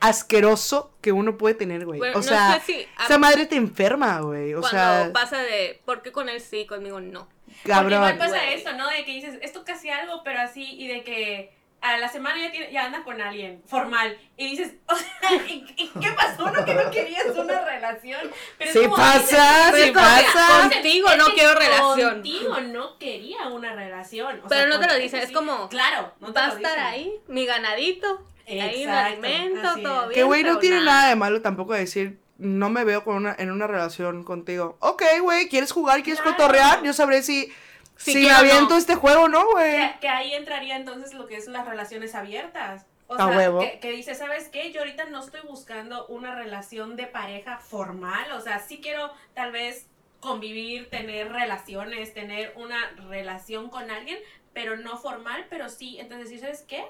[0.00, 1.98] asqueroso que uno puede tener, güey.
[1.98, 4.54] Bueno, o no sea, sé si a- esa madre te enferma, güey.
[4.54, 7.28] O Cuando sea, pasa de, ¿por qué con él sí, conmigo no?
[7.46, 7.92] Porque cabrón.
[7.94, 8.54] igual pasa Güey.
[8.54, 8.88] esto, ¿no?
[8.88, 11.52] De que dices, esto casi algo, pero así, y de que
[11.82, 14.18] a la semana ya, tiene, ya anda con alguien formal.
[14.36, 16.50] Y dices, o sea, ¿y, y qué pasó?
[16.50, 18.30] ¿No que no querías una relación?
[18.58, 20.68] Pero es Sí como pasa, dices, sí es pasa.
[20.70, 22.10] Contigo es no quiero relación.
[22.14, 24.40] Contigo no quería una relación.
[24.44, 26.52] O Pero sea, no te lo dicen, es sí, como, Claro, no te Va a
[26.52, 28.26] estar ahí, mi ganadito.
[28.46, 30.08] ahí Exacto, alimento, así todo es.
[30.08, 30.14] bien.
[30.14, 33.50] Que, güey, no tiene nada de malo tampoco decir, no me veo con una, en
[33.50, 34.76] una relación contigo.
[34.80, 36.02] Ok, güey, ¿quieres jugar?
[36.02, 36.36] ¿Quieres Claro.
[36.36, 36.82] cotorrear?
[36.82, 37.52] Yo sabré si,
[38.00, 38.36] Si si, me no.
[38.36, 39.72] aviento este juego no, güey.
[39.72, 42.86] Que, que ahí entraría entonces lo que es las relaciones abiertas.
[43.08, 43.60] O A sea, huevo.
[43.60, 44.72] Que, que dice, ¿sabes qué?
[44.72, 48.32] Yo ahorita no estoy buscando una relación de pareja formal.
[48.32, 49.86] O sea, sí quiero tal vez
[50.20, 52.78] convivir, tener relaciones, tener una
[53.08, 54.18] relación con alguien,
[54.54, 55.98] pero no formal, pero sí.
[55.98, 56.84] Entonces, ¿sí ¿sabes qué?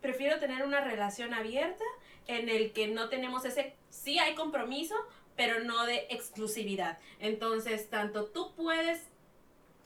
[0.00, 1.84] Prefiero tener una relación abierta
[2.28, 4.94] en el que no tenemos ese, sí hay compromiso,
[5.36, 6.98] pero no de exclusividad.
[7.20, 9.02] Entonces, tanto tú puedes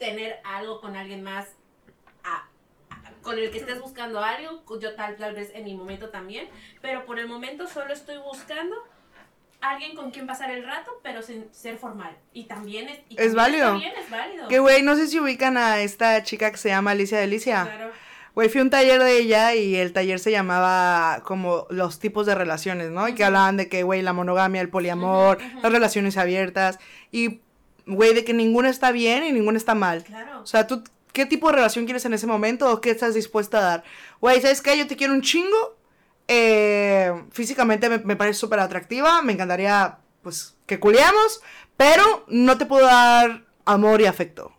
[0.01, 1.47] tener algo con alguien más
[2.25, 2.47] a-
[2.91, 6.49] a- con el que estés buscando algo, yo tal, tal vez en mi momento también,
[6.83, 8.75] pero por el momento solo estoy buscando
[9.61, 12.17] alguien con quien pasar el rato, pero sin ser formal.
[12.33, 13.77] Y también es, y Es también válido.
[13.77, 14.49] es válido.
[14.49, 17.65] Que, güey, no sé si ubican a esta chica que se llama Alicia Delicia.
[17.65, 17.93] Claro.
[18.35, 22.25] Güey, fui a un taller de ella y el taller se llamaba como los tipos
[22.27, 23.07] de relaciones, ¿no?
[23.09, 26.79] Y que hablaban de que, güey, la monogamia, el poliamor, las relaciones abiertas.
[27.13, 27.41] Y,
[27.87, 30.05] güey, de que ninguna está bien y ninguna está mal.
[30.05, 30.43] Claro.
[30.43, 33.59] O sea, tú, ¿qué tipo de relación quieres en ese momento o qué estás dispuesta
[33.59, 33.85] a dar?
[34.21, 34.77] Güey, ¿sabes qué?
[34.77, 35.77] Yo te quiero un chingo.
[36.29, 39.23] Eh, físicamente me, me parece súper atractiva.
[39.23, 41.41] Me encantaría, pues, que culiamos.
[41.77, 44.53] Pero no te puedo dar amor y afecto.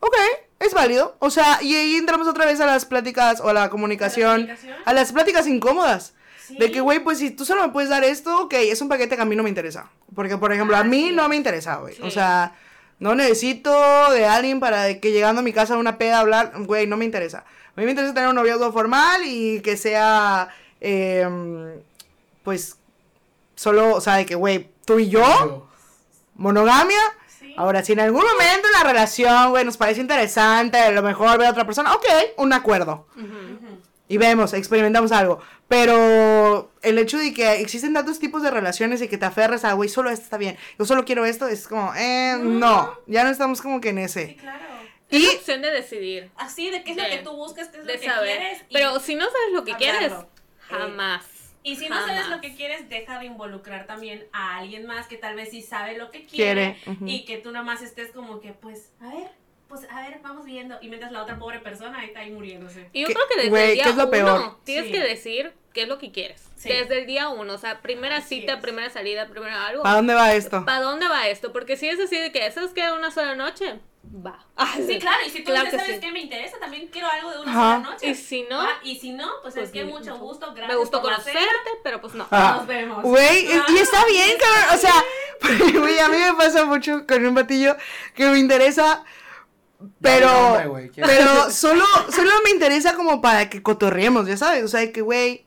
[0.00, 0.14] Ok,
[0.60, 1.16] es válido.
[1.18, 4.42] O sea, y ahí entramos otra vez a las pláticas o a la comunicación.
[4.42, 4.76] comunicación?
[4.84, 6.14] A las pláticas incómodas.
[6.46, 6.56] Sí.
[6.58, 9.16] De que, güey, pues si tú solo me puedes dar esto, ok, es un paquete
[9.16, 9.90] que a mí no me interesa.
[10.14, 11.12] Porque, por ejemplo, a mí sí.
[11.12, 11.96] no me interesa, güey.
[12.02, 12.54] O sea,
[12.98, 16.96] no necesito de alguien para que llegando a mi casa una peda hablar, güey, no
[16.96, 17.44] me interesa.
[17.76, 20.48] A mí me interesa tener un noviazgo formal y que sea,
[20.80, 21.28] eh,
[22.42, 22.76] pues,
[23.56, 25.68] solo, o sea, de que, güey, tú y yo,
[26.36, 27.00] monogamia.
[27.26, 27.54] Sí.
[27.56, 31.36] Ahora, si en algún momento en la relación, güey, nos parece interesante, a lo mejor
[31.36, 32.04] ver a otra persona, ok,
[32.36, 33.06] un acuerdo.
[33.16, 33.63] Ujú.
[34.08, 35.40] Y vemos, experimentamos algo.
[35.68, 39.72] Pero el hecho de que existen tantos tipos de relaciones y que te aferres a,
[39.72, 42.98] güey, solo esto está bien, yo solo quiero esto, es como, eh, no, No.
[43.06, 44.36] ya no estamos como que en Sí, ese.
[44.36, 44.64] claro.
[45.10, 47.78] Y, Es opción de decidir, Así, de qué es lo De- que tú buscas, qué
[47.78, 48.38] es lo que saber.
[48.38, 48.62] quieres.
[48.68, 50.28] y- Pero si no sabes lo que quieres, hablarlo.
[50.68, 51.26] jamás.
[51.62, 52.28] Y si no sabes Jamás.
[52.36, 55.96] lo que quieres, deja de involucrar también a alguien más que tal vez sí sabe
[55.96, 57.06] lo que Quiere, quiere, ujú.
[57.06, 59.30] y que tú nada más estés como que, pues, a ver,
[59.68, 60.76] pues, a ver, vamos viendo.
[60.80, 62.88] Y mientras la otra pobre persona ahí está ahí muriéndose.
[62.92, 64.56] Y yo ¿Qué- creo que desde güey, el qué día es lo uno peor?
[64.64, 64.92] tienes Sí.
[64.92, 66.42] que decir qué es lo que quieres.
[66.56, 66.68] Sí.
[66.68, 68.60] Desde el día uno, o sea, primera Así cita, es.
[68.60, 69.82] primera salida, primera algo.
[69.82, 70.64] ¿para dónde va esto?
[70.64, 71.52] ¿Para dónde va esto?
[71.52, 72.90] Porque si es así de que, ¿sabes qué?
[72.92, 74.38] Una sola noche, va.
[74.56, 76.06] Ah, Sí, claro, y si tú Claro dices, que ¿sabes sí.
[76.06, 76.58] qué me interesa?
[76.60, 77.76] También quiero algo de una Ajá.
[77.76, 78.06] sola noche.
[78.08, 80.76] Y si no, Ah, y si no, pues, pues es que mucho gusto, gracias me
[80.76, 82.26] gustó por conocerte, pero pues no.
[82.30, 82.54] Ah.
[82.58, 83.02] Nos vemos.
[83.02, 83.66] Güey, Ah.
[83.68, 84.74] y está bien, cabrón.
[84.74, 84.94] O sea,
[86.04, 87.76] a mí me pasa mucho con un batillo
[88.14, 89.04] que me interesa,
[90.00, 94.64] pero, pero solo, solo me interesa como para que cotorriemos, ya sabes.
[94.64, 95.46] O sea, de que, güey,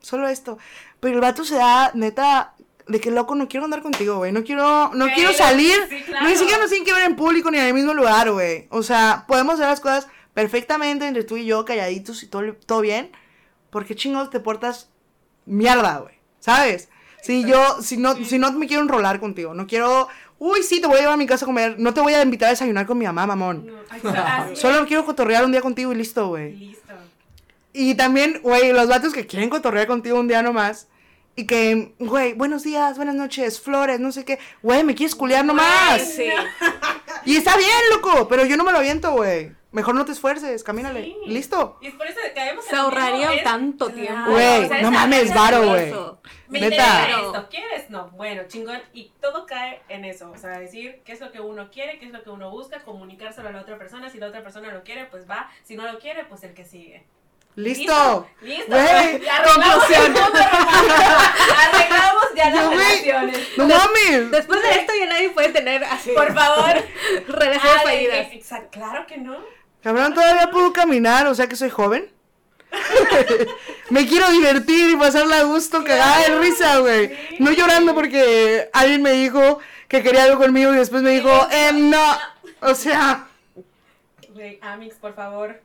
[0.00, 0.58] solo esto.
[1.00, 2.54] Pero el vato se da, neta,
[2.86, 4.32] de que loco, no quiero andar contigo, güey.
[4.32, 5.76] No quiero, no quiero salir.
[5.88, 6.26] sí, claro.
[6.26, 8.66] Ni siquiera nos tienen que ver en público ni en el mismo lugar, güey.
[8.70, 12.80] O sea, podemos hacer las cosas perfectamente entre tú y yo, calladitos y todo, todo
[12.80, 13.10] bien.
[13.70, 14.90] Porque chingados te portas
[15.44, 16.16] mierda, güey.
[16.46, 16.88] ¿sabes?
[17.22, 20.06] Si yo, si no, si no me quiero enrolar contigo, no quiero,
[20.38, 22.22] uy, sí, te voy a llevar a mi casa a comer, no te voy a
[22.22, 23.66] invitar a desayunar con mi mamá, mamón.
[23.66, 24.58] No, es.
[24.58, 26.54] Solo quiero cotorrear un día contigo y listo, güey.
[26.56, 26.92] Listo.
[27.72, 30.88] Y también, güey, los vatos que quieren cotorrear contigo un día nomás.
[31.38, 34.38] Y que, güey, buenos días, buenas noches, flores, no sé qué.
[34.62, 36.00] Güey, me quieres culiar nomás.
[36.16, 36.28] Sí.
[37.26, 39.52] Y está bien, loco, pero yo no me lo aviento, güey.
[39.76, 41.04] Mejor no te esfuerces, camínale.
[41.04, 41.16] Sí.
[41.26, 41.76] Listo.
[41.82, 44.30] Y es por eso que caemos en Se ahorraría mismo, tanto tiempo.
[44.30, 45.92] Güey, o sea, no mames, varo, güey.
[46.48, 47.00] Me Neta.
[47.00, 47.90] interesa esto, ¿quieres?
[47.90, 48.80] No, bueno, chingón.
[48.94, 52.06] Y todo cae en eso, o sea, decir qué es lo que uno quiere, qué
[52.06, 54.08] es lo que uno busca, comunicárselo a la otra persona.
[54.08, 55.50] Si la otra persona lo quiere, pues va.
[55.62, 57.04] Si no lo quiere, pues el que sigue.
[57.54, 58.26] Listo.
[58.40, 58.74] Listo.
[58.74, 60.14] Arreglamos conclusión.
[61.58, 63.48] Arreglamos ya las güey, relaciones.
[63.58, 64.30] No mames.
[64.30, 66.74] Después de esto ya nadie puede tener así Por favor.
[67.28, 68.26] relaciones fallidas.
[68.32, 69.36] exacto, Claro que no.
[69.86, 72.10] Cabrón, todavía puedo caminar, o sea que soy joven.
[73.90, 77.16] me quiero divertir y pasarla a gusto, cagada de risa, güey.
[77.38, 81.70] No llorando porque alguien me dijo que quería algo conmigo y después me dijo, eh,
[81.72, 82.18] no.
[82.62, 83.28] O sea,
[84.30, 85.62] Güey, Amix, por favor.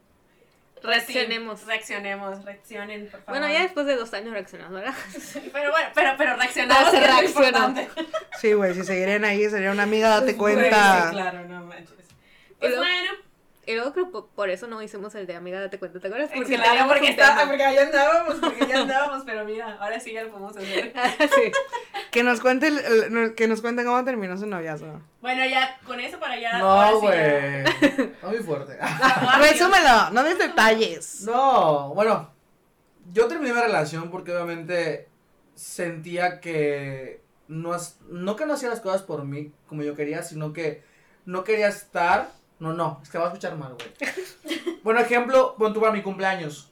[0.84, 1.61] Reaccionemos.
[1.61, 3.39] Sí, reaccionemos, reaccionen, por favor.
[3.39, 4.93] Bueno, ya después de dos años reaccionando, ¿verdad?
[5.52, 6.93] Pero bueno, pero, pero reaccionamos.
[7.26, 7.89] Importante.
[8.39, 11.06] sí, güey, si seguirían ahí sería una amiga, date cuenta.
[11.10, 11.95] sí, claro, no manches.
[11.98, 13.11] Y Pues bueno,
[13.67, 16.31] Y luego creo que por eso no hicimos el de amiga, date cuenta, ¿te acuerdas?
[16.33, 17.45] porque, teníamos porque, un está, tema.
[17.47, 20.93] porque ya andábamos, porque ya andábamos, pero mira, ahora sí ya lo podemos hacer.
[21.35, 21.51] sí.
[22.09, 25.01] Que nos cuente, el- el- que nos cuente cómo terminó su noviazgo.
[25.21, 26.57] Bueno, ya con eso para allá.
[26.57, 27.19] No, sí güey.
[27.19, 28.77] Está muy fuerte.
[29.39, 31.21] Resúmelo, no des detalles.
[31.21, 32.31] No, bueno,
[33.13, 35.07] yo terminé mi relación porque obviamente
[35.53, 37.77] sentía que no,
[38.09, 40.83] no que no hacía las cosas por mí como yo quería, sino que
[41.25, 42.29] no quería estar.
[42.61, 43.89] No, no, es que va a escuchar mal, güey.
[44.83, 46.71] Bueno, ejemplo, pon tú para mi cumpleaños.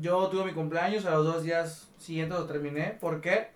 [0.00, 2.96] Yo tuve mi cumpleaños, a los dos días siguientes lo terminé.
[3.00, 3.50] ¿Por qué?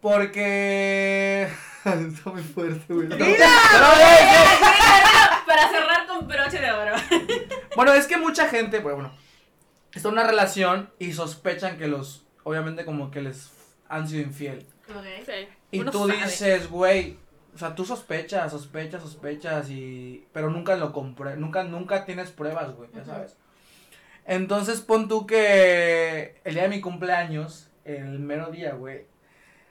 [0.00, 1.48] Porque.
[1.84, 3.06] Está muy fuerte, güey.
[3.08, 3.24] No, no,
[5.46, 6.94] Para cerrar con broche de oro.
[7.76, 9.12] Bueno, es que mucha gente, pues bueno,
[9.92, 13.50] está en una relación y sospechan que los, obviamente como que les
[13.90, 14.66] han sido infiel.
[15.26, 15.48] Sí.
[15.72, 16.24] Y Uno tú sabe.
[16.24, 17.18] dices, güey,
[17.56, 22.76] o sea, tú sospechas, sospechas, sospechas y, pero nunca lo compré, nunca, nunca tienes pruebas,
[22.76, 23.34] güey, ya sabes.
[24.26, 29.06] Entonces pon tú que el día de mi cumpleaños, el mero día, güey,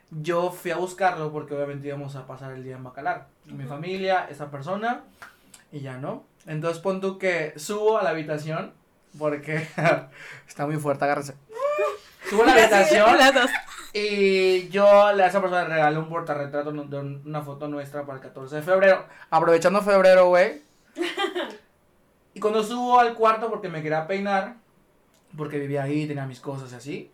[0.10, 3.28] yo fui a buscarlo porque obviamente íbamos a pasar el día en Bacalar.
[3.46, 5.04] Mi familia, esa persona,
[5.72, 6.24] y ya no.
[6.48, 8.74] Entonces pon tú que subo a la habitación,
[9.20, 9.68] porque
[10.48, 11.36] está muy fuerte, agárrense.
[12.30, 13.06] Subo a la habitación
[13.94, 18.18] y yo a esa persona le regalé un portarretrato de un- una foto nuestra para
[18.18, 19.06] el 14 de febrero.
[19.30, 20.62] Aprovechando febrero, güey.
[22.34, 24.56] Y cuando subo al cuarto porque me quería peinar,
[25.38, 27.12] porque vivía ahí, tenía mis cosas y así,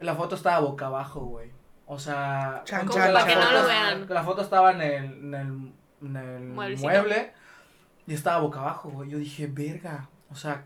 [0.00, 1.50] la foto estaba boca abajo, güey.
[1.86, 4.06] O sea, Chan, como chan, Para que no lo vean.
[4.08, 5.72] La foto estaba en el, en el,
[6.08, 7.32] en el mueble
[8.06, 9.10] y estaba boca abajo, güey.
[9.10, 10.64] Yo dije, verga, o sea,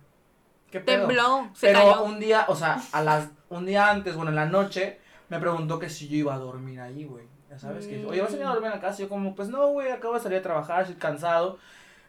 [0.72, 1.06] ¿qué pedo?
[1.06, 2.02] Tembló, se Pero cayó.
[2.04, 5.78] un día, o sea, a las, un día antes, bueno, en la noche, me preguntó
[5.78, 7.26] que si yo iba a dormir ahí, güey.
[7.50, 9.00] Ya sabes, que, oye, ¿vas a ir a dormir en la casa?
[9.00, 11.58] Y yo como, pues no, güey, acabo de salir a trabajar, estoy cansado,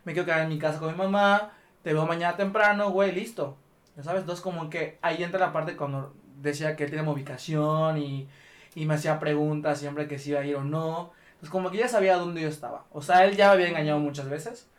[0.05, 1.51] me quiero quedar en mi casa con mi mamá,
[1.83, 3.57] te veo mañana temprano, güey, listo.
[3.97, 7.97] Ya sabes, entonces como que ahí entra la parte cuando decía que él tenía ubicación
[7.97, 8.27] y,
[8.75, 11.11] y me hacía preguntas siempre que si iba a ir o no.
[11.33, 12.85] Entonces como que ya sabía dónde yo estaba.
[12.91, 14.69] O sea, él ya me había engañado muchas veces,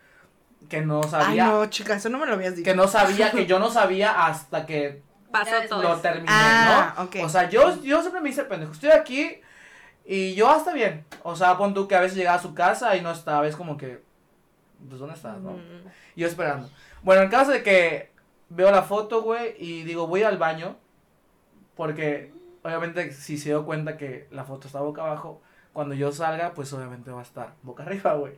[0.69, 2.69] que no Ay, sabía, no, chica, eso no me lo habías dicho.
[2.69, 5.81] que no sabía, que yo no sabía hasta que Pasó Ya todo.
[5.83, 7.03] lo terminé, Ah, ¿no?
[7.03, 7.15] ok.
[7.23, 8.71] O sea, yo, yo siempre me hice pendejo.
[8.71, 9.41] Estoy aquí
[10.05, 11.03] y yo hasta bien.
[11.23, 13.45] O sea, pon tú que a veces llegaba a su casa y no estaba.
[13.45, 14.01] Es como que,
[14.87, 15.51] pues, ¿dónde estás, no?
[15.51, 15.87] Mm.
[16.15, 16.69] Y yo esperando.
[17.01, 18.11] Bueno, en caso de que
[18.47, 20.77] veo la foto, güey, y digo, voy al baño.
[21.75, 22.31] Porque,
[22.63, 25.41] obviamente, si se dio cuenta que la foto está boca abajo,
[25.73, 28.33] cuando yo salga, pues obviamente va a estar boca arriba, güey.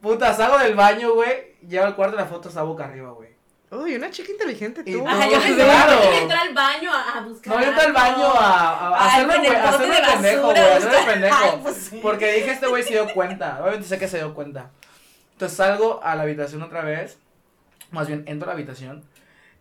[0.00, 3.34] Puta, salgo del baño, güey, llego al cuarto y la foto está boca arriba, güey.
[3.70, 5.02] Uy, una chica inteligente tú.
[5.02, 6.00] no, Ajá, yo pensé claro.
[6.00, 7.54] que entra al baño a, a buscar.
[7.56, 11.12] No, yo entré al baño a, a, a Ay, hacerme, el pendejo, güey, hacerme buscar-
[11.12, 11.36] pendejo.
[11.42, 11.98] Ay, pues sí.
[12.00, 13.58] Porque dije, este güey se dio cuenta.
[13.60, 14.70] Obviamente sé que se dio cuenta.
[15.32, 17.18] Entonces salgo a la habitación otra vez.
[17.90, 19.04] Más bien, entro a la habitación.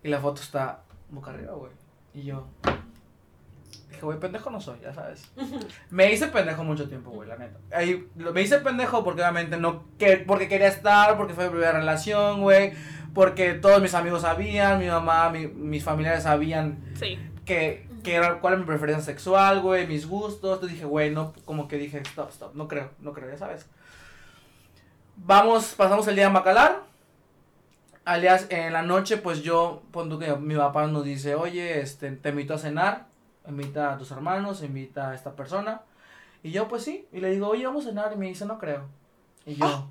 [0.04, 1.72] Y la foto está boca arriba, güey.
[2.14, 2.46] Y yo.
[3.96, 5.32] Dije, güey, pendejo no soy, ya sabes.
[5.90, 7.58] Me hice pendejo mucho tiempo, güey, la neta.
[7.74, 9.84] Ahí, lo- me hice pendejo porque obviamente no.
[9.98, 12.74] Que, porque quería estar, porque fue mi primera relación, güey.
[13.14, 17.18] Porque todos mis amigos sabían, mi mamá, mi- mis familiares sabían Sí.
[17.46, 20.56] que, que era cuál es mi preferencia sexual, güey, mis gustos.
[20.56, 23.66] Entonces dije, güey, no, como que dije, stop, stop, no creo, no creo, ya sabes.
[25.18, 26.84] Vamos, pasamos el día en Bacalar.
[28.04, 32.12] Al día, en la noche, pues yo, pon que mi papá nos dice, oye, este,
[32.12, 33.08] te invito a cenar.
[33.48, 35.82] Invita a tus hermanos, invita a esta persona.
[36.44, 38.60] Y yo, pues sí, y le digo, oye, vamos a cenar, y me dice, no
[38.60, 38.88] creo.
[39.46, 39.90] Y yo,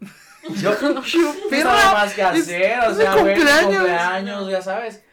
[0.56, 5.04] yo, no sabía más que hacer, o sea, güey, cumpleaños, ya sabes.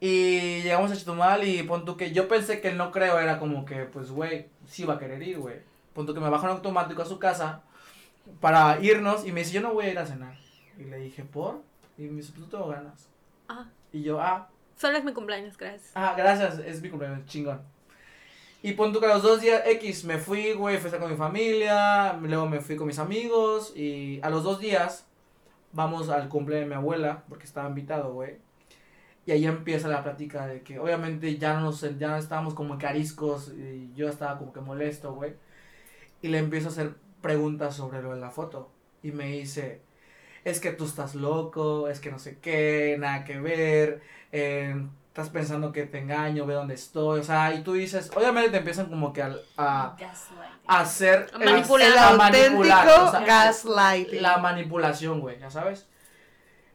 [0.00, 3.38] Y llegamos a Chitumal y pon tú que yo pensé que el no creo era
[3.38, 5.56] como que, pues, güey, sí va a querer ir, güey.
[5.94, 7.62] Pon tú que me bajo en automático a su casa
[8.40, 10.36] para irnos y me dice, yo no voy a ir a cenar.
[10.78, 11.62] Y le dije, ¿por?
[11.96, 13.08] Y me dice, pues, tú tengo ganas.
[13.48, 13.66] Ah.
[13.92, 14.48] Y yo, ah.
[14.76, 15.92] Solo es mi cumpleaños, gracias.
[15.94, 17.62] Ah, gracias, es mi cumpleaños, chingón.
[18.62, 21.00] Y pon tú que a los dos días X me fui, güey, fui a estar
[21.00, 25.06] con mi familia, luego me fui con mis amigos y a los dos días
[25.72, 28.38] vamos al cumple de mi abuela, porque estaba invitado, güey.
[29.26, 33.52] Y ahí empieza la plática de que obviamente ya no, ya no estábamos como cariscos
[33.56, 35.34] y yo estaba como que molesto, güey.
[36.22, 38.70] Y le empiezo a hacer preguntas sobre lo de la foto.
[39.02, 39.82] Y me dice,
[40.44, 44.02] es que tú estás loco, es que no sé qué, nada que ver,
[44.36, 48.50] eh, estás pensando que te engaño, ve dónde estoy, o sea, y tú dices, obviamente
[48.50, 49.96] te empiezan como que a, a,
[50.66, 54.20] a hacer el, el manipular, gaslighting.
[54.20, 55.86] La manipulación, güey, ya sabes.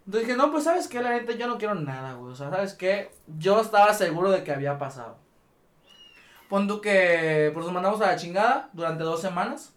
[0.06, 2.32] Entonces dije, no, pues sabes que la gente yo no quiero nada, güey.
[2.32, 5.18] O sea, sabes qué, yo estaba seguro de que había pasado.
[6.48, 9.74] Pon tú que, pues nos mandamos a la chingada durante dos semanas.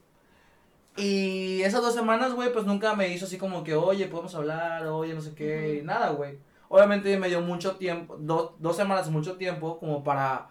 [0.97, 4.87] Y esas dos semanas, güey, pues nunca me hizo así como que, oye, podemos hablar,
[4.87, 6.39] oye, no sé qué, nada, güey.
[6.73, 10.49] Obviamente me dio mucho tiempo, dos semanas mucho tiempo como para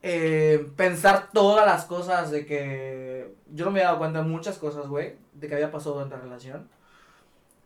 [0.00, 4.56] eh, pensar todas las cosas de que yo no me había dado cuenta de muchas
[4.56, 6.68] cosas, güey, de que había pasado durante la relación.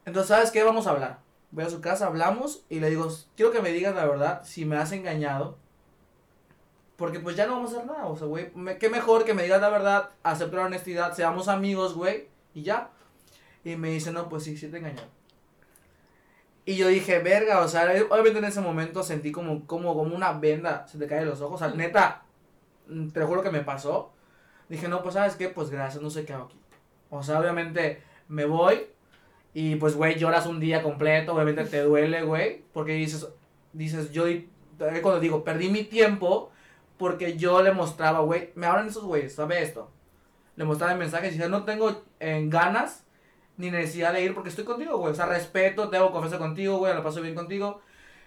[0.06, 0.62] Entonces, ¿sabes qué?
[0.64, 1.18] Vamos a hablar.
[1.50, 3.06] Voy a su casa, hablamos y le digo,
[3.36, 5.58] quiero que me digas la verdad, si me has engañado.
[6.96, 9.42] Porque pues ya no vamos a hacer nada, o sea, güey, qué mejor que me
[9.42, 12.88] digas la verdad, acepto la honestidad, seamos amigos, güey, y ya.
[13.64, 15.19] Y me dice, no, pues sí, sí te engañó.
[16.70, 20.34] Y yo dije, verga, o sea, obviamente en ese momento sentí como, como, como una
[20.34, 22.22] venda, se te cae de los ojos, o sea, neta,
[22.86, 24.12] mm, te juro que me pasó.
[24.68, 26.60] Dije, no, pues sabes qué, pues gracias, no sé qué hago aquí.
[27.08, 28.86] O sea, obviamente me voy,
[29.52, 33.26] y pues, güey, lloras un día completo, obviamente te duele, güey, porque dices,
[33.72, 34.26] dices, yo,
[34.78, 36.52] cuando digo, perdí mi tiempo,
[36.98, 39.90] porque yo le mostraba, güey, me hablan esos güeyes, ¿sabe esto?
[40.54, 43.02] Le mostraba el mensaje y decía, no tengo en eh, ganas
[43.60, 46.94] ni necesidad de ir porque estoy contigo, güey, o sea, respeto, tengo confianza contigo, güey,
[46.94, 47.80] lo paso bien contigo.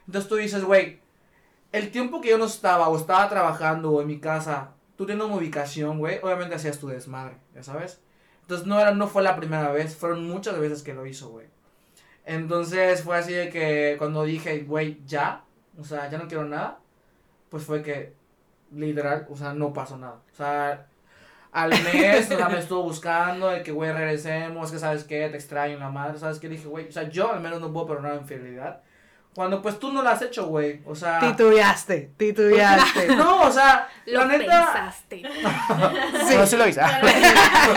[0.05, 0.99] Entonces tú dices, güey,
[1.71, 5.25] el tiempo que yo no estaba o estaba trabajando o en mi casa, tú tienes
[5.25, 7.99] una ubicación, güey, obviamente hacías tu desmadre, ya sabes.
[8.41, 11.47] Entonces no, era, no fue la primera vez, fueron muchas veces que lo hizo, güey.
[12.25, 15.43] Entonces fue así de que cuando dije, güey, ya,
[15.79, 16.79] o sea, ya no quiero nada,
[17.49, 18.13] pues fue que
[18.71, 20.21] literal, o sea, no pasó nada.
[20.31, 20.87] O sea,
[21.53, 25.37] al mes, o sea, me estuvo buscando de que, güey, regresemos, que sabes qué, te
[25.37, 28.15] extraño la madre, sabes qué, dije, güey, o sea, yo al menos no puedo perdonar
[28.15, 28.81] infidelidad.
[29.35, 30.81] Cuando pues tú no lo has hecho, güey.
[30.85, 31.19] O sea.
[31.19, 33.07] Titubeaste, titubeaste.
[33.15, 34.73] no, o sea, lo la neta.
[34.73, 35.23] Pensaste.
[36.27, 36.35] sí.
[36.37, 36.81] No, sí lo hice.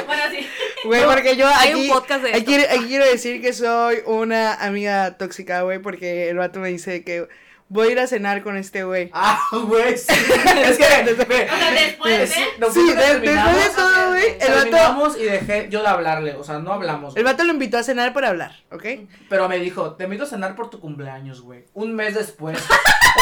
[0.06, 0.46] bueno, sí.
[0.84, 4.54] Güey, porque yo aquí, Hay un podcast de aquí, aquí, quiero decir que soy una
[4.54, 7.26] amiga tóxica, güey, porque el vato me dice que
[7.68, 9.10] voy a ir a cenar con este güey.
[9.18, 10.06] Ah, güey, sí.
[10.12, 12.46] es que, después, ¿eh?
[12.72, 14.36] Sí, después de todo, güey.
[14.40, 15.18] El vato.
[15.18, 17.16] y dejé yo de hablarle, o sea, no hablamos.
[17.16, 18.84] El vato lo invitó a cenar para hablar, ¿ok?
[19.28, 21.64] Pero me dijo, te invito a cenar por tu cumpleaños, güey.
[21.74, 22.58] Un mes después.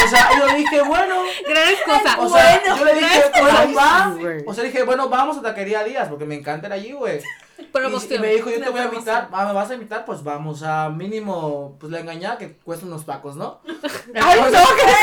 [0.04, 1.22] O sea, yo dije, bueno.
[1.48, 2.20] Gran excusa.
[2.20, 4.16] O sea, yo le dije, bueno, va.
[4.46, 7.20] O sea, dije, bueno, vamos a Taquería Díaz, porque me encanta ir allí, güey.
[7.58, 10.04] Y, me dijo, yo te voy a invitar, ah, ¿me vas a invitar?
[10.04, 13.60] Pues vamos, a mínimo, pues la engañada que cuesta unos tacos, ¿no?
[14.14, 14.84] ¡Ay, no, qué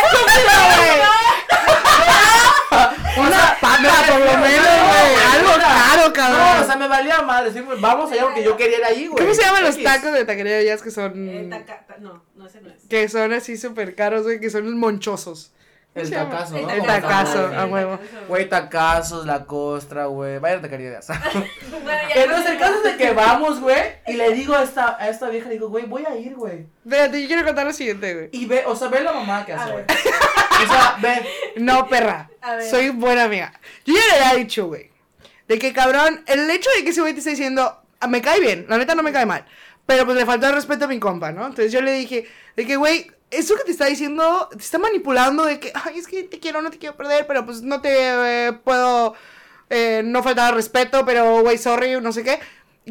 [3.18, 5.16] Una pata, por lo menos, güey.
[5.34, 6.40] Algo caro, cabrón.
[6.40, 7.52] No, o sea, me valía madre.
[7.52, 9.24] Sí, vamos allá porque yo quería ir ahí, güey.
[9.24, 11.30] ¿Cómo se llaman los tacos de taquería de que son.
[11.30, 11.50] Eh,
[12.00, 12.88] no, no, ese no es.
[12.88, 15.52] Que son así súper caros, güey, que son monchosos.
[15.94, 16.70] El tacazo, ¿no?
[16.70, 18.00] El tacazo, a huevo.
[18.30, 20.40] Güey, tacazos, la costra, güey.
[20.40, 21.02] Vaya de Entonces,
[22.52, 23.78] el caso es de que vamos, güey.
[24.08, 26.66] Y le digo a esta, a esta vieja, le digo, güey, voy a ir, güey.
[26.86, 28.30] Espérate, yo quiero contar lo siguiente, güey.
[28.32, 29.84] Y ve, o sea, ve la mamá que hace, güey.
[29.84, 31.26] O sea, ve.
[31.58, 32.30] No, perra.
[32.70, 33.52] Soy buena amiga.
[33.86, 34.92] Yo ya le había dicho, güey.
[35.50, 38.40] De que, cabrón, el hecho de que ese güey te esté diciendo, ah, me cae
[38.40, 39.46] bien, la neta no me cae mal.
[39.86, 41.42] Pero pues le falta el respeto a mi compa, ¿no?
[41.48, 45.46] Entonces yo le dije, de que, güey, eso que te está diciendo, te está manipulando
[45.46, 47.90] de que, ay, es que te quiero, no te quiero perder, pero pues no te
[48.48, 49.16] eh, puedo,
[49.70, 52.40] eh, no faltar respeto, pero, güey, sorry, no sé qué.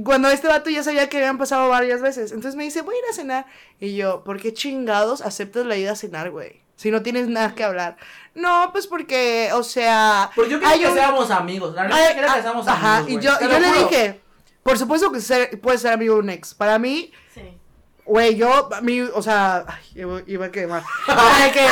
[0.02, 2.32] Cuando este vato ya sabía que habían pasado varias veces.
[2.32, 3.46] Entonces me dice, voy a ir a cenar.
[3.80, 6.62] Y yo, ¿por qué chingados aceptas la ida a cenar, güey?
[6.76, 7.98] Si no tienes nada que hablar.
[8.34, 10.30] No, pues porque, o sea...
[10.34, 11.74] Pues yo quería que seamos amigos.
[11.74, 14.20] La verdad, que ah, seamos ajá, amigos, y yo, y yo le dije,
[14.62, 16.54] por supuesto que ser, puede ser amigo de un ex.
[16.54, 17.12] Para mí...
[18.10, 19.64] Güey, yo, mí, o sea,
[19.94, 20.82] iba, a quemar.
[21.54, 21.64] que,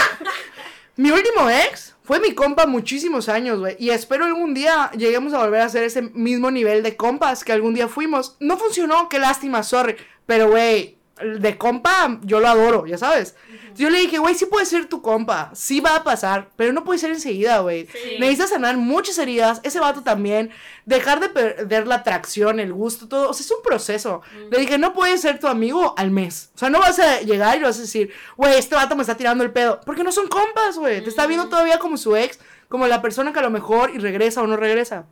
[0.95, 3.75] Mi último ex fue mi compa muchísimos años, güey.
[3.81, 7.51] Y espero algún día lleguemos a volver a hacer ese mismo nivel de compas que
[7.51, 8.37] algún día fuimos.
[8.39, 9.97] No funcionó, qué lástima, sorry.
[10.27, 13.35] Pero, güey, de compa yo lo adoro, ya sabes.
[13.75, 16.85] Yo le dije, güey, sí puede ser tu compa, sí va a pasar, pero no
[16.85, 17.87] puede ser enseguida, güey.
[17.87, 18.17] Sí.
[18.19, 20.51] Necesitas sanar muchas heridas, ese vato también,
[20.85, 24.23] dejar de perder la atracción, el gusto, todo, o sea, es un proceso.
[24.51, 26.51] Le dije, no puedes ser tu amigo al mes.
[26.55, 29.03] O sea, no vas a llegar y le vas a decir, güey, este vato me
[29.03, 31.03] está tirando el pedo, porque no son compas, güey.
[31.03, 32.39] Te está viendo todavía como su ex,
[32.69, 35.07] como la persona que a lo mejor y regresa o no regresa.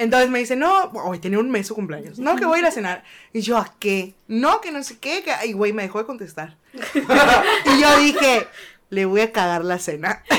[0.00, 2.18] Entonces me dice, no, hoy tenía un mes su cumpleaños.
[2.18, 3.04] No, que voy a ir a cenar.
[3.34, 4.14] Y yo, ¿a qué?
[4.28, 5.22] No, que no sé qué.
[5.22, 5.46] Que...
[5.46, 6.56] Y güey, me dejó de contestar.
[6.72, 8.48] y yo dije,
[8.88, 10.24] le voy a cagar la cena.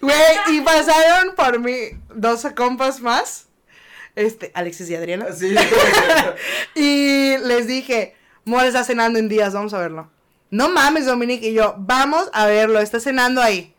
[0.00, 0.16] Güey,
[0.52, 1.74] y pasaron por mí
[2.14, 3.46] dos compas más.
[4.14, 5.26] Este, Alexis y Adriana.
[5.32, 5.54] Sí.
[6.76, 8.14] Y les dije,
[8.44, 10.08] Mor está cenando en días, vamos a verlo.
[10.50, 11.48] No mames, Dominique.
[11.48, 13.74] Y yo, vamos a verlo, está cenando ahí.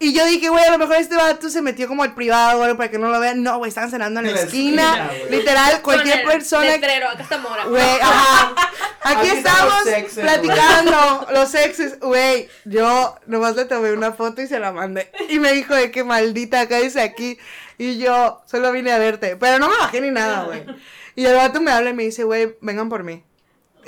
[0.00, 2.74] Y yo dije, güey, a lo mejor este vato se metió como al privado, güey,
[2.76, 3.42] para que no lo vean.
[3.42, 5.10] No, güey, estaban cenando en la, esquina.
[5.28, 6.64] Literal, cualquier Con el persona.
[6.64, 7.64] letrero, acá está Mora.
[7.64, 8.54] Güey, ajá.
[9.02, 11.98] Aquí, estamos los platicando, los exes.
[11.98, 15.10] Güey, yo nomás le tomé una foto y se la mandé.
[15.28, 17.36] Y me dijo de que maldita, cállese aquí.
[17.76, 19.36] Y yo solo vine a verte.
[19.36, 20.64] Pero no me bajé ni nada, güey.
[21.16, 23.24] Y el vato me habla y me dice, güey, vengan por mí.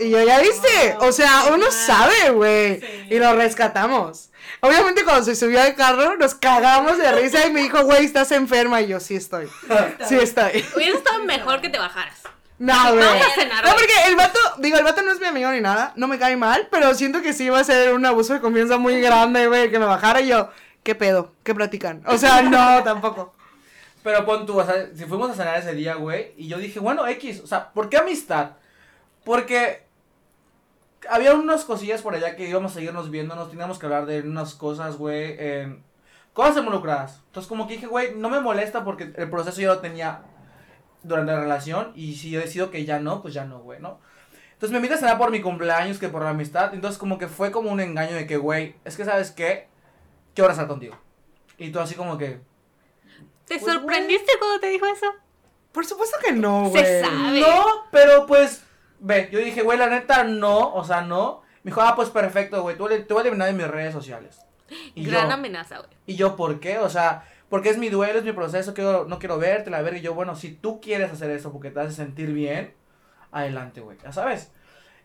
[0.01, 0.97] Y yo, ¿ya viste?
[1.01, 2.81] O sea, uno sabe, güey.
[2.81, 3.07] Sí.
[3.11, 4.31] Y lo rescatamos.
[4.61, 8.33] Obviamente cuando se subió al carro nos cagamos de risa y me dijo, güey, estás
[8.33, 8.81] enferma.
[8.81, 9.49] Y yo, sí estoy.
[10.07, 10.65] Sí estoy.
[10.77, 12.21] Hubiera estado mejor que te bajaras.
[12.59, 13.03] No, güey.
[13.03, 16.19] No, porque el vato, digo, el vato no es mi amigo ni nada, no me
[16.19, 19.47] cae mal, pero siento que sí iba a ser un abuso de confianza muy grande,
[19.47, 20.51] güey, que me bajara y yo,
[20.83, 21.33] ¿qué pedo?
[21.43, 22.03] ¿Qué platican?
[22.07, 23.35] O sea, no, tampoco.
[24.03, 26.81] Pero pon tú, o sea, si fuimos a cenar ese día, güey, y yo dije,
[26.81, 28.51] bueno, X, o sea, ¿por qué amistad?
[29.25, 29.87] Porque
[31.09, 34.21] había unas cosillas por allá que íbamos a seguirnos viendo, nos teníamos que hablar de
[34.21, 35.83] unas cosas, güey, en
[36.33, 37.23] cosas involucradas.
[37.27, 40.23] Entonces, como que dije, güey, no me molesta porque el proceso yo lo tenía
[41.03, 43.99] durante la relación, y si yo decido que ya no, pues ya no, güey, ¿no?
[44.53, 47.29] Entonces me invita a cenar por mi cumpleaños que por la amistad, entonces como que
[47.29, 49.69] fue como un engaño de que, güey, es que, ¿sabes qué?
[50.35, 50.99] Quiero estar contigo.
[51.57, 52.41] Y tú así como que...
[53.47, 55.07] ¿Te Pues, sorprendiste cuando te dijo eso?
[55.73, 57.01] Por supuesto que no, Se güey.
[57.03, 57.41] sabe.
[57.41, 58.63] No, pero pues,
[59.01, 61.43] ve, yo dije, güey, la neta, no, o sea, no.
[61.63, 64.41] Me dijo, ah, pues perfecto, güey, tú te voy a eliminar de mis redes sociales.
[64.95, 65.91] Y Gran yo, amenaza, güey.
[66.07, 66.79] y yo, ¿por qué?
[66.79, 69.99] O sea, porque es mi duelo, es mi proceso, quiero, no quiero verte, la verga.
[69.99, 72.73] Y yo, bueno, si tú quieres hacer eso porque te hace sentir bien,
[73.33, 74.53] adelante, güey, ya sabes.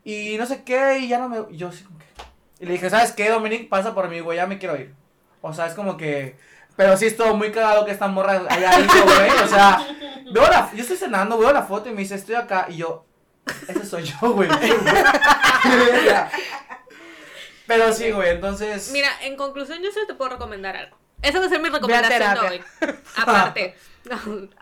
[0.04, 2.06] Y no sé qué, y ya no me, yo así como que...
[2.60, 3.68] Y le dije, ¿sabes qué, Dominic?
[3.68, 4.94] Pasa por mí, güey, ya me quiero ir.
[5.42, 6.38] O sea, es como que...
[6.78, 9.30] Pero sí estuvo muy cagado que esta morra haya ido, güey.
[9.44, 9.80] O sea,
[10.32, 12.68] veo la, yo estoy cenando, veo la foto y me dice, estoy acá.
[12.70, 13.06] Y yo,
[13.68, 14.50] ese soy yo, güey.
[17.68, 18.92] Pero sí, güey, entonces...
[18.92, 20.98] Mira, en conclusión, yo solo te puedo recomendar algo.
[21.22, 22.64] Esa va a ser mi recomendación de hoy.
[23.16, 23.76] Aparte,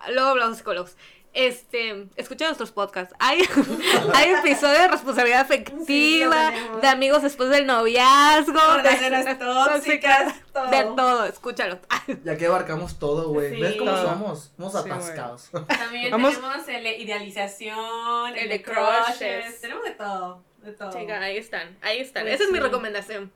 [0.09, 0.95] luego hablamos psicólogos.
[1.33, 3.15] Este, escucha nuestros podcasts.
[3.19, 3.39] Hay,
[4.13, 10.69] hay episodios de responsabilidad afectiva, Sí, de amigos después del noviazgo, de Relaciones tóxicas, todo.
[10.69, 11.25] de todo.
[11.25, 11.79] Escúchalo.
[12.23, 13.55] Ya que abarcamos todo, güey.
[13.55, 13.61] Sí.
[13.61, 14.03] ¿Ves cómo Todo.
[14.09, 14.51] somos?
[14.57, 15.49] Somos Sí, atascados.
[15.67, 19.05] También Vamos- tenemos el de idealización, el, El de de crushes.
[19.17, 19.61] crushes.
[19.61, 20.91] Tenemos de todo, de todo.
[20.91, 22.23] Chica, ahí están, ahí están.
[22.23, 23.31] Pues Esa es mi recomendación.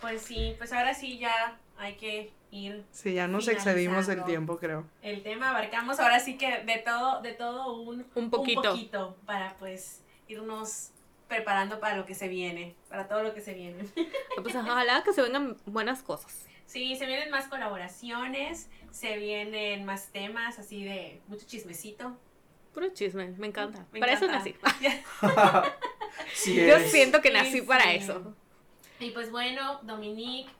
[0.00, 4.26] Pues sí, pues ahora sí ya hay que ir Sí, ya nos excedimos el Finalizando.
[4.26, 4.86] tiempo, creo.
[5.02, 8.62] el tema, abarcamos ahora sí que de todo, de todo un, Un poquito.
[8.62, 10.90] poquito para pues irnos
[11.28, 13.84] preparando para lo que se viene, para todo lo que se viene.
[14.42, 16.46] Pues ojalá que se vengan buenas cosas.
[16.66, 22.16] Sí, se vienen más colaboraciones, se vienen más temas así de mucho chismecito.
[22.74, 23.84] Puro chisme, me encanta.
[23.92, 24.38] Me para encanta.
[24.38, 24.54] eso nací.
[26.34, 27.90] Sí Yo siento que Sí, nací para sí.
[27.96, 28.34] eso.
[29.00, 30.50] Y pues bueno, Dominique,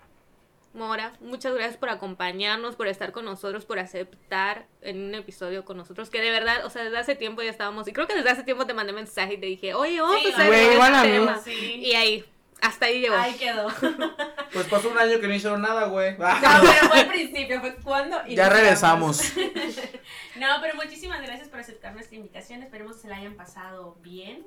[0.75, 5.77] Mora, muchas gracias por acompañarnos, por estar con nosotros, por aceptar en un episodio con
[5.77, 8.31] nosotros, que de verdad, o sea, desde hace tiempo ya estábamos, y creo que desde
[8.31, 10.75] hace tiempo te mandé mensaje y te dije, oye, vamos Sí, a hacer güey, este
[10.75, 11.11] igual a mí.
[11.11, 11.39] tema.
[11.45, 11.75] sí.
[11.83, 12.25] Y ahí,
[12.63, 13.17] hasta ahí llegó.
[13.17, 13.69] Ahí quedó.
[14.53, 16.13] Pues pasó un año que no hicieron nada, güey.
[16.19, 18.55] No, pero fue al principio, fue cuando Ya iniciamos.
[18.55, 19.23] regresamos.
[20.37, 22.63] No, pero muchísimas gracias por aceptar nuestra invitación.
[22.63, 24.47] Esperemos que se la hayan pasado bien.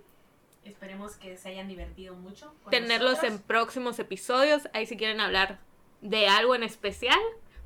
[0.64, 2.53] Esperemos que se hayan divertido mucho.
[2.64, 3.41] con Tenerlos en nosotros.
[3.47, 5.60] próximos episodios, ahí si quieren hablar
[6.10, 7.19] de algo en especial,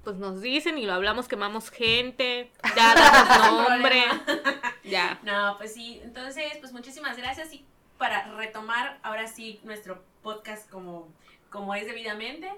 [0.03, 4.03] pues nos dicen y lo hablamos, quemamos gente, ya damos nombre,
[4.83, 5.19] ya.
[5.23, 5.99] No, pues sí.
[6.03, 7.53] Entonces, pues muchísimas gracias.
[7.53, 7.65] Y
[7.97, 11.07] para retomar ahora sí nuestro podcast como,
[11.49, 12.49] como es debidamente.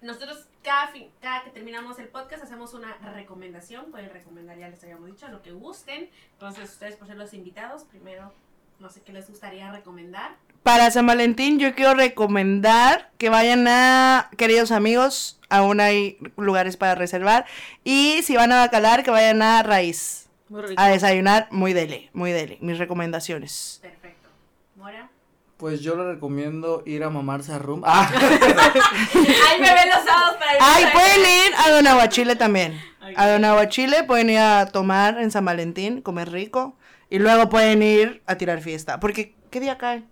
[0.00, 3.92] Nosotros cada, fin- cada que terminamos el podcast hacemos una recomendación.
[3.92, 6.10] Pueden recomendar, ya les habíamos dicho, lo que gusten.
[6.32, 8.32] Entonces, ustedes por ser los invitados, primero,
[8.80, 10.34] no sé qué les gustaría recomendar.
[10.62, 16.94] Para San Valentín yo quiero recomendar que vayan a, queridos amigos, aún hay lugares para
[16.94, 17.46] reservar.
[17.82, 20.28] Y si van a Bacalar, que vayan a Raíz.
[20.48, 20.80] Muy rico.
[20.80, 22.58] A desayunar, muy dele, muy dele.
[22.60, 23.80] Mis recomendaciones.
[23.82, 24.28] Perfecto.
[24.76, 25.10] Mora.
[25.56, 27.82] Pues yo le recomiendo ir a mamarse a Rum.
[27.86, 32.80] Ah, Ay, me ven los sábados para el Ay, pueden ir a Don Aguachile también.
[33.16, 36.76] A Don Aguachile pueden ir a tomar en San Valentín, comer rico.
[37.10, 39.00] Y luego pueden ir a tirar fiesta.
[39.00, 40.04] Porque, ¿qué día cae?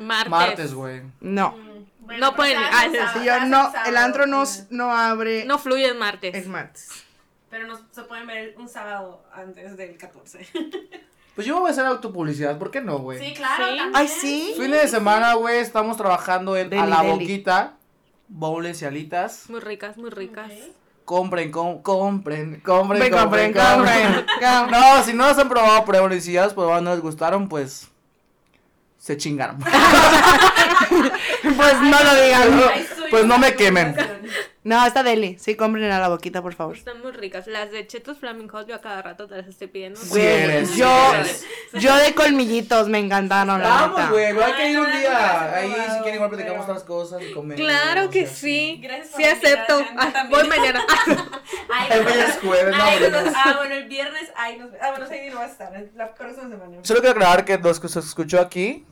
[0.00, 0.30] Martes.
[0.30, 1.02] martes, güey.
[1.20, 1.52] No.
[1.52, 5.86] Mm, bueno, No pueden- ah, sí, yo no, el antro no, no abre No fluye
[5.86, 6.34] el martes.
[6.34, 6.88] el martes.
[7.50, 10.46] Pero no se pueden ver un sábado antes del 14.
[11.32, 13.18] Pues yo voy a hacer autopublicidad, ¿por qué no, güey?
[13.18, 13.64] Sí, claro.
[13.68, 13.76] Sí.
[13.78, 13.90] también.
[13.94, 14.52] Ay, sí.
[14.56, 17.10] Fines de semana, güey, estamos trabajando en Deli, A la deli.
[17.12, 17.74] Boquita,
[18.28, 19.48] bowls y alitas.
[19.48, 20.50] Muy ricas, muy ricas.
[20.50, 20.74] Ok.
[21.04, 24.26] Compren, com- compren, compren, Compren, compren, compren.
[24.70, 27.48] No, si no las han probado, prueben y si ya las probaron no les gustaron,
[27.48, 27.88] pues
[29.00, 29.56] se chingaron.
[31.42, 32.60] Pues no lo digan.
[33.10, 33.96] Pues no me quemen.
[34.62, 35.38] No, está deli.
[35.38, 36.76] Sí, compren a la boquita, por favor.
[36.76, 37.46] Están muy ricas.
[37.46, 39.98] Las de Chetos Flaming Hot yo a cada rato te las estoy pidiendo.
[39.98, 41.46] Sí Güey, eres, yo, eres.
[41.72, 45.54] yo de colmillitos me encantaron, Vamos, güey, hay que ir un día.
[45.54, 47.64] Ahí, si quieren, igual platicamos otras cosas y comemos.
[47.64, 48.78] Claro que sí.
[48.82, 49.82] Gracias Sí acepto.
[49.96, 50.84] Ah, voy mañana.
[51.90, 54.30] El viernes, jueves, Ah, bueno, el viernes.
[54.36, 55.74] Ay, nos, ah, bueno, Sadie no va a estar.
[55.74, 56.76] es La próxima semana.
[56.82, 58.84] Solo quiero aclarar que los que se escuchó aquí,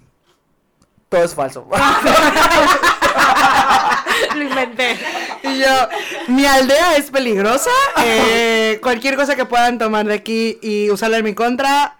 [1.08, 1.68] todo es falso.
[4.38, 4.98] Lo inventé.
[5.42, 5.88] Y yo,
[6.28, 7.70] mi aldea es peligrosa.
[8.04, 11.96] eh, cualquier cosa que puedan tomar de aquí y usarla en mi contra,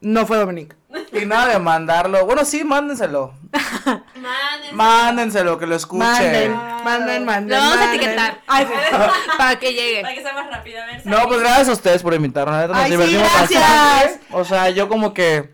[0.00, 0.74] no fue Dominic.
[1.12, 2.24] y nada de mandarlo.
[2.26, 3.34] Bueno, sí, mándenselo.
[4.14, 4.72] Mándense.
[4.74, 6.06] Mándenselo, que lo escuchen.
[6.06, 6.52] Manden,
[6.84, 7.58] manden, manden.
[7.58, 8.40] Lo vamos a etiquetar.
[8.46, 8.96] Ay, sí.
[9.38, 10.02] Para que llegue.
[10.02, 10.82] Para que sea más rápido.
[10.82, 12.68] A ver, No, pues gracias a ustedes por invitarnos.
[12.68, 13.60] Nos Ay, sí, divertimos gracias.
[13.62, 14.20] bastante.
[14.32, 15.52] O sea, yo como que.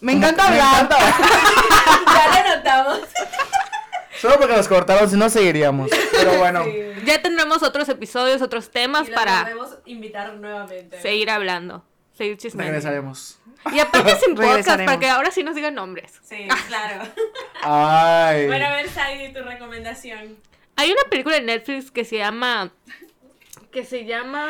[0.00, 0.84] Me encanta me hablar.
[0.84, 0.96] encanta.
[2.06, 2.98] Ya lo notamos.
[4.20, 5.90] Solo porque nos cortaron, si no seguiríamos.
[6.12, 6.64] Pero bueno.
[6.64, 6.82] Sí.
[7.04, 11.00] Ya tendremos otros episodios, otros temas Y para podemos invitar nuevamente.
[11.00, 11.84] seguir hablando.
[12.16, 12.72] Seguir chismeando.
[12.72, 13.38] Regresaremos.
[13.72, 16.12] Y aparte sin podcast, para que ahora sí nos digan nombres.
[16.24, 17.04] Sí, claro.
[17.62, 18.46] Ay.
[18.46, 20.36] Bueno, a ver, Sadie, tu recomendación.
[20.76, 22.72] Hay una película en Netflix que se llama.
[23.72, 24.48] que se llama.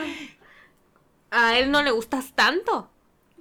[1.30, 2.90] A él no le gustas tanto.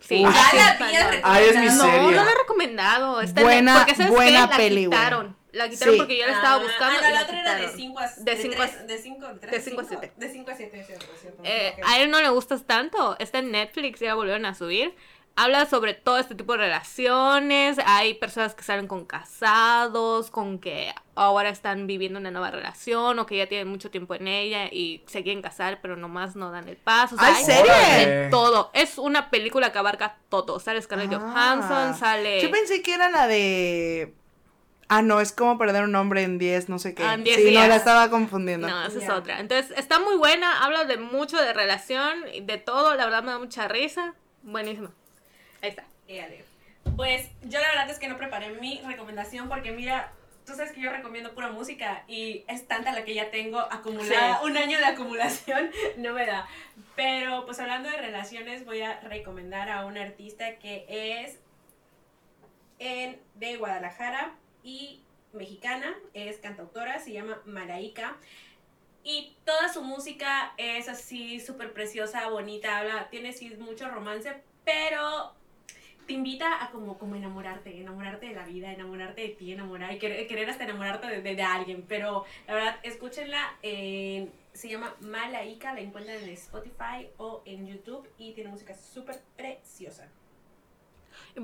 [0.01, 0.25] Sí.
[0.25, 0.57] Uy, Ya sí.
[0.57, 1.65] la habías Ay, es mi.
[1.67, 3.21] No, no la he recomendado.
[3.21, 4.55] Está en- Buena- porque ¿sabes buena qué?
[4.57, 4.99] peli, La güey.
[4.99, 5.36] quitaron.
[5.57, 5.99] La quitaron Sí.
[5.99, 6.99] porque yo la estaba Ah, buscando.
[6.99, 7.77] Ah, no, y la la otra era de quitaron.
[7.79, 10.13] 5 a De cinco a- tres- de 5 de cinco a siete.
[10.15, 11.41] De 5 a 7, cierto, cierto.
[11.43, 11.83] Eh, ok.
[11.87, 13.15] A él no le gustas tanto.
[13.19, 14.95] Está en Netflix, ya volvieron a subir.
[15.39, 17.77] Habla sobre todo este tipo de relaciones.
[17.85, 23.25] Hay personas que salen con casados, con que ahora están viviendo una nueva relación o
[23.27, 26.67] que ya tienen mucho tiempo en ella y se quieren casar, pero nomás no dan
[26.67, 27.15] el paso.
[27.15, 28.07] O sea, ¡Ay, hay serie!
[28.23, 28.71] de todo.
[28.73, 30.59] Es una película que abarca todo.
[30.59, 31.19] Sale Scarlett Ah.
[31.19, 32.41] Johansson, sale.
[32.41, 34.15] Yo pensé que era la de.
[34.89, 37.03] Ah, no, es como perder un hombre en 10, no sé qué.
[37.03, 38.67] Ah, en 10 sí, no, la estaba confundiendo.
[38.67, 39.39] No, esa es otra.
[39.39, 43.31] Entonces, está muy buena, habla de mucho de relación, y de todo, la verdad me
[43.31, 44.13] da mucha risa.
[44.43, 44.91] Buenísima.
[45.61, 45.83] Ahí está.
[46.07, 46.45] Éale.
[46.95, 50.13] Pues yo la verdad es que no preparé mi recomendación porque mira,
[50.45, 54.39] tú sabes que yo recomiendo pura música y es tanta la que ya tengo acumulada,
[54.39, 54.45] Sí.
[54.45, 56.47] un año de acumulación no me da.
[56.95, 61.39] Pero pues hablando de relaciones voy a recomendar a una artista que es
[62.79, 64.31] en, de Guadalajara
[64.67, 64.99] y
[65.31, 68.17] mexicana, es cantautora, se llama Maraika.
[69.03, 75.31] Y toda su música es así súper preciosa, bonita, habla, tiene sí mucho romance, pero
[76.05, 79.99] te invita a como, como enamorarte, enamorarte de la vida, enamorarte de ti, enamorar, y
[79.99, 81.85] querer, querer hasta enamorarte de, de- de alguien.
[81.87, 88.09] Pero la verdad, escúchenla, en- se llama Malaika, la encuentran en Spotify o en YouTube
[88.17, 90.09] y tiene música súper preciosa.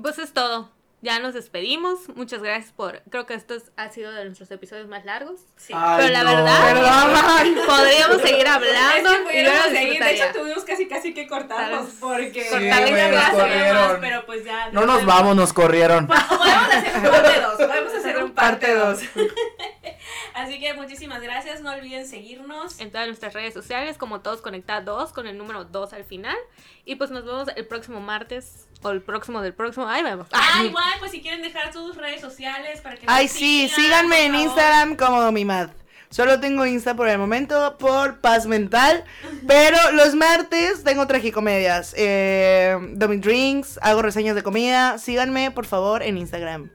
[0.02, 0.70] Pues es todo.
[1.04, 2.08] Ya nos despedimos.
[2.16, 3.02] Muchas gracias por.
[3.10, 5.38] Creo que esto es- ha sido de nuestros episodios más largos.
[5.56, 5.74] Sí.
[5.76, 6.30] Ay, Pero la no.
[6.34, 9.10] verdad, podríamos seguir hablando.
[9.10, 12.94] Es que y lo seguir, de hecho tuvimos casi casi que cortarnos porque corrieron.
[12.94, 16.06] temas, pero pues ya No nos vamos, nos corrieron.
[16.06, 16.30] Podemos
[16.72, 19.00] hacer un parte 2, podemos hacer un parte Parte 2.
[19.14, 19.26] dos.
[20.34, 22.80] Así que muchísimas gracias, no olviden seguirnos.
[22.80, 26.36] En todas nuestras redes sociales, como todos conectados, con el número 2 al final.
[26.84, 28.66] Y pues nos vemos el próximo martes.
[28.84, 29.88] O el próximo del próximo.
[29.88, 30.26] Ahí vemos.
[30.32, 34.24] Ah, igual, pues si quieren dejar sus redes sociales para que Ay, sí, sigan, síganme
[34.26, 34.34] en.
[34.34, 35.70] Instagram como Domimad.
[36.10, 39.04] Solo tengo Insta por el momento por paz mental.
[39.48, 41.94] Pero los martes tengo tragicomedias.
[41.96, 44.98] Eh, Domi Drinks, hago reseñas de comida.
[44.98, 46.70] Síganme, por favor, en Instagram.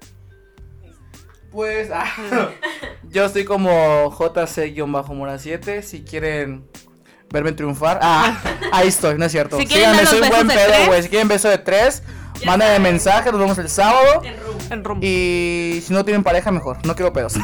[1.51, 2.49] Pues, ah,
[3.03, 5.83] yo estoy como JC-Mora7.
[5.83, 6.67] Si quieren
[7.31, 8.37] verme triunfar, ah,
[8.71, 9.57] ahí estoy, no es cierto.
[9.57, 11.03] Si quieren Síganme, soy buen pedo, güey.
[11.03, 12.03] Si quieren beso de tres,
[12.39, 13.31] Ya mándenme mensaje.
[13.31, 14.21] Nos vemos el sábado.
[14.23, 14.57] En Room.
[14.69, 15.05] En rumbo.
[15.05, 16.77] Y si no tienen pareja, mejor.
[16.85, 17.33] No quiero pedos.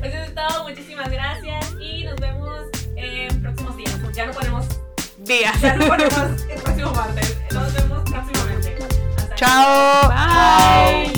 [0.00, 2.60] Pues eso es todo, muchísimas gracias y nos vemos
[2.96, 3.94] en próximos días.
[4.12, 4.66] Ya no ponemos,
[5.18, 5.60] Días.
[5.60, 6.14] ya no ponemos
[6.50, 7.36] el próximo martes.
[7.52, 8.76] Nos vemos próximamente.
[9.16, 10.08] Hasta Chao.
[10.08, 11.17] Bye.